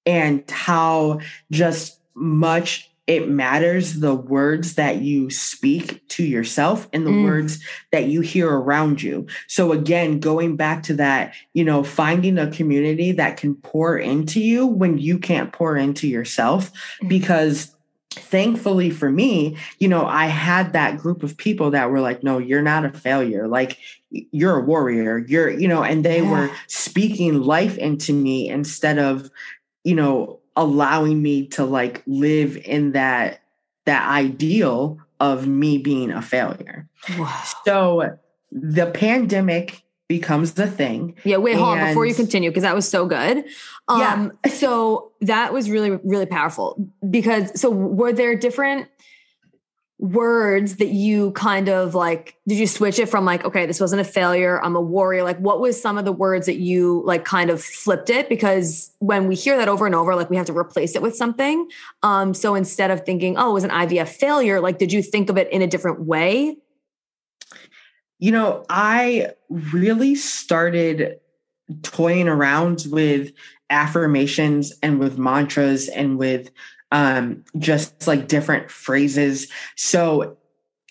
and 0.05 0.49
how 0.49 1.19
just 1.51 1.99
much 2.15 2.89
it 3.05 3.27
matters 3.27 3.99
the 3.99 4.15
words 4.15 4.75
that 4.75 5.01
you 5.01 5.29
speak 5.29 6.07
to 6.07 6.23
yourself 6.23 6.87
and 6.93 7.05
the 7.05 7.11
mm. 7.11 7.25
words 7.25 7.59
that 7.91 8.05
you 8.05 8.21
hear 8.21 8.49
around 8.49 9.01
you. 9.01 9.27
So 9.47 9.73
again, 9.73 10.19
going 10.19 10.55
back 10.55 10.83
to 10.83 10.93
that, 10.95 11.33
you 11.53 11.65
know, 11.65 11.83
finding 11.83 12.37
a 12.37 12.49
community 12.49 13.11
that 13.11 13.35
can 13.35 13.55
pour 13.55 13.97
into 13.97 14.39
you 14.39 14.65
when 14.65 14.99
you 14.99 15.19
can't 15.19 15.51
pour 15.51 15.75
into 15.75 16.07
yourself 16.07 16.71
mm. 17.01 17.09
because 17.09 17.75
thankfully 18.11 18.89
for 18.89 19.11
me, 19.11 19.57
you 19.79 19.89
know, 19.89 20.05
I 20.05 20.27
had 20.27 20.71
that 20.71 20.97
group 20.97 21.23
of 21.23 21.35
people 21.35 21.71
that 21.71 21.89
were 21.89 21.99
like, 21.99 22.23
no, 22.23 22.37
you're 22.37 22.61
not 22.61 22.85
a 22.85 22.93
failure. 22.93 23.49
Like 23.49 23.79
you're 24.11 24.59
a 24.59 24.63
warrior. 24.63 25.17
You're, 25.17 25.49
you 25.49 25.67
know, 25.67 25.83
and 25.83 26.05
they 26.05 26.21
yeah. 26.21 26.31
were 26.31 26.51
speaking 26.67 27.41
life 27.41 27.77
into 27.77 28.13
me 28.13 28.47
instead 28.47 28.97
of, 28.97 29.29
you 29.83 29.95
know, 29.95 30.39
allowing 30.55 31.21
me 31.21 31.47
to 31.47 31.65
like 31.65 32.03
live 32.05 32.57
in 32.57 32.91
that 32.93 33.41
that 33.85 34.09
ideal 34.09 34.99
of 35.19 35.47
me 35.47 35.77
being 35.77 36.11
a 36.11 36.21
failure. 36.21 36.87
Wow. 37.17 37.43
So 37.65 38.17
the 38.51 38.87
pandemic 38.87 39.83
becomes 40.07 40.53
the 40.53 40.67
thing. 40.67 41.15
Yeah, 41.23 41.37
wait, 41.37 41.55
hold 41.55 41.77
on 41.77 41.87
before 41.87 42.05
you 42.05 42.13
continue 42.13 42.49
because 42.49 42.63
that 42.63 42.75
was 42.75 42.87
so 42.87 43.05
good. 43.05 43.45
Um, 43.87 44.31
yeah. 44.45 44.51
so 44.51 45.11
that 45.21 45.53
was 45.53 45.69
really, 45.69 45.91
really 46.03 46.25
powerful 46.25 46.89
because 47.09 47.59
so 47.59 47.69
were 47.69 48.13
there 48.13 48.35
different 48.35 48.87
words 50.03 50.75
that 50.75 50.89
you 50.89 51.31
kind 51.31 51.69
of 51.69 51.95
like 51.95 52.35
did 52.45 52.57
you 52.57 52.67
switch 52.67 52.99
it 52.99 53.07
from 53.07 53.23
like 53.23 53.45
okay 53.45 53.65
this 53.65 53.79
wasn't 53.79 54.01
a 54.01 54.03
failure 54.03 54.61
i'm 54.61 54.75
a 54.75 54.81
warrior? 54.81 55.23
Like 55.23 55.37
what 55.37 55.61
was 55.61 55.81
some 55.81 55.97
of 55.97 56.03
the 56.03 56.11
words 56.11 56.45
that 56.47 56.57
you 56.57 57.01
like 57.05 57.23
kind 57.23 57.49
of 57.49 57.63
flipped 57.63 58.09
it? 58.09 58.27
Because 58.27 58.91
when 58.99 59.29
we 59.29 59.35
hear 59.35 59.55
that 59.55 59.69
over 59.69 59.85
and 59.85 59.95
over 59.95 60.13
like 60.13 60.29
we 60.29 60.35
have 60.35 60.47
to 60.47 60.57
replace 60.57 60.97
it 60.97 61.01
with 61.01 61.15
something. 61.15 61.69
Um 62.01 62.33
so 62.33 62.53
instead 62.53 62.91
of 62.91 63.05
thinking 63.05 63.37
oh 63.37 63.51
it 63.51 63.53
was 63.53 63.63
an 63.63 63.69
ivf 63.69 64.09
failure 64.09 64.59
like 64.59 64.77
did 64.77 64.91
you 64.91 65.01
think 65.01 65.29
of 65.29 65.37
it 65.37 65.49
in 65.53 65.61
a 65.61 65.67
different 65.67 66.01
way? 66.01 66.57
You 68.19 68.31
know 68.33 68.65
i 68.69 69.29
really 69.49 70.15
started 70.15 71.21
toying 71.81 72.27
around 72.27 72.87
with 72.89 73.31
affirmations 73.69 74.73
and 74.83 74.99
with 74.99 75.17
mantras 75.17 75.87
and 75.87 76.17
with 76.17 76.51
um, 76.93 77.43
just 77.57 78.07
like 78.07 78.29
different 78.29 78.71
phrases. 78.71 79.51
So, 79.75 80.37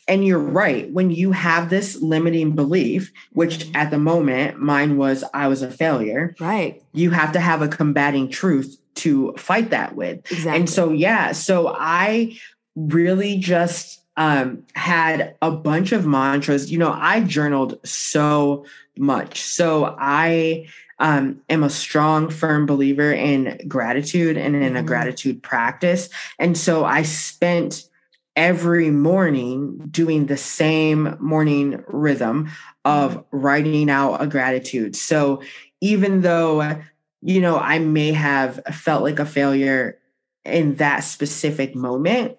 and 0.09 0.27
you're 0.27 0.39
right, 0.39 0.91
when 0.93 1.11
you 1.11 1.31
have 1.31 1.71
this 1.71 2.03
limiting 2.03 2.57
belief, 2.57 3.13
which 3.33 3.71
at 3.75 3.91
the 3.93 3.99
moment 3.99 4.59
mine 4.61 4.99
was 4.99 5.23
I 5.33 5.47
was 5.47 5.63
a 5.63 5.71
failure, 5.71 6.35
right? 6.41 6.83
You 6.93 7.11
have 7.11 7.33
to 7.33 7.41
have 7.41 7.63
a 7.63 7.69
combating 7.69 8.29
truth 8.29 8.77
to 8.97 9.33
fight 9.39 9.71
that 9.71 9.95
with. 9.95 10.19
Exactly. 10.31 10.59
And 10.59 10.69
so, 10.69 10.91
yeah, 10.91 11.33
so 11.33 11.75
I 11.79 12.37
really 12.75 13.39
just 13.39 14.03
um, 14.17 14.65
had 14.75 15.37
a 15.41 15.53
bunch 15.53 15.93
of 15.93 16.05
mantras. 16.05 16.71
You 16.71 16.79
know, 16.79 16.93
I 16.93 17.21
journaled 17.21 17.79
so 17.87 18.67
much. 18.99 19.41
So 19.41 19.95
I 19.99 20.67
um, 20.99 21.41
I 21.49 21.55
am 21.55 21.63
a 21.63 21.71
strong, 21.71 22.31
firm 22.31 22.67
believer 22.67 23.13
in 23.13 23.61
gratitude 23.69 24.37
and 24.37 24.55
in 24.55 24.63
a 24.63 24.79
mm-hmm. 24.79 24.87
gratitude 24.87 25.43
practice. 25.43 26.09
And 26.39 26.57
so 26.57 26.85
I 26.85 27.03
spent 27.03 27.89
every 28.37 28.91
morning 28.91 29.79
doing 29.91 30.27
the 30.27 30.37
same 30.37 31.17
morning 31.21 31.83
rhythm 31.89 32.51
of 32.85 33.13
mm-hmm. 33.13 33.37
writing 33.37 33.91
out 33.91 34.23
a 34.23 34.27
gratitude. 34.27 34.97
So 34.97 35.43
even 35.81 36.23
though, 36.23 36.81
you 37.21 37.41
know, 37.41 37.59
I 37.59 37.79
may 37.79 38.13
have 38.13 38.61
felt 38.73 39.03
like 39.03 39.19
a 39.19 39.27
failure 39.27 39.99
in 40.45 40.77
that 40.77 41.01
specific 41.01 41.75
moment, 41.75 42.37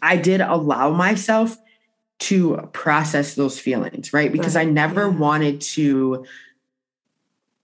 I 0.00 0.16
did 0.16 0.40
allow 0.40 0.90
myself 0.90 1.56
to 2.20 2.68
process 2.72 3.34
those 3.34 3.58
feelings, 3.58 4.12
right? 4.12 4.30
Because 4.30 4.54
I 4.54 4.64
never 4.64 5.10
wanted 5.10 5.60
to 5.60 6.24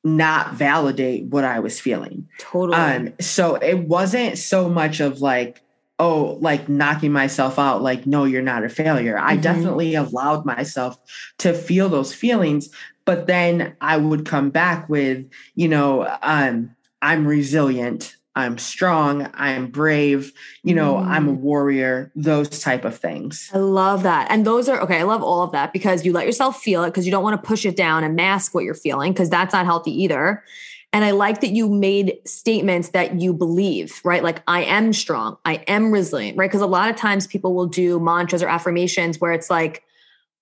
not 0.04 0.54
validate 0.54 1.24
what 1.26 1.44
I 1.44 1.60
was 1.60 1.80
feeling. 1.80 2.28
Totally. 2.38 2.78
Um, 2.78 3.14
so 3.20 3.56
it 3.56 3.78
wasn't 3.88 4.38
so 4.38 4.68
much 4.68 5.00
of 5.00 5.20
like, 5.20 5.62
oh, 5.98 6.38
like 6.40 6.68
knocking 6.68 7.12
myself 7.12 7.58
out, 7.58 7.82
like, 7.82 8.06
no, 8.06 8.24
you're 8.24 8.40
not 8.40 8.64
a 8.64 8.68
failure. 8.68 9.16
Mm-hmm. 9.16 9.28
I 9.28 9.36
definitely 9.36 9.94
allowed 9.96 10.44
myself 10.44 10.96
to 11.38 11.52
feel 11.52 11.88
those 11.88 12.14
feelings. 12.14 12.68
But 13.04 13.26
then 13.26 13.74
I 13.80 13.96
would 13.96 14.26
come 14.26 14.50
back 14.50 14.88
with, 14.88 15.26
you 15.54 15.66
know, 15.66 16.06
um, 16.22 16.76
I'm 17.02 17.26
resilient. 17.26 18.16
I'm 18.38 18.56
strong, 18.56 19.28
I'm 19.34 19.66
brave, 19.66 20.32
you 20.62 20.72
know, 20.72 20.94
mm. 20.94 21.04
I'm 21.04 21.28
a 21.28 21.32
mm. 21.32 21.38
warrior, 21.38 22.12
those 22.14 22.60
type 22.60 22.84
of 22.84 22.96
things. 22.96 23.50
I 23.52 23.58
love 23.58 24.04
that. 24.04 24.30
And 24.30 24.46
those 24.46 24.68
are 24.68 24.80
okay, 24.82 25.00
I 25.00 25.02
love 25.02 25.24
all 25.24 25.42
of 25.42 25.50
that 25.52 25.72
because 25.72 26.06
you 26.06 26.12
let 26.12 26.24
yourself 26.24 26.62
feel 26.62 26.84
it 26.84 26.90
because 26.90 27.04
you 27.04 27.10
don't 27.10 27.24
want 27.24 27.42
to 27.42 27.44
push 27.44 27.66
it 27.66 27.74
down 27.74 28.04
and 28.04 28.14
mask 28.14 28.54
what 28.54 28.62
you're 28.62 28.74
feeling 28.74 29.12
because 29.12 29.28
that's 29.28 29.52
not 29.52 29.64
healthy 29.64 29.90
either. 30.04 30.44
And 30.92 31.04
I 31.04 31.10
like 31.10 31.40
that 31.40 31.50
you 31.50 31.68
made 31.68 32.20
statements 32.26 32.90
that 32.90 33.20
you 33.20 33.34
believe, 33.34 34.00
right? 34.04 34.22
Like, 34.22 34.44
I 34.46 34.62
am 34.62 34.92
strong, 34.92 35.36
I 35.44 35.56
am 35.66 35.90
resilient, 35.90 36.38
right? 36.38 36.48
Because 36.48 36.62
a 36.62 36.66
lot 36.66 36.90
of 36.90 36.94
times 36.94 37.26
people 37.26 37.56
will 37.56 37.66
do 37.66 37.98
mantras 37.98 38.40
or 38.40 38.48
affirmations 38.48 39.20
where 39.20 39.32
it's 39.32 39.50
like, 39.50 39.82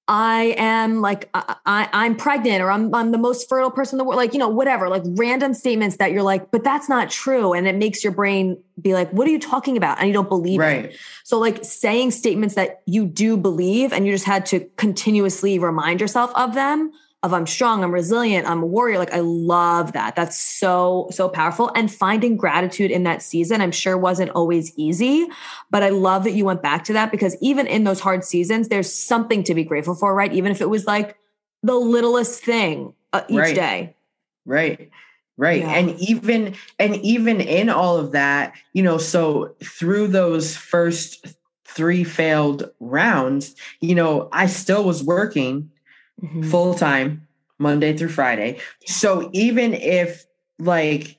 I 0.09 0.55
am 0.57 1.01
like 1.01 1.29
I, 1.35 1.89
am 1.93 2.15
pregnant 2.15 2.63
or 2.63 2.71
I'm 2.71 2.95
I'm 2.95 3.11
the 3.11 3.19
most 3.19 3.49
fertile 3.49 3.73
person 3.73 3.97
in 3.97 3.99
the 3.99 4.05
world 4.05 4.17
like 4.17 4.33
you 4.35 4.39
know 4.39 4.49
whatever 4.49 4.89
like 4.89 5.03
random 5.05 5.53
statements 5.53 5.97
that 5.97 6.13
you're 6.13 6.23
like 6.23 6.53
but 6.53 6.63
that's 6.63 6.89
not 6.89 7.11
true 7.11 7.53
and 7.53 7.67
it 7.67 7.75
makes 7.75 8.05
your 8.05 8.13
brain 8.13 8.57
be 8.81 8.95
like 8.95 9.11
what 9.11 9.27
are 9.27 9.33
you 9.33 9.41
talking 9.41 9.77
about 9.77 9.99
and 9.99 10.07
you 10.07 10.13
don't 10.13 10.29
believe 10.29 10.61
right. 10.61 10.87
it. 10.87 10.99
So 11.25 11.41
like 11.41 11.65
saying 11.65 12.13
statements 12.13 12.55
that 12.55 12.83
you 12.87 13.05
do 13.05 13.37
believe 13.37 13.93
and 13.93 14.07
you 14.07 14.13
just 14.13 14.27
had 14.27 14.47
to 14.47 14.61
continuously 14.77 15.59
remind 15.59 16.01
yourself 16.01 16.31
of 16.37 16.55
them 16.55 16.93
of 17.23 17.33
I'm 17.33 17.47
strong, 17.47 17.83
I'm 17.83 17.93
resilient, 17.93 18.49
I'm 18.49 18.63
a 18.63 18.67
warrior. 18.67 18.99
Like 18.99 19.13
I 19.13 19.21
love 19.21 19.93
that. 19.93 20.15
That's 20.17 20.37
so, 20.37 21.09
so 21.11 21.29
powerful. 21.29 21.73
And 21.75 21.93
finding 21.93 22.37
gratitude 22.37 22.91
in 22.91 23.03
that 23.05 23.23
season, 23.23 23.61
I'm 23.61 23.73
sure 23.73 23.97
wasn't 23.97 24.31
always 24.31 24.73
easy, 24.77 25.27
but 25.71 25.83
I 25.83 25.89
love 25.89 26.25
that 26.25 26.33
you 26.33 26.45
went 26.45 26.63
back 26.63 26.85
to 26.85 26.93
that 26.93 27.11
because 27.11 27.37
even 27.41 27.67
in 27.67 27.85
those 27.85 28.01
hard 28.01 28.25
seasons, 28.25 28.69
there's 28.69 28.93
something 28.93 29.43
to 29.45 29.55
be 29.55 29.65
grateful 29.65 29.95
for, 29.95 30.15
right? 30.15 30.33
Even 30.33 30.53
if 30.53 30.61
it 30.61 30.71
was 30.71 30.87
like 30.87 31.17
the 31.63 31.75
littlest 31.75 32.45
thing 32.45 32.95
uh, 33.13 33.23
each 33.29 33.39
right. 33.39 33.55
day. 33.55 33.97
Right. 34.45 34.91
Right. 35.39 35.63
Yeah. 35.63 35.71
And 35.73 35.99
even, 35.99 36.55
and 36.79 36.97
even 36.97 37.41
in 37.41 37.69
all 37.69 37.97
of 37.99 38.13
that, 38.13 38.55
you 38.73 38.83
know, 38.83 38.99
so 38.99 39.55
through 39.63 40.09
those 40.09 40.57
first 40.57 41.27
three 41.65 42.05
failed 42.05 42.71
rounds, 42.81 43.55
you 43.81 43.95
know, 43.95 44.29
I 44.33 44.47
still 44.47 44.85
was 44.85 45.03
working 45.03 45.71
mm-hmm. 46.23 46.43
full 46.51 46.75
time, 46.75 47.27
Monday 47.59 47.97
through 47.97 48.09
Friday. 48.09 48.59
So 48.85 49.31
even 49.33 49.75
if 49.75 50.27
like 50.59 51.19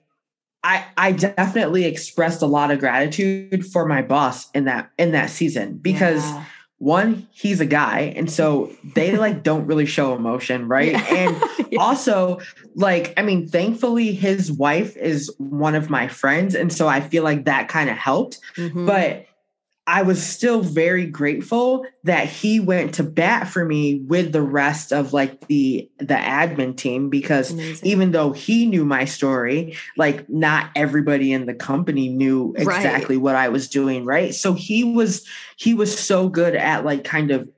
I 0.64 0.86
I 0.98 1.12
definitely 1.14 1.86
expressed 1.86 2.42
a 2.42 2.46
lot 2.46 2.72
of 2.72 2.80
gratitude 2.80 3.66
for 3.66 3.86
my 3.86 4.02
boss 4.02 4.50
in 4.52 4.66
that 4.66 4.92
in 4.98 5.12
that 5.12 5.30
season 5.30 5.78
because 5.78 6.24
yeah. 6.24 6.46
one 6.80 7.28
he's 7.32 7.62
a 7.62 7.66
guy 7.66 8.14
and 8.16 8.30
so 8.30 8.72
they 8.96 9.16
like 9.16 9.44
don't 9.50 9.68
really 9.68 9.86
show 9.86 10.16
emotion 10.16 10.68
right 10.68 10.92
yeah. 10.92 11.14
and 11.14 11.44
yeah. 11.72 11.80
also 11.80 12.40
like 12.76 13.14
i 13.18 13.22
mean 13.22 13.48
thankfully 13.48 14.14
his 14.14 14.52
wife 14.52 14.98
is 14.98 15.34
one 15.38 15.76
of 15.76 15.90
my 15.90 16.08
friends 16.08 16.56
and 16.56 16.74
so 16.74 16.88
i 16.88 17.00
feel 17.00 17.24
like 17.24 17.46
that 17.46 17.68
kind 17.68 17.90
of 17.90 17.98
helped 17.98 18.40
mm-hmm. 18.56 18.86
but 18.86 19.27
I 19.90 20.02
was 20.02 20.22
still 20.22 20.60
very 20.60 21.06
grateful 21.06 21.86
that 22.04 22.28
he 22.28 22.60
went 22.60 22.96
to 22.96 23.04
bat 23.04 23.48
for 23.48 23.64
me 23.64 23.96
with 23.96 24.34
the 24.34 24.42
rest 24.42 24.92
of 24.92 25.14
like 25.14 25.48
the 25.48 25.90
the 25.98 26.14
admin 26.14 26.76
team 26.76 27.10
because 27.10 27.52
Amazing. 27.52 27.88
even 27.88 28.12
though 28.12 28.34
he 28.34 28.66
knew 28.66 28.84
my 28.84 29.06
story, 29.06 29.78
like 29.96 30.28
not 30.30 30.72
everybody 30.76 31.32
in 31.32 31.46
the 31.46 31.54
company 31.54 32.10
knew 32.10 32.54
exactly 32.58 33.16
right. 33.16 33.24
what 33.24 33.36
I 33.38 33.48
was 33.48 33.70
doing, 33.70 34.04
right? 34.04 34.36
So 34.36 34.54
he 34.54 34.84
was 34.84 35.26
he 35.56 35.74
was 35.74 35.98
so 35.98 36.28
good 36.28 36.56
at 36.56 36.84
like 36.84 37.06
kind 37.06 37.32
of 37.32 37.50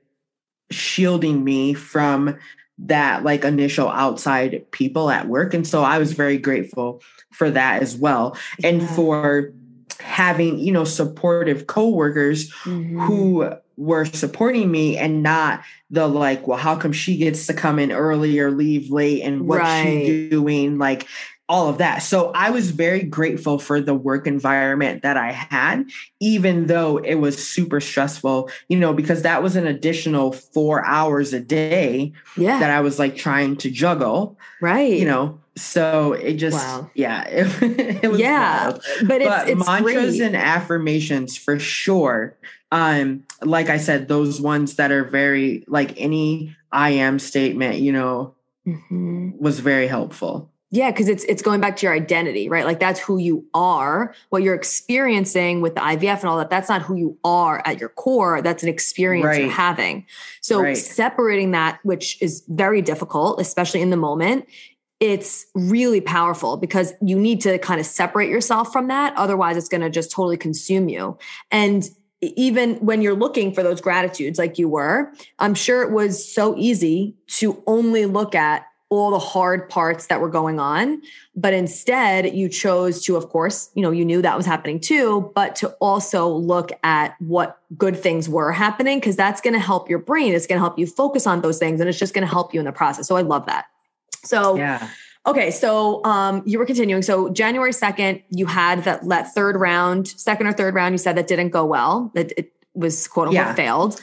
shielding 0.70 1.42
me 1.42 1.74
from 1.74 2.38
that 2.78 3.24
like 3.24 3.44
initial 3.44 3.88
outside 3.88 4.70
people 4.70 5.10
at 5.10 5.26
work 5.26 5.52
and 5.52 5.66
so 5.66 5.82
I 5.82 5.98
was 5.98 6.12
very 6.12 6.38
grateful 6.38 7.02
for 7.32 7.50
that 7.50 7.82
as 7.82 7.96
well. 7.96 8.36
Yeah. 8.60 8.68
And 8.68 8.88
for 8.90 9.52
having 9.98 10.58
you 10.58 10.72
know 10.72 10.84
supportive 10.84 11.66
coworkers 11.66 12.50
mm-hmm. 12.64 13.00
who 13.00 13.52
were 13.76 14.04
supporting 14.04 14.70
me 14.70 14.98
and 14.98 15.22
not 15.22 15.62
the 15.90 16.06
like 16.06 16.46
well 16.46 16.58
how 16.58 16.76
come 16.76 16.92
she 16.92 17.16
gets 17.16 17.46
to 17.46 17.54
come 17.54 17.78
in 17.78 17.90
early 17.90 18.38
or 18.38 18.50
leave 18.50 18.90
late 18.90 19.22
and 19.22 19.48
what's 19.48 19.60
right. 19.60 20.04
she 20.04 20.28
doing 20.28 20.78
like 20.78 21.06
all 21.48 21.68
of 21.68 21.78
that 21.78 21.98
so 21.98 22.30
i 22.34 22.50
was 22.50 22.70
very 22.70 23.02
grateful 23.02 23.58
for 23.58 23.80
the 23.80 23.94
work 23.94 24.26
environment 24.26 25.02
that 25.02 25.16
i 25.16 25.32
had 25.32 25.84
even 26.20 26.66
though 26.66 26.98
it 26.98 27.14
was 27.14 27.42
super 27.44 27.80
stressful 27.80 28.50
you 28.68 28.78
know 28.78 28.92
because 28.92 29.22
that 29.22 29.42
was 29.42 29.56
an 29.56 29.66
additional 29.66 30.30
four 30.30 30.84
hours 30.84 31.32
a 31.32 31.40
day 31.40 32.12
yeah. 32.36 32.60
that 32.60 32.70
i 32.70 32.80
was 32.80 32.98
like 32.98 33.16
trying 33.16 33.56
to 33.56 33.70
juggle 33.70 34.38
right 34.60 34.92
you 34.92 35.06
know 35.06 35.39
so 35.56 36.12
it 36.12 36.34
just 36.34 36.56
wow. 36.56 36.90
yeah 36.94 37.24
it, 37.24 38.02
it 38.04 38.10
was 38.10 38.20
yeah 38.20 38.70
wild. 38.70 38.82
but, 39.06 39.22
but 39.22 39.48
it's 39.48 39.66
mantras 39.66 40.16
great. 40.16 40.22
and 40.26 40.36
affirmations 40.36 41.36
for 41.36 41.58
sure 41.58 42.36
um 42.72 43.24
like 43.42 43.68
i 43.68 43.76
said 43.76 44.08
those 44.08 44.40
ones 44.40 44.76
that 44.76 44.90
are 44.92 45.04
very 45.04 45.64
like 45.66 45.92
any 46.00 46.54
i 46.72 46.90
am 46.90 47.18
statement 47.18 47.80
you 47.80 47.92
know 47.92 48.34
mm-hmm. 48.66 49.30
was 49.38 49.60
very 49.60 49.86
helpful 49.86 50.50
yeah 50.70 50.90
because 50.90 51.08
it's 51.08 51.24
it's 51.24 51.42
going 51.42 51.60
back 51.60 51.76
to 51.76 51.86
your 51.86 51.94
identity 51.94 52.48
right 52.48 52.64
like 52.64 52.78
that's 52.78 53.00
who 53.00 53.18
you 53.18 53.44
are 53.52 54.14
what 54.28 54.42
you're 54.42 54.54
experiencing 54.54 55.60
with 55.60 55.74
the 55.74 55.80
ivf 55.80 56.20
and 56.20 56.26
all 56.26 56.38
that 56.38 56.48
that's 56.48 56.68
not 56.68 56.80
who 56.80 56.94
you 56.94 57.18
are 57.24 57.60
at 57.66 57.80
your 57.80 57.88
core 57.88 58.40
that's 58.40 58.62
an 58.62 58.68
experience 58.68 59.26
right. 59.26 59.42
you're 59.42 59.50
having 59.50 60.06
so 60.40 60.62
right. 60.62 60.76
separating 60.76 61.50
that 61.50 61.80
which 61.82 62.20
is 62.22 62.44
very 62.48 62.80
difficult 62.80 63.40
especially 63.40 63.80
in 63.82 63.90
the 63.90 63.96
moment 63.96 64.46
it's 65.00 65.46
really 65.54 66.02
powerful 66.02 66.58
because 66.58 66.92
you 67.00 67.18
need 67.18 67.40
to 67.40 67.58
kind 67.58 67.80
of 67.80 67.86
separate 67.86 68.28
yourself 68.28 68.70
from 68.70 68.88
that. 68.88 69.14
Otherwise, 69.16 69.56
it's 69.56 69.68
going 69.68 69.80
to 69.80 69.90
just 69.90 70.10
totally 70.10 70.36
consume 70.36 70.88
you. 70.88 71.18
And 71.50 71.88
even 72.20 72.76
when 72.76 73.00
you're 73.00 73.14
looking 73.14 73.52
for 73.54 73.62
those 73.62 73.80
gratitudes 73.80 74.38
like 74.38 74.58
you 74.58 74.68
were, 74.68 75.10
I'm 75.38 75.54
sure 75.54 75.82
it 75.82 75.90
was 75.90 76.30
so 76.30 76.54
easy 76.58 77.14
to 77.28 77.62
only 77.66 78.04
look 78.04 78.34
at 78.34 78.66
all 78.90 79.12
the 79.12 79.20
hard 79.20 79.68
parts 79.70 80.08
that 80.08 80.20
were 80.20 80.28
going 80.28 80.58
on. 80.58 81.00
But 81.36 81.54
instead, 81.54 82.34
you 82.34 82.48
chose 82.48 83.02
to, 83.04 83.16
of 83.16 83.28
course, 83.28 83.70
you 83.74 83.82
know, 83.82 83.92
you 83.92 84.04
knew 84.04 84.20
that 84.20 84.36
was 84.36 84.44
happening 84.44 84.80
too, 84.80 85.32
but 85.34 85.54
to 85.56 85.70
also 85.80 86.28
look 86.28 86.72
at 86.82 87.14
what 87.20 87.60
good 87.78 87.96
things 87.96 88.28
were 88.28 88.50
happening, 88.50 88.98
because 88.98 89.14
that's 89.16 89.40
going 89.40 89.54
to 89.54 89.60
help 89.60 89.88
your 89.88 90.00
brain. 90.00 90.34
It's 90.34 90.46
going 90.46 90.56
to 90.56 90.62
help 90.62 90.78
you 90.78 90.86
focus 90.86 91.26
on 91.26 91.40
those 91.40 91.58
things 91.58 91.80
and 91.80 91.88
it's 91.88 92.00
just 92.00 92.14
going 92.14 92.26
to 92.26 92.30
help 92.30 92.52
you 92.52 92.58
in 92.58 92.66
the 92.66 92.72
process. 92.72 93.06
So 93.06 93.16
I 93.16 93.22
love 93.22 93.46
that. 93.46 93.66
So, 94.24 94.56
Yeah. 94.56 94.88
Okay, 95.26 95.50
so 95.50 96.02
um, 96.04 96.42
you 96.46 96.58
were 96.58 96.64
continuing. 96.64 97.02
So 97.02 97.28
January 97.28 97.74
second, 97.74 98.22
you 98.30 98.46
had 98.46 98.84
that 98.84 99.06
that 99.10 99.34
third 99.34 99.54
round, 99.56 100.08
second 100.08 100.46
or 100.46 100.52
third 100.54 100.74
round. 100.74 100.94
You 100.94 100.98
said 100.98 101.14
that 101.18 101.26
didn't 101.28 101.50
go 101.50 101.66
well. 101.66 102.10
That 102.14 102.32
it 102.38 102.52
was 102.72 103.06
quote 103.06 103.28
unquote 103.28 103.46
Yeah. 103.46 103.54
failed. 103.54 104.00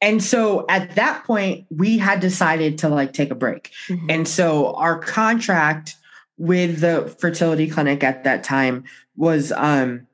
And 0.00 0.22
so 0.22 0.66
at 0.68 0.96
that 0.96 1.22
point, 1.24 1.66
we 1.70 1.98
had 1.98 2.18
decided 2.18 2.78
to 2.78 2.88
like 2.88 3.12
take 3.12 3.30
a 3.30 3.36
break. 3.36 3.70
Mhm. 3.88 4.06
And 4.12 4.28
so 4.28 4.74
our 4.74 4.98
contract 4.98 5.94
with 6.36 6.80
the 6.80 7.14
fertility 7.20 7.68
clinic 7.68 8.02
at 8.02 8.24
that 8.24 8.42
time 8.42 8.84
was 9.16 9.52
um 9.52 10.06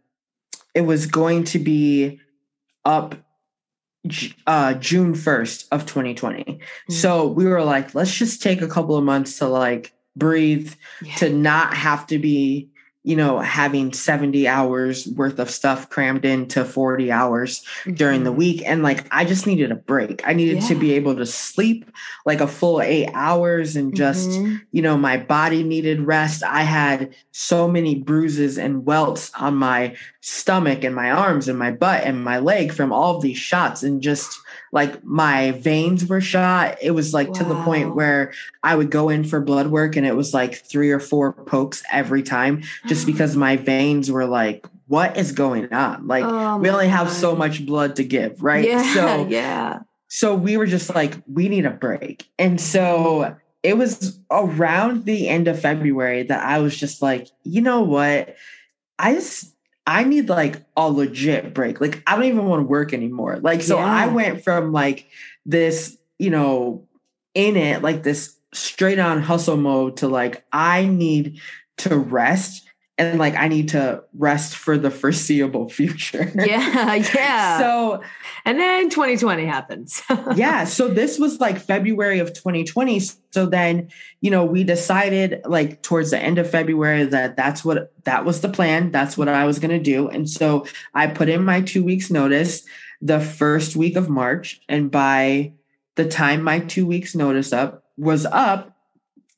it 0.74 0.82
was 0.82 1.06
going 1.06 1.44
to 1.44 1.58
be 1.58 2.20
up 2.84 3.14
uh 4.46 4.74
June 4.74 5.14
1st 5.14 5.66
of 5.72 5.86
2020. 5.86 6.60
So 6.90 7.26
we 7.26 7.46
were 7.46 7.62
like 7.64 7.94
let's 7.94 8.14
just 8.14 8.42
take 8.42 8.60
a 8.62 8.68
couple 8.68 8.96
of 8.96 9.04
months 9.04 9.38
to 9.38 9.46
like 9.48 9.92
breathe 10.16 10.72
Yeah. 11.02 11.14
to 11.16 11.30
not 11.30 11.74
have 11.74 12.06
to 12.08 12.18
be 12.18 12.68
you 13.06 13.14
know 13.14 13.38
having 13.38 13.92
70 13.92 14.48
hours 14.48 15.06
worth 15.08 15.38
of 15.38 15.50
stuff 15.50 15.90
crammed 15.90 16.24
into 16.24 16.64
40 16.64 17.12
hours 17.12 17.62
during 17.92 18.24
the 18.24 18.32
Mhm. 18.32 18.36
week 18.36 18.62
and 18.64 18.82
like 18.82 19.06
i 19.10 19.24
just 19.26 19.46
needed 19.46 19.70
a 19.70 19.74
break 19.76 20.22
i 20.26 20.32
needed 20.32 20.62
to 20.62 20.74
be 20.74 20.94
able 20.94 21.14
to 21.16 21.26
sleep 21.26 21.90
like 22.24 22.40
a 22.40 22.46
full 22.48 22.80
eight 22.80 23.10
hours 23.12 23.76
and 23.76 23.94
just 23.94 24.30
Mhm. 24.30 24.60
you 24.72 24.80
know 24.80 24.96
my 24.96 25.18
body 25.18 25.62
needed 25.62 26.00
rest 26.00 26.42
i 26.42 26.62
had 26.62 27.10
so 27.30 27.68
many 27.68 27.94
bruises 27.94 28.56
and 28.58 28.86
welts 28.86 29.30
on 29.38 29.54
my 29.54 29.94
stomach 30.22 30.82
and 30.82 30.94
my 30.94 31.10
arms 31.10 31.46
and 31.46 31.58
my 31.58 31.70
butt 31.70 32.02
and 32.04 32.24
my 32.24 32.38
leg 32.38 32.72
from 32.72 32.90
all 32.90 33.16
of 33.16 33.22
these 33.22 33.36
shots 33.36 33.82
and 33.82 34.00
just 34.00 34.38
like 34.74 35.04
my 35.04 35.52
veins 35.52 36.04
were 36.04 36.20
shot. 36.20 36.76
It 36.82 36.90
was 36.90 37.14
like 37.14 37.32
to 37.34 37.44
the 37.44 37.54
point 37.62 37.94
where 37.94 38.32
i 38.62 38.74
would 38.74 38.90
go 38.90 39.08
in 39.08 39.22
for 39.24 39.40
blood 39.40 39.68
work 39.68 39.94
and 39.96 40.04
it 40.04 40.16
was 40.16 40.34
like 40.34 40.56
three 40.56 40.90
or 40.90 40.98
four 40.98 41.32
pokes 41.32 41.82
every 41.90 42.22
time 42.22 42.62
just 42.86 43.04
mm. 43.04 43.06
because 43.06 43.36
my 43.36 43.56
veins 43.56 44.10
were 44.10 44.26
like 44.26 44.66
what 44.86 45.16
is 45.16 45.32
going 45.32 45.72
on? 45.72 46.06
Like 46.06 46.24
Oh 46.24 46.58
we 46.58 46.68
only 46.68 46.88
have 46.88 47.10
so 47.10 47.34
much 47.34 47.64
blood 47.64 47.96
to 47.96 48.04
give 48.04 48.42
right? 48.42 48.66
Yeah, 48.66 48.82
so 48.92 49.26
yeah. 49.30 49.78
so 50.08 50.34
we 50.34 50.56
were 50.56 50.66
just 50.66 50.94
like 50.94 51.14
we 51.26 51.48
need 51.48 51.64
a 51.64 51.70
break. 51.70 52.28
And 52.38 52.60
so 52.60 53.36
it 53.62 53.78
was 53.78 54.18
around 54.30 55.04
the 55.06 55.28
end 55.28 55.48
of 55.48 55.58
february 55.58 56.22
that 56.22 56.44
i 56.44 56.58
was 56.58 56.76
just 56.76 57.00
like 57.00 57.28
you 57.44 57.62
know 57.62 57.80
what? 57.80 58.34
I 58.98 59.14
just 59.14 59.53
i 59.86 60.04
need 60.04 60.28
like 60.28 60.64
a 60.76 60.88
legit 60.90 61.54
break. 61.54 61.80
Like 61.80 62.02
i 62.06 62.14
don't 62.14 62.24
even 62.24 62.46
want 62.46 62.60
to 62.60 62.66
work 62.66 62.92
anymore. 62.92 63.38
Like 63.38 63.62
so 63.62 63.78
i 63.78 64.06
went 64.06 64.44
from 64.44 64.72
like 64.72 65.08
this 65.46 65.96
you 66.18 66.30
know 66.30 66.86
in 67.34 67.56
it 67.56 67.82
like 67.82 68.02
this 68.02 68.36
straight 68.52 68.98
on 68.98 69.20
hustle 69.20 69.56
mode 69.56 69.96
to 69.98 70.08
like 70.08 70.44
i 70.52 70.86
need 70.86 71.40
to 71.76 71.98
rest 71.98 72.68
and 72.96 73.18
like 73.18 73.34
i 73.34 73.48
need 73.48 73.68
to 73.70 74.02
rest 74.16 74.56
for 74.56 74.78
the 74.78 74.90
foreseeable 74.90 75.68
future. 75.68 76.30
Yeah, 76.34 76.94
yeah. 76.94 77.58
so 77.58 78.02
and 78.44 78.58
then 78.58 78.90
2020 78.90 79.46
happens. 79.46 80.02
yeah 80.36 80.64
so 80.64 80.88
this 80.88 81.18
was 81.18 81.40
like 81.40 81.58
february 81.58 82.18
of 82.18 82.32
2020 82.32 83.00
so 83.30 83.46
then 83.46 83.88
you 84.20 84.30
know 84.30 84.44
we 84.44 84.64
decided 84.64 85.42
like 85.44 85.82
towards 85.82 86.10
the 86.10 86.18
end 86.18 86.38
of 86.38 86.48
february 86.48 87.04
that 87.04 87.36
that's 87.36 87.64
what 87.64 87.92
that 88.04 88.24
was 88.24 88.40
the 88.42 88.48
plan. 88.48 88.90
That's 88.90 89.16
what 89.16 89.28
i 89.28 89.44
was 89.44 89.58
going 89.58 89.70
to 89.70 89.82
do. 89.82 90.08
And 90.08 90.28
so 90.28 90.66
i 90.94 91.06
put 91.06 91.28
in 91.28 91.44
my 91.44 91.62
two 91.62 91.84
weeks 91.84 92.10
notice 92.10 92.64
the 93.00 93.20
first 93.20 93.76
week 93.76 93.96
of 93.96 94.08
march. 94.08 94.60
And 94.68 94.90
by 94.90 95.52
the 95.94 96.08
time 96.08 96.42
my 96.42 96.60
two 96.60 96.86
weeks 96.86 97.14
notice 97.14 97.52
up 97.52 97.84
was 97.96 98.26
up 98.26 98.73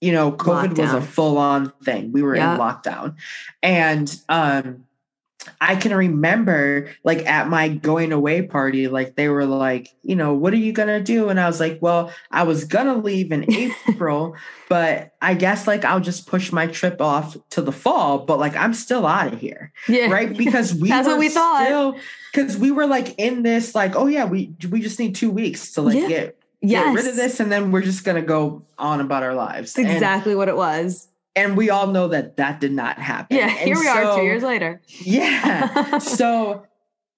you 0.00 0.12
know 0.12 0.30
covid 0.32 0.76
was 0.78 0.92
a 0.92 1.00
full 1.00 1.38
on 1.38 1.72
thing 1.84 2.12
we 2.12 2.22
were 2.22 2.36
Yeah. 2.36 2.54
in 2.54 2.60
lockdown 2.60 3.14
and 3.62 4.14
um 4.28 4.84
I 5.60 5.76
can 5.76 5.94
remember 5.94 6.90
like 7.04 7.24
at 7.24 7.48
my 7.48 7.68
going 7.68 8.10
away 8.10 8.42
party, 8.42 8.88
like 8.88 9.14
they 9.14 9.28
were 9.28 9.44
like, 9.44 9.90
you 10.02 10.16
know, 10.16 10.34
what 10.34 10.52
are 10.52 10.56
you 10.56 10.72
gonna 10.72 11.00
do? 11.00 11.28
And 11.28 11.38
I 11.38 11.46
was 11.46 11.60
like, 11.60 11.78
well, 11.80 12.10
I 12.32 12.42
was 12.42 12.64
gonna 12.64 12.96
leave 12.96 13.30
in 13.30 13.44
April, 13.88 14.34
but 14.68 15.12
I 15.22 15.34
guess 15.34 15.68
like 15.68 15.84
I'll 15.84 16.00
just 16.00 16.26
push 16.26 16.50
my 16.50 16.66
trip 16.66 17.00
off 17.00 17.36
to 17.50 17.62
the 17.62 17.70
fall, 17.70 18.18
but 18.20 18.40
like 18.40 18.56
I'm 18.56 18.74
still 18.74 19.06
out 19.06 19.32
of 19.34 19.40
here, 19.40 19.72
yeah. 19.88 20.10
right? 20.10 20.36
Because 20.36 20.74
we 20.74 20.88
That's 20.94 21.06
were 21.06 21.12
what 21.14 21.20
we 21.20 21.28
thought. 21.28 21.64
still 21.64 21.96
because 22.32 22.56
we 22.56 22.72
were 22.72 22.86
like 22.86 23.14
in 23.16 23.42
this, 23.44 23.72
like, 23.72 23.94
oh 23.94 24.06
yeah, 24.08 24.24
we 24.24 24.52
we 24.68 24.80
just 24.80 24.98
need 24.98 25.14
two 25.14 25.30
weeks 25.30 25.72
to 25.74 25.82
like 25.82 25.94
Yeah. 25.96 26.08
get 26.08 26.35
Yes. 26.62 26.84
get 26.86 26.94
rid 26.94 27.06
of 27.10 27.16
this, 27.16 27.40
and 27.40 27.50
then 27.52 27.70
we're 27.70 27.82
just 27.82 28.04
gonna 28.04 28.22
go 28.22 28.64
on 28.78 29.00
about 29.00 29.22
our 29.22 29.34
lives. 29.34 29.72
That's 29.74 29.86
And- 29.86 29.94
exactly 29.96 30.34
what 30.34 30.48
it 30.48 30.56
was. 30.56 31.08
And, 31.34 31.54
we 31.54 31.68
all 31.68 31.88
know 31.88 32.08
that 32.08 32.38
that 32.38 32.60
did 32.60 32.72
not 32.72 32.98
happen. 32.98 33.36
Yeah, 33.36 33.48
And 33.48 33.58
here 33.68 33.78
we 33.78 33.86
are 33.86 34.16
two 34.16 34.22
years 34.24 34.42
later. 34.42 34.80
yeah. 35.04 35.98
so 35.98 36.62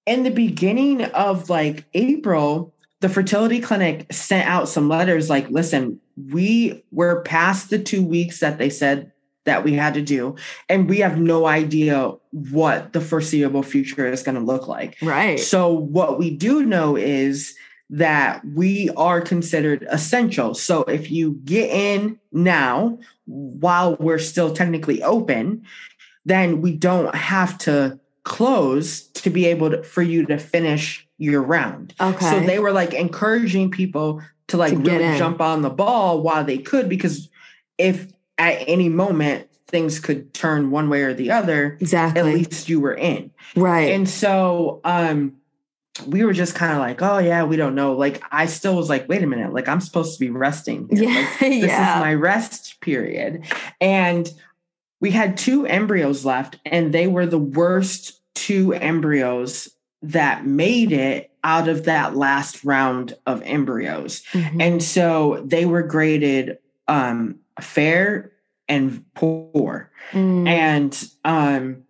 in 0.05 0.23
the 0.23 0.29
beginning 0.29 1.05
of 1.05 1.49
like 1.49 1.85
April, 1.93 2.73
the 2.99 3.07
fertility 3.07 3.61
clinic 3.61 4.11
sent 4.11 4.45
out 4.45 4.67
some 4.67 4.89
letters 4.89 5.29
like, 5.29 5.49
listen, 5.49 6.01
we 6.31 6.83
were 6.91 7.21
past 7.21 7.69
the 7.69 7.79
two 7.79 8.03
weeks 8.03 8.41
that 8.41 8.57
they 8.57 8.69
said 8.69 9.13
that 9.45 9.63
we 9.63 9.71
had 9.73 9.93
to 9.93 10.01
do, 10.01 10.35
and 10.67 10.89
we 10.89 10.97
have 10.99 11.17
no 11.17 11.45
idea 11.45 12.11
what 12.31 12.91
the 12.91 12.99
foreseeable 12.99 13.63
future 13.63 14.05
is 14.05 14.21
going 14.21 14.35
to 14.35 14.43
look 14.43 14.67
like. 14.67 14.97
Right. 15.01 15.39
So, 15.39 15.71
what 15.73 16.19
we 16.19 16.29
do 16.29 16.65
know 16.65 16.97
is 16.97 17.55
that 17.91 18.45
we 18.45 18.89
are 18.95 19.19
considered 19.21 19.85
essential. 19.89 20.53
So, 20.53 20.81
if 20.83 21.09
you 21.11 21.39
get 21.43 21.69
in 21.71 22.19
now 22.31 22.99
while 23.25 23.95
we're 23.99 24.19
still 24.19 24.53
technically 24.53 25.01
open, 25.03 25.63
then 26.25 26.61
we 26.61 26.75
don't 26.75 27.13
have 27.15 27.57
to 27.59 27.99
close 28.23 29.01
to 29.07 29.29
be 29.29 29.45
able 29.47 29.71
to, 29.71 29.83
for 29.83 30.01
you 30.03 30.25
to 30.27 30.37
finish 30.37 31.07
your 31.17 31.41
round. 31.41 31.93
okay. 31.99 32.29
So, 32.29 32.39
they 32.41 32.59
were 32.59 32.71
like 32.71 32.93
encouraging 32.93 33.71
people 33.71 34.21
to 34.47 34.57
like 34.57 34.73
To 34.73 34.79
really 34.79 35.03
in. 35.03 35.17
jump 35.17 35.41
on 35.41 35.61
the 35.61 35.69
ball 35.69 36.21
while 36.21 36.43
they 36.43 36.57
could, 36.59 36.89
because 36.89 37.29
if 37.77 38.11
at 38.37 38.63
any 38.67 38.89
moment 38.89 39.47
things 39.67 39.99
could 39.99 40.33
turn 40.33 40.71
one 40.71 40.89
way 40.89 41.03
or 41.03 41.13
the 41.13 41.29
other, 41.31 41.77
exactly. 41.79 42.19
at 42.19 42.25
least 42.25 42.69
you 42.69 42.79
were 42.79 42.93
in. 42.95 43.31
right. 43.55 43.91
And 43.91 44.07
so 44.09 44.81
um 44.83 45.35
we 46.07 46.23
were 46.23 46.33
just 46.33 46.55
kind 46.55 46.73
of 46.73 46.79
like, 46.79 47.01
oh 47.01 47.17
yeah, 47.17 47.43
we 47.43 47.55
don't 47.55 47.75
know. 47.75 47.93
Like 47.93 48.21
I 48.31 48.45
still 48.45 48.75
was 48.75 48.89
like, 48.89 49.07
wait 49.09 49.23
a 49.23 49.27
minute, 49.27 49.53
like 49.53 49.67
I'm 49.67 49.81
supposed 49.81 50.13
to 50.13 50.19
be 50.19 50.29
resting. 50.29 50.87
here. 50.91 51.03
yeah. 51.03 51.15
Like, 51.15 51.39
this 51.39 51.65
yeah. 51.65 51.95
is 51.95 52.01
my 52.01 52.13
rest 52.13 52.81
period. 52.81 53.45
And 53.79 54.31
we 55.01 55.11
had 55.11 55.37
two 55.37 55.65
embryos 55.65 56.25
left, 56.25 56.57
and 56.65 56.93
they 56.93 57.07
were 57.07 57.25
the 57.25 57.39
worst 57.39 58.19
two 58.35 58.73
embryos 58.73 59.69
that 60.01 60.45
made 60.45 60.91
it 60.91 61.31
out 61.43 61.67
of 61.67 61.85
that 61.85 62.15
last 62.15 62.63
round 62.63 63.15
of 63.25 63.41
embryos. 63.43 64.23
Mhm. 64.31 64.61
And 64.61 64.83
so 64.83 65.41
they 65.45 65.65
were 65.65 65.83
graded 65.83 66.57
um 66.87 67.39
fair 67.61 68.31
and 68.69 69.03
poor. 69.15 69.91
Mm. 70.11 70.47
And 70.47 71.09
um, 71.25 71.83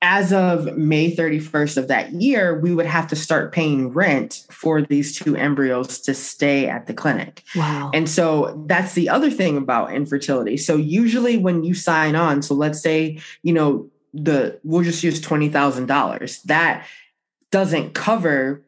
as 0.00 0.32
of 0.32 0.76
May 0.76 1.14
31st 1.14 1.76
of 1.76 1.88
that 1.88 2.12
year, 2.12 2.58
we 2.60 2.72
would 2.72 2.86
have 2.86 3.08
to 3.08 3.16
start 3.16 3.52
paying 3.52 3.88
rent 3.88 4.44
for 4.50 4.80
these 4.80 5.18
two 5.18 5.34
embryos 5.36 5.98
to 6.02 6.14
stay 6.14 6.68
at 6.68 6.86
the 6.86 6.94
clinic. 6.94 7.42
wow. 7.56 7.90
And 7.92 8.08
so 8.08 8.62
that's 8.68 8.92
the 8.94 9.08
other 9.08 9.30
thing 9.30 9.56
about 9.56 9.92
infertility. 9.92 10.56
So 10.56 10.76
usually 10.76 11.36
when 11.36 11.64
you 11.64 11.74
sign 11.74 12.14
on, 12.14 12.42
so 12.42 12.54
let's 12.54 12.80
say, 12.80 13.18
you 13.42 13.52
know, 13.52 13.90
the 14.14 14.58
we'll 14.62 14.84
just 14.84 15.02
use 15.02 15.20
$20,000. 15.20 16.42
That 16.44 16.86
doesn't 17.50 17.94
cover 17.94 18.62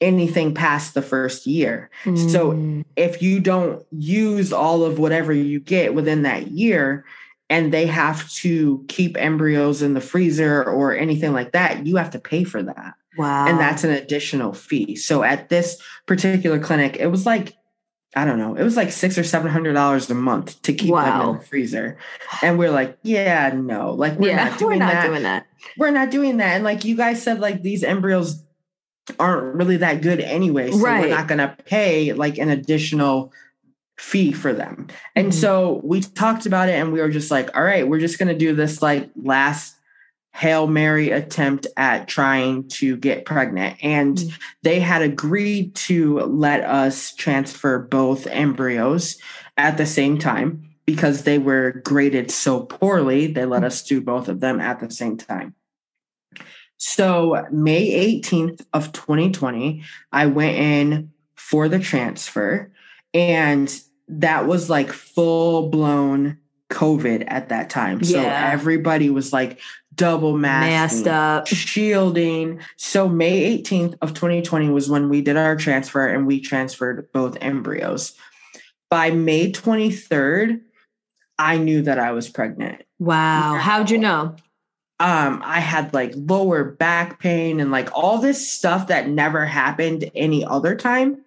anything 0.00 0.54
past 0.54 0.94
the 0.94 1.02
first 1.02 1.46
year. 1.46 1.90
so 2.04 2.52
Mm. 2.52 2.84
if 2.96 3.20
you 3.20 3.38
don't 3.38 3.84
use 3.92 4.50
all 4.50 4.82
of 4.82 4.98
whatever 4.98 5.30
you 5.32 5.60
get 5.60 5.94
within 5.94 6.22
that 6.22 6.48
year 6.52 7.04
and 7.50 7.72
they 7.72 7.84
have 7.86 8.30
to 8.34 8.82
keep 8.88 9.18
embryos 9.20 9.82
in 9.82 9.92
the 9.94 10.00
freezer 10.00 10.64
or 10.64 10.96
anything 10.96 11.32
like 11.34 11.52
that, 11.52 11.84
you 11.86 11.96
have 11.96 12.10
to 12.12 12.18
pay 12.18 12.44
for 12.44 12.62
that. 12.62 12.94
wow. 13.18 13.46
And 13.46 13.58
that's 13.60 13.84
an 13.84 13.90
additional 13.90 14.52
fee. 14.54 14.96
So 14.96 15.22
at 15.22 15.48
this 15.50 15.76
particular 16.06 16.58
clinic, 16.60 16.96
it 16.96 17.08
was 17.08 17.26
like, 17.26 17.54
I 18.16 18.24
don't 18.24 18.38
know, 18.38 18.54
it 18.56 18.62
was 18.64 18.76
like 18.76 18.90
six 18.90 19.18
or 19.18 19.24
seven 19.24 19.50
hundred 19.50 19.74
dollars 19.74 20.08
a 20.10 20.14
month 20.14 20.62
to 20.62 20.72
keep 20.72 20.94
them 20.94 21.28
in 21.28 21.36
the 21.36 21.42
freezer. 21.44 21.98
And 22.42 22.58
we're 22.58 22.70
like, 22.72 22.96
yeah, 23.02 23.52
no, 23.54 23.92
like 23.92 24.18
we're 24.18 24.30
yeah, 24.30 24.48
not 24.48 24.58
doing 24.58 24.78
we're 24.78 24.84
not 24.86 24.92
that. 24.94 25.06
doing 25.06 25.22
that. 25.24 25.46
We're 25.76 25.90
not 25.90 26.10
doing 26.10 26.36
that. 26.38 26.54
And 26.56 26.64
like 26.64 26.84
you 26.84 26.96
guys 26.96 27.22
said, 27.22 27.40
like 27.40 27.62
these 27.62 27.84
embryos 27.84 28.42
aren't 29.18 29.54
really 29.56 29.76
that 29.78 30.02
good 30.02 30.20
anyway. 30.20 30.70
So 30.70 30.78
Right. 30.78 31.02
we're 31.02 31.16
not 31.16 31.26
gonna 31.28 31.56
pay 31.66 32.12
like 32.12 32.38
an 32.38 32.48
additional 32.48 33.32
fee 34.00 34.32
for 34.32 34.54
them. 34.54 34.88
And 35.14 35.28
mm-hmm. 35.28 35.40
so 35.40 35.80
we 35.84 36.00
talked 36.00 36.46
about 36.46 36.70
it 36.70 36.72
and 36.72 36.90
we 36.90 37.00
were 37.00 37.10
just 37.10 37.30
like, 37.30 37.54
all 37.54 37.62
right, 37.62 37.86
we're 37.86 38.00
just 38.00 38.18
going 38.18 38.28
to 38.28 38.34
do 38.34 38.54
this 38.54 38.80
like 38.80 39.10
last 39.14 39.76
Hail 40.32 40.66
Mary 40.66 41.10
attempt 41.10 41.66
at 41.76 42.08
trying 42.08 42.66
to 42.68 42.96
get 42.96 43.26
pregnant. 43.26 43.76
And 43.82 44.16
mm-hmm. 44.16 44.36
they 44.62 44.80
had 44.80 45.02
agreed 45.02 45.74
to 45.76 46.20
let 46.20 46.64
us 46.64 47.14
transfer 47.14 47.78
both 47.78 48.26
embryos 48.26 49.18
at 49.58 49.76
the 49.76 49.86
same 49.86 50.18
time 50.18 50.70
because 50.86 51.24
they 51.24 51.38
were 51.38 51.82
graded 51.84 52.30
so 52.30 52.62
poorly. 52.62 53.26
They 53.26 53.44
let 53.44 53.58
mm-hmm. 53.58 53.66
us 53.66 53.82
do 53.82 54.00
both 54.00 54.28
of 54.28 54.40
them 54.40 54.60
at 54.60 54.80
the 54.80 54.90
same 54.90 55.18
time. 55.18 55.54
So, 56.78 57.44
May 57.52 58.20
18th 58.22 58.64
of 58.72 58.92
2020, 58.92 59.84
I 60.10 60.24
went 60.24 60.56
in 60.56 61.12
for 61.34 61.68
the 61.68 61.78
transfer, 61.78 62.72
and 63.12 63.70
that 64.18 64.46
was 64.46 64.68
like 64.68 64.92
full 64.92 65.68
blown 65.68 66.38
COVID 66.70 67.24
at 67.28 67.48
that 67.48 67.70
time. 67.70 68.00
Yeah. 68.02 68.10
So 68.10 68.20
everybody 68.22 69.10
was 69.10 69.32
like 69.32 69.60
double 69.94 70.36
masked 70.36 71.06
up, 71.06 71.46
shielding. 71.46 72.60
So 72.76 73.08
May 73.08 73.58
18th 73.58 73.96
of 74.00 74.14
2020 74.14 74.70
was 74.70 74.88
when 74.88 75.08
we 75.08 75.20
did 75.20 75.36
our 75.36 75.56
transfer 75.56 76.06
and 76.06 76.26
we 76.26 76.40
transferred 76.40 77.10
both 77.12 77.36
embryos. 77.40 78.14
By 78.88 79.10
May 79.10 79.52
23rd, 79.52 80.60
I 81.38 81.58
knew 81.58 81.82
that 81.82 81.98
I 81.98 82.12
was 82.12 82.28
pregnant. 82.28 82.82
Wow. 82.98 83.58
How'd 83.60 83.90
you 83.90 83.98
know? 83.98 84.36
Um, 85.00 85.40
I 85.44 85.60
had 85.60 85.94
like 85.94 86.12
lower 86.14 86.64
back 86.64 87.20
pain 87.20 87.60
and 87.60 87.70
like 87.70 87.88
all 87.94 88.18
this 88.18 88.50
stuff 88.50 88.88
that 88.88 89.08
never 89.08 89.46
happened 89.46 90.10
any 90.14 90.44
other 90.44 90.76
time. 90.76 91.24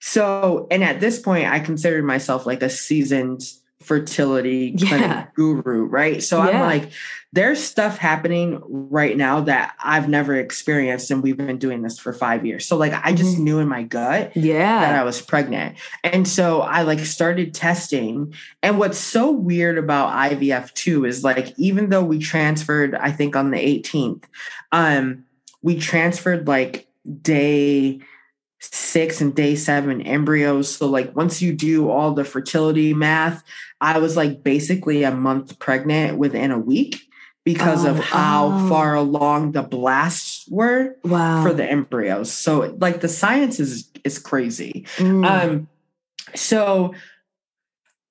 So, 0.00 0.66
and 0.70 0.84
at 0.84 1.00
this 1.00 1.18
point, 1.18 1.46
I 1.46 1.60
considered 1.60 2.04
myself 2.04 2.46
like 2.46 2.62
a 2.62 2.70
seasoned 2.70 3.42
fertility 3.86 4.74
yeah. 4.76 5.26
guru, 5.34 5.84
right? 5.84 6.22
So 6.22 6.42
yeah. 6.42 6.50
I'm 6.50 6.60
like, 6.60 6.90
there's 7.32 7.62
stuff 7.62 7.98
happening 7.98 8.60
right 8.66 9.16
now 9.16 9.42
that 9.42 9.74
I've 9.78 10.08
never 10.08 10.34
experienced, 10.34 11.10
and 11.10 11.22
we've 11.22 11.36
been 11.36 11.58
doing 11.58 11.82
this 11.82 11.98
for 11.98 12.12
five 12.12 12.44
years. 12.44 12.66
So 12.66 12.76
like, 12.76 12.92
I 12.92 13.12
just 13.12 13.34
mm-hmm. 13.34 13.44
knew 13.44 13.58
in 13.58 13.68
my 13.68 13.82
gut, 13.84 14.36
yeah, 14.36 14.80
that 14.80 14.98
I 14.98 15.04
was 15.04 15.20
pregnant, 15.20 15.76
and 16.02 16.26
so 16.26 16.62
I 16.62 16.82
like 16.82 17.00
started 17.00 17.54
testing. 17.54 18.34
And 18.62 18.78
what's 18.78 18.98
so 18.98 19.30
weird 19.30 19.78
about 19.78 20.32
IVF 20.32 20.72
too 20.72 21.04
is 21.04 21.22
like, 21.22 21.56
even 21.58 21.90
though 21.90 22.04
we 22.04 22.18
transferred, 22.18 22.94
I 22.94 23.12
think 23.12 23.36
on 23.36 23.50
the 23.50 23.58
18th, 23.58 24.24
um, 24.72 25.24
we 25.62 25.78
transferred 25.78 26.48
like 26.48 26.88
day 27.22 28.00
six 28.60 29.20
and 29.20 29.34
day 29.34 29.54
seven 29.54 30.00
embryos. 30.00 30.74
So, 30.74 30.86
like, 30.86 31.14
once 31.14 31.42
you 31.42 31.52
do 31.52 31.90
all 31.90 32.12
the 32.12 32.24
fertility 32.24 32.94
math, 32.94 33.42
I 33.80 33.98
was 33.98 34.16
like 34.16 34.42
basically 34.42 35.02
a 35.02 35.10
month 35.10 35.58
pregnant 35.58 36.18
within 36.18 36.50
a 36.50 36.58
week 36.58 37.00
because 37.44 37.84
oh, 37.84 37.90
of 37.90 37.98
how 37.98 38.46
oh. 38.52 38.68
far 38.68 38.94
along 38.94 39.52
the 39.52 39.62
blasts 39.62 40.46
were 40.48 40.96
wow. 41.04 41.42
for 41.42 41.52
the 41.52 41.64
embryos. 41.64 42.32
So, 42.32 42.76
like, 42.80 43.00
the 43.00 43.08
science 43.08 43.60
is 43.60 43.90
is 44.04 44.18
crazy. 44.18 44.86
Mm. 44.96 45.26
Um, 45.26 45.68
so 46.34 46.94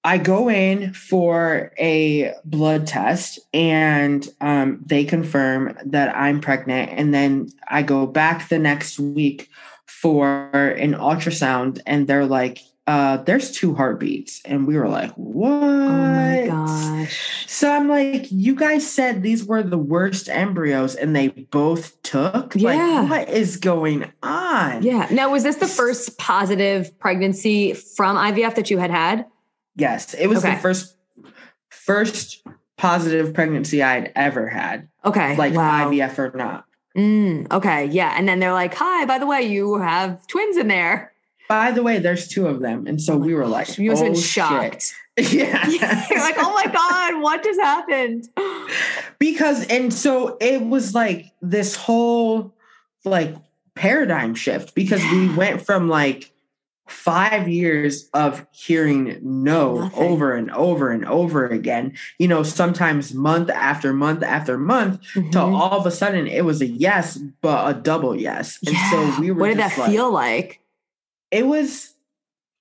I 0.03 0.19
go 0.19 0.49
in 0.49 0.93
for 0.93 1.71
a 1.79 2.33
blood 2.45 2.85
test 2.85 3.39
and 3.53 4.27
um, 4.39 4.83
they 4.85 5.03
confirm 5.03 5.75
that 5.85 6.15
I'm 6.15 6.41
pregnant. 6.41 6.91
And 6.91 7.11
then 7.11 7.49
I 7.67 7.81
go 7.81 8.05
back 8.05 8.47
the 8.47 8.59
next 8.59 8.99
week 8.99 9.49
for 10.01 10.49
an 10.77 10.93
ultrasound 10.93 11.79
and 11.85 12.05
they're 12.05 12.25
like, 12.25 12.59
uh, 12.85 13.17
there's 13.23 13.51
two 13.51 13.73
heartbeats. 13.73 14.41
And 14.45 14.67
we 14.67 14.77
were 14.77 14.89
like, 14.89 15.11
what? 15.13 15.51
Oh 15.51 15.87
my 15.89 16.45
gosh. 16.47 17.45
So 17.47 17.71
I'm 17.71 17.87
like, 17.87 18.27
you 18.29 18.55
guys 18.55 18.87
said 18.87 19.23
these 19.23 19.43
were 19.45 19.63
the 19.63 19.77
worst 19.77 20.29
embryos 20.29 20.95
and 20.95 21.15
they 21.15 21.29
both 21.29 21.99
took? 22.03 22.55
Yeah. 22.55 22.73
Like, 22.73 23.09
what 23.09 23.29
is 23.29 23.57
going 23.57 24.11
on? 24.21 24.83
Yeah. 24.83 25.07
Now, 25.11 25.31
was 25.31 25.43
this 25.43 25.55
the 25.55 25.67
first 25.67 26.17
positive 26.17 26.99
pregnancy 26.99 27.73
from 27.73 28.17
IVF 28.17 28.55
that 28.55 28.69
you 28.69 28.77
had 28.77 28.91
had? 28.91 29.25
Yes. 29.75 30.13
It 30.13 30.27
was 30.27 30.39
okay. 30.45 30.55
the 30.55 30.61
first, 30.61 30.95
first 31.69 32.43
positive 32.77 33.33
pregnancy 33.33 33.81
I'd 33.81 34.11
ever 34.15 34.47
had. 34.47 34.89
Okay. 35.03 35.35
Like 35.37 35.53
wow. 35.55 35.89
IVF 35.89 36.19
or 36.19 36.37
not. 36.37 36.65
Mm, 36.95 37.51
okay. 37.51 37.85
Yeah. 37.85 38.13
And 38.17 38.27
then 38.27 38.39
they're 38.39 38.53
like, 38.53 38.73
hi, 38.73 39.05
by 39.05 39.19
the 39.19 39.27
way, 39.27 39.41
you 39.43 39.77
have 39.79 40.25
twins 40.27 40.57
in 40.57 40.67
there. 40.67 41.11
By 41.47 41.71
the 41.71 41.83
way, 41.83 41.99
there's 41.99 42.27
two 42.27 42.47
of 42.47 42.61
them. 42.61 42.87
And 42.87 43.01
so 43.01 43.15
oh 43.15 43.17
we 43.17 43.33
were 43.33 43.45
like, 43.45 43.77
you 43.77 43.91
was 43.91 44.01
oh, 44.01 44.13
shocked. 44.15 44.93
Yeah. 45.17 45.67
You're 46.09 46.19
like, 46.19 46.35
oh 46.37 46.53
my 46.53 46.67
God, 46.71 47.21
what 47.21 47.43
just 47.43 47.59
happened? 47.59 48.29
because, 49.19 49.67
and 49.67 49.93
so 49.93 50.37
it 50.39 50.61
was 50.65 50.95
like 50.95 51.31
this 51.41 51.75
whole 51.75 52.53
like 53.03 53.35
paradigm 53.75 54.33
shift 54.33 54.73
because 54.73 55.03
we 55.11 55.33
went 55.35 55.61
from 55.61 55.89
like, 55.89 56.31
five 56.87 57.47
years 57.47 58.09
of 58.13 58.45
hearing 58.51 59.17
no 59.21 59.79
Nothing. 59.79 60.03
over 60.03 60.33
and 60.33 60.51
over 60.51 60.91
and 60.91 61.05
over 61.05 61.47
again, 61.47 61.97
you 62.19 62.27
know, 62.27 62.43
sometimes 62.43 63.13
month 63.13 63.49
after 63.49 63.91
month 63.93 64.23
after 64.23 64.57
month, 64.57 65.01
mm-hmm. 65.13 65.29
till 65.31 65.55
all 65.55 65.79
of 65.79 65.85
a 65.85 65.91
sudden 65.91 66.27
it 66.27 66.45
was 66.45 66.61
a 66.61 66.67
yes, 66.67 67.17
but 67.41 67.75
a 67.75 67.79
double 67.79 68.15
yes. 68.15 68.59
And 68.65 68.75
yeah. 68.75 68.91
so 68.91 69.21
we 69.21 69.31
were 69.31 69.41
What 69.41 69.47
did 69.49 69.57
that 69.57 69.77
like, 69.77 69.91
feel 69.91 70.11
like? 70.11 70.61
It 71.31 71.47
was 71.47 71.95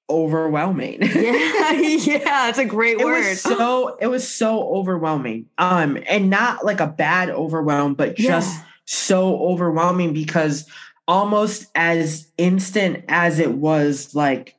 overwhelming. 0.09 1.03
yeah, 1.03 1.73
yeah, 1.73 2.49
it's 2.49 2.59
a 2.59 2.65
great 2.65 3.01
it 3.01 3.05
word. 3.05 3.29
Was 3.29 3.41
so 3.41 3.97
it 4.01 4.07
was 4.07 4.27
so 4.27 4.69
overwhelming. 4.75 5.47
Um, 5.59 5.99
and 6.09 6.31
not 6.31 6.65
like 6.65 6.81
a 6.81 6.87
bad 6.87 7.31
overwhelm, 7.31 7.95
but 7.95 8.17
just 8.17 8.57
yeah. 8.57 8.65
so 8.87 9.39
overwhelming 9.39 10.13
because 10.13 10.69
almost 11.07 11.67
as 11.75 12.31
instant 12.39 13.05
as 13.09 13.39
it 13.39 13.53
was 13.53 14.15
like 14.15 14.57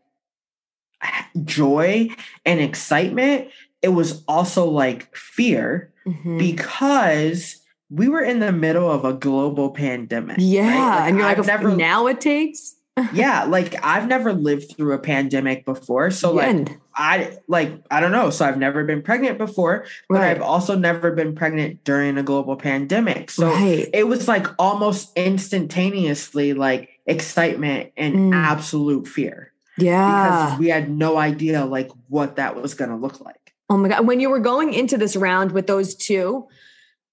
joy 1.43 2.09
and 2.45 2.59
excitement, 2.59 3.49
it 3.81 3.89
was 3.89 4.23
also 4.27 4.69
like 4.69 5.15
fear 5.15 5.93
mm-hmm. 6.05 6.37
because 6.37 7.61
we 7.89 8.07
were 8.07 8.23
in 8.23 8.39
the 8.39 8.51
middle 8.51 8.89
of 8.89 9.05
a 9.05 9.13
global 9.13 9.71
pandemic. 9.71 10.37
Yeah. 10.39 10.69
Right? 10.69 10.99
Like, 10.99 11.09
and 11.09 11.17
you're 11.17 11.27
I've 11.27 11.37
like, 11.39 11.47
never, 11.47 11.75
now 11.75 12.07
it 12.07 12.21
takes 12.21 12.75
yeah, 13.13 13.43
like 13.43 13.75
I've 13.83 14.07
never 14.07 14.31
lived 14.31 14.75
through 14.75 14.93
a 14.93 14.99
pandemic 14.99 15.65
before. 15.65 16.11
So 16.11 16.31
like 16.31 16.79
I 16.95 17.37
like 17.47 17.83
I 17.91 17.99
don't 17.99 18.13
know. 18.13 18.29
So 18.29 18.45
I've 18.45 18.57
never 18.57 18.85
been 18.85 19.01
pregnant 19.01 19.37
before, 19.37 19.85
but 20.07 20.19
right. 20.19 20.31
I've 20.31 20.41
also 20.41 20.77
never 20.77 21.11
been 21.11 21.35
pregnant 21.35 21.83
during 21.83 22.17
a 22.17 22.23
global 22.23 22.55
pandemic. 22.55 23.31
So 23.31 23.47
right. 23.47 23.89
it 23.93 24.07
was 24.07 24.27
like 24.27 24.47
almost 24.57 25.11
instantaneously 25.17 26.53
like 26.53 26.89
excitement 27.05 27.91
and 27.97 28.15
mm. 28.15 28.35
absolute 28.35 29.07
fear. 29.07 29.51
Yeah. 29.77 30.45
Because 30.45 30.59
we 30.59 30.69
had 30.69 30.89
no 30.89 31.17
idea 31.17 31.65
like 31.65 31.91
what 32.07 32.37
that 32.37 32.61
was 32.61 32.75
going 32.75 32.91
to 32.91 32.95
look 32.95 33.19
like. 33.19 33.53
Oh 33.69 33.77
my 33.77 33.89
god, 33.89 34.07
when 34.07 34.21
you 34.21 34.29
were 34.29 34.39
going 34.39 34.73
into 34.73 34.97
this 34.97 35.17
round 35.17 35.51
with 35.51 35.67
those 35.67 35.95
two, 35.95 36.47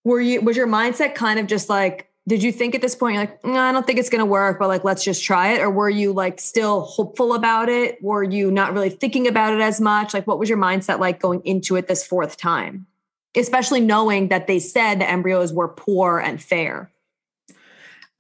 were 0.04 0.20
you 0.20 0.40
was 0.42 0.56
your 0.56 0.68
mindset 0.68 1.16
kind 1.16 1.40
of 1.40 1.46
just 1.48 1.68
like 1.68 2.08
did 2.28 2.42
you 2.42 2.52
think 2.52 2.74
at 2.74 2.80
this 2.80 2.94
point, 2.94 3.14
you're 3.14 3.22
like, 3.24 3.44
no, 3.44 3.58
I 3.58 3.72
don't 3.72 3.84
think 3.84 3.98
it's 3.98 4.08
going 4.08 4.20
to 4.20 4.26
work, 4.26 4.58
but 4.60 4.68
like, 4.68 4.84
let's 4.84 5.02
just 5.02 5.24
try 5.24 5.54
it? 5.54 5.60
Or 5.60 5.70
were 5.70 5.90
you 5.90 6.12
like 6.12 6.40
still 6.40 6.82
hopeful 6.82 7.34
about 7.34 7.68
it? 7.68 7.98
Were 8.00 8.22
you 8.22 8.50
not 8.50 8.72
really 8.72 8.90
thinking 8.90 9.26
about 9.26 9.52
it 9.52 9.60
as 9.60 9.80
much? 9.80 10.14
Like, 10.14 10.26
what 10.26 10.38
was 10.38 10.48
your 10.48 10.58
mindset 10.58 11.00
like 11.00 11.20
going 11.20 11.40
into 11.44 11.74
it 11.74 11.88
this 11.88 12.06
fourth 12.06 12.36
time? 12.36 12.86
Especially 13.34 13.80
knowing 13.80 14.28
that 14.28 14.46
they 14.46 14.60
said 14.60 15.00
the 15.00 15.10
embryos 15.10 15.52
were 15.52 15.68
poor 15.68 16.20
and 16.20 16.40
fair. 16.40 16.92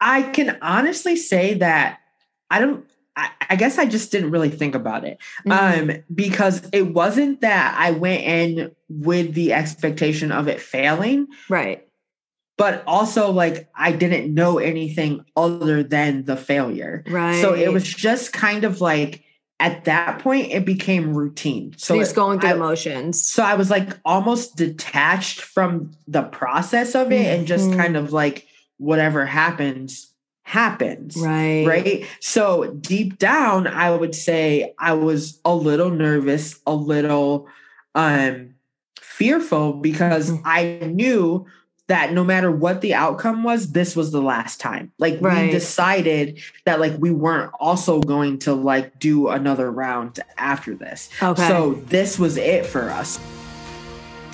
I 0.00 0.22
can 0.22 0.58
honestly 0.62 1.14
say 1.14 1.54
that 1.54 2.00
I 2.50 2.58
don't, 2.58 2.84
I, 3.14 3.30
I 3.50 3.56
guess 3.56 3.78
I 3.78 3.84
just 3.86 4.10
didn't 4.10 4.32
really 4.32 4.50
think 4.50 4.74
about 4.74 5.04
it 5.04 5.18
mm-hmm. 5.46 5.90
um, 5.90 5.96
because 6.12 6.68
it 6.72 6.92
wasn't 6.92 7.42
that 7.42 7.76
I 7.78 7.92
went 7.92 8.22
in 8.24 8.74
with 8.88 9.34
the 9.34 9.52
expectation 9.52 10.32
of 10.32 10.48
it 10.48 10.60
failing. 10.60 11.28
Right 11.48 11.86
but 12.56 12.84
also 12.86 13.30
like 13.30 13.68
I 13.74 13.92
didn't 13.92 14.32
know 14.32 14.58
anything 14.58 15.24
other 15.36 15.82
than 15.82 16.24
the 16.24 16.36
failure. 16.36 17.04
Right. 17.08 17.40
So 17.40 17.54
it 17.54 17.72
was 17.72 17.84
just 17.84 18.32
kind 18.32 18.64
of 18.64 18.80
like 18.80 19.24
at 19.58 19.84
that 19.84 20.18
point 20.18 20.52
it 20.52 20.64
became 20.64 21.16
routine. 21.16 21.74
So 21.76 21.96
just 21.96 22.14
going 22.14 22.40
through 22.40 22.50
I, 22.50 22.54
emotions. 22.54 23.22
So 23.22 23.42
I 23.42 23.54
was 23.54 23.70
like 23.70 23.98
almost 24.04 24.56
detached 24.56 25.40
from 25.40 25.92
the 26.06 26.22
process 26.22 26.94
of 26.94 27.12
it 27.12 27.24
mm-hmm. 27.24 27.38
and 27.38 27.46
just 27.46 27.68
mm-hmm. 27.68 27.80
kind 27.80 27.96
of 27.96 28.12
like 28.12 28.46
whatever 28.78 29.24
happens 29.24 30.12
happens. 30.42 31.16
Right. 31.16 31.64
Right. 31.66 32.06
So 32.20 32.72
deep 32.74 33.18
down 33.18 33.66
I 33.66 33.90
would 33.90 34.14
say 34.14 34.74
I 34.78 34.92
was 34.92 35.40
a 35.44 35.54
little 35.54 35.90
nervous, 35.90 36.60
a 36.66 36.74
little 36.74 37.48
um 37.94 38.54
fearful 39.00 39.74
because 39.74 40.30
mm. 40.30 40.42
I 40.44 40.86
knew 40.86 41.46
that 41.88 42.12
no 42.12 42.24
matter 42.24 42.50
what 42.50 42.80
the 42.80 42.94
outcome 42.94 43.42
was, 43.42 43.72
this 43.72 43.96
was 43.96 44.12
the 44.12 44.22
last 44.22 44.60
time. 44.60 44.92
Like 44.98 45.18
right. 45.20 45.46
we 45.46 45.50
decided 45.50 46.40
that 46.64 46.80
like 46.80 46.94
we 46.98 47.10
weren't 47.10 47.52
also 47.58 48.00
going 48.00 48.38
to 48.40 48.54
like 48.54 48.98
do 48.98 49.28
another 49.28 49.70
round 49.70 50.20
after 50.36 50.74
this. 50.74 51.10
Okay. 51.22 51.48
So 51.48 51.74
this 51.86 52.18
was 52.18 52.36
it 52.36 52.66
for 52.66 52.90
us. 52.90 53.18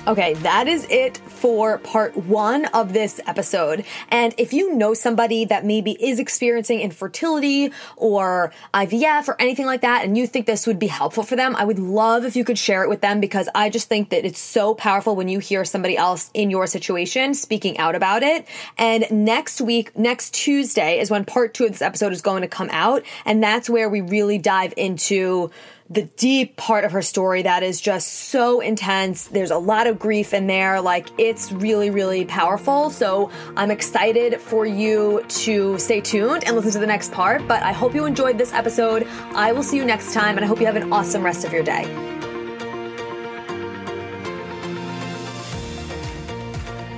Okay, 0.09 0.33
that 0.33 0.67
is 0.67 0.87
it 0.89 1.17
for 1.17 1.77
part 1.77 2.17
one 2.17 2.65
of 2.73 2.93
this 2.93 3.19
episode. 3.27 3.85
And 4.09 4.33
if 4.39 4.53
you 4.53 4.73
know 4.73 4.95
somebody 4.95 5.45
that 5.45 5.65
maybe 5.65 5.91
is 6.03 6.17
experiencing 6.17 6.79
infertility 6.79 7.71
or 7.95 8.51
IVF 8.73 9.27
or 9.27 9.39
anything 9.39 9.67
like 9.67 9.81
that, 9.81 10.03
and 10.03 10.17
you 10.17 10.25
think 10.25 10.47
this 10.47 10.65
would 10.65 10.79
be 10.79 10.87
helpful 10.87 11.21
for 11.21 11.35
them, 11.35 11.55
I 11.55 11.63
would 11.63 11.77
love 11.77 12.25
if 12.25 12.35
you 12.35 12.43
could 12.43 12.57
share 12.57 12.83
it 12.83 12.89
with 12.89 13.01
them 13.01 13.19
because 13.19 13.49
I 13.53 13.69
just 13.69 13.87
think 13.87 14.09
that 14.09 14.25
it's 14.25 14.39
so 14.39 14.73
powerful 14.73 15.15
when 15.15 15.27
you 15.27 15.37
hear 15.37 15.63
somebody 15.63 15.95
else 15.95 16.31
in 16.33 16.49
your 16.49 16.65
situation 16.65 17.35
speaking 17.35 17.77
out 17.77 17.93
about 17.93 18.23
it. 18.23 18.47
And 18.79 19.05
next 19.11 19.61
week, 19.61 19.95
next 19.95 20.33
Tuesday 20.33 20.99
is 20.99 21.11
when 21.11 21.23
part 21.23 21.53
two 21.53 21.65
of 21.65 21.71
this 21.73 21.83
episode 21.83 22.13
is 22.13 22.23
going 22.23 22.41
to 22.41 22.47
come 22.47 22.69
out. 22.71 23.03
And 23.25 23.43
that's 23.43 23.69
where 23.69 23.87
we 23.87 24.01
really 24.01 24.39
dive 24.39 24.73
into 24.75 25.51
the 25.91 26.03
deep 26.03 26.55
part 26.55 26.83
of 26.83 26.91
her 26.91 27.01
story 27.01 27.41
that 27.41 27.63
is 27.63 27.81
just 27.81 28.07
so 28.07 28.59
intense. 28.59 29.25
There's 29.25 29.49
a 29.49 29.57
lot 29.57 29.87
of 29.87 29.97
grief 29.97 30.35
in 30.35 30.45
there. 30.45 30.81
Like, 30.81 31.09
it's 31.17 31.51
really, 31.51 31.89
really 31.89 32.25
powerful. 32.25 32.91
So, 32.91 33.31
I'm 33.57 33.71
excited 33.71 34.39
for 34.39 34.67
you 34.67 35.25
to 35.29 35.79
stay 35.79 35.99
tuned 35.99 36.43
and 36.43 36.55
listen 36.55 36.73
to 36.73 36.79
the 36.79 36.85
next 36.87 37.11
part. 37.11 37.47
But 37.47 37.63
I 37.63 37.71
hope 37.71 37.95
you 37.95 38.05
enjoyed 38.05 38.37
this 38.37 38.53
episode. 38.53 39.07
I 39.33 39.51
will 39.51 39.63
see 39.63 39.77
you 39.77 39.85
next 39.85 40.13
time, 40.13 40.37
and 40.37 40.45
I 40.45 40.47
hope 40.47 40.59
you 40.59 40.67
have 40.67 40.75
an 40.75 40.93
awesome 40.93 41.23
rest 41.23 41.43
of 41.43 41.51
your 41.51 41.63
day. 41.63 41.85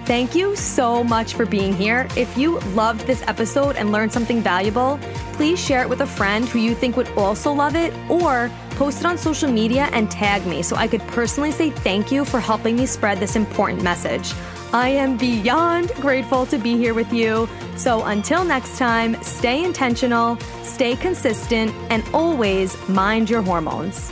Thank 0.05 0.35
you 0.35 0.57
so 0.57 1.05
much 1.05 1.35
for 1.35 1.45
being 1.45 1.73
here. 1.73 2.09
If 2.17 2.37
you 2.37 2.59
loved 2.71 3.07
this 3.07 3.21
episode 3.27 3.77
and 3.77 3.93
learned 3.93 4.11
something 4.11 4.41
valuable, 4.41 4.99
please 5.33 5.63
share 5.63 5.81
it 5.81 5.87
with 5.87 6.01
a 6.01 6.05
friend 6.05 6.49
who 6.49 6.59
you 6.59 6.75
think 6.75 6.97
would 6.97 7.07
also 7.11 7.53
love 7.53 7.77
it 7.77 7.93
or 8.09 8.51
post 8.81 9.01
it 9.01 9.05
on 9.05 9.15
social 9.15 9.51
media 9.51 9.87
and 9.91 10.09
tag 10.09 10.43
me 10.47 10.63
so 10.63 10.75
I 10.75 10.87
could 10.87 11.01
personally 11.01 11.51
say 11.51 11.69
thank 11.69 12.11
you 12.11 12.25
for 12.25 12.39
helping 12.39 12.75
me 12.75 12.87
spread 12.87 13.19
this 13.19 13.35
important 13.35 13.83
message. 13.83 14.33
I 14.73 14.89
am 14.89 15.17
beyond 15.17 15.89
grateful 16.01 16.47
to 16.47 16.57
be 16.57 16.77
here 16.77 16.95
with 16.95 17.13
you. 17.13 17.47
So 17.75 18.03
until 18.05 18.43
next 18.43 18.79
time, 18.79 19.21
stay 19.21 19.63
intentional, 19.63 20.35
stay 20.63 20.95
consistent, 20.95 21.75
and 21.91 22.03
always 22.11 22.75
mind 22.89 23.29
your 23.29 23.43
hormones. 23.43 24.11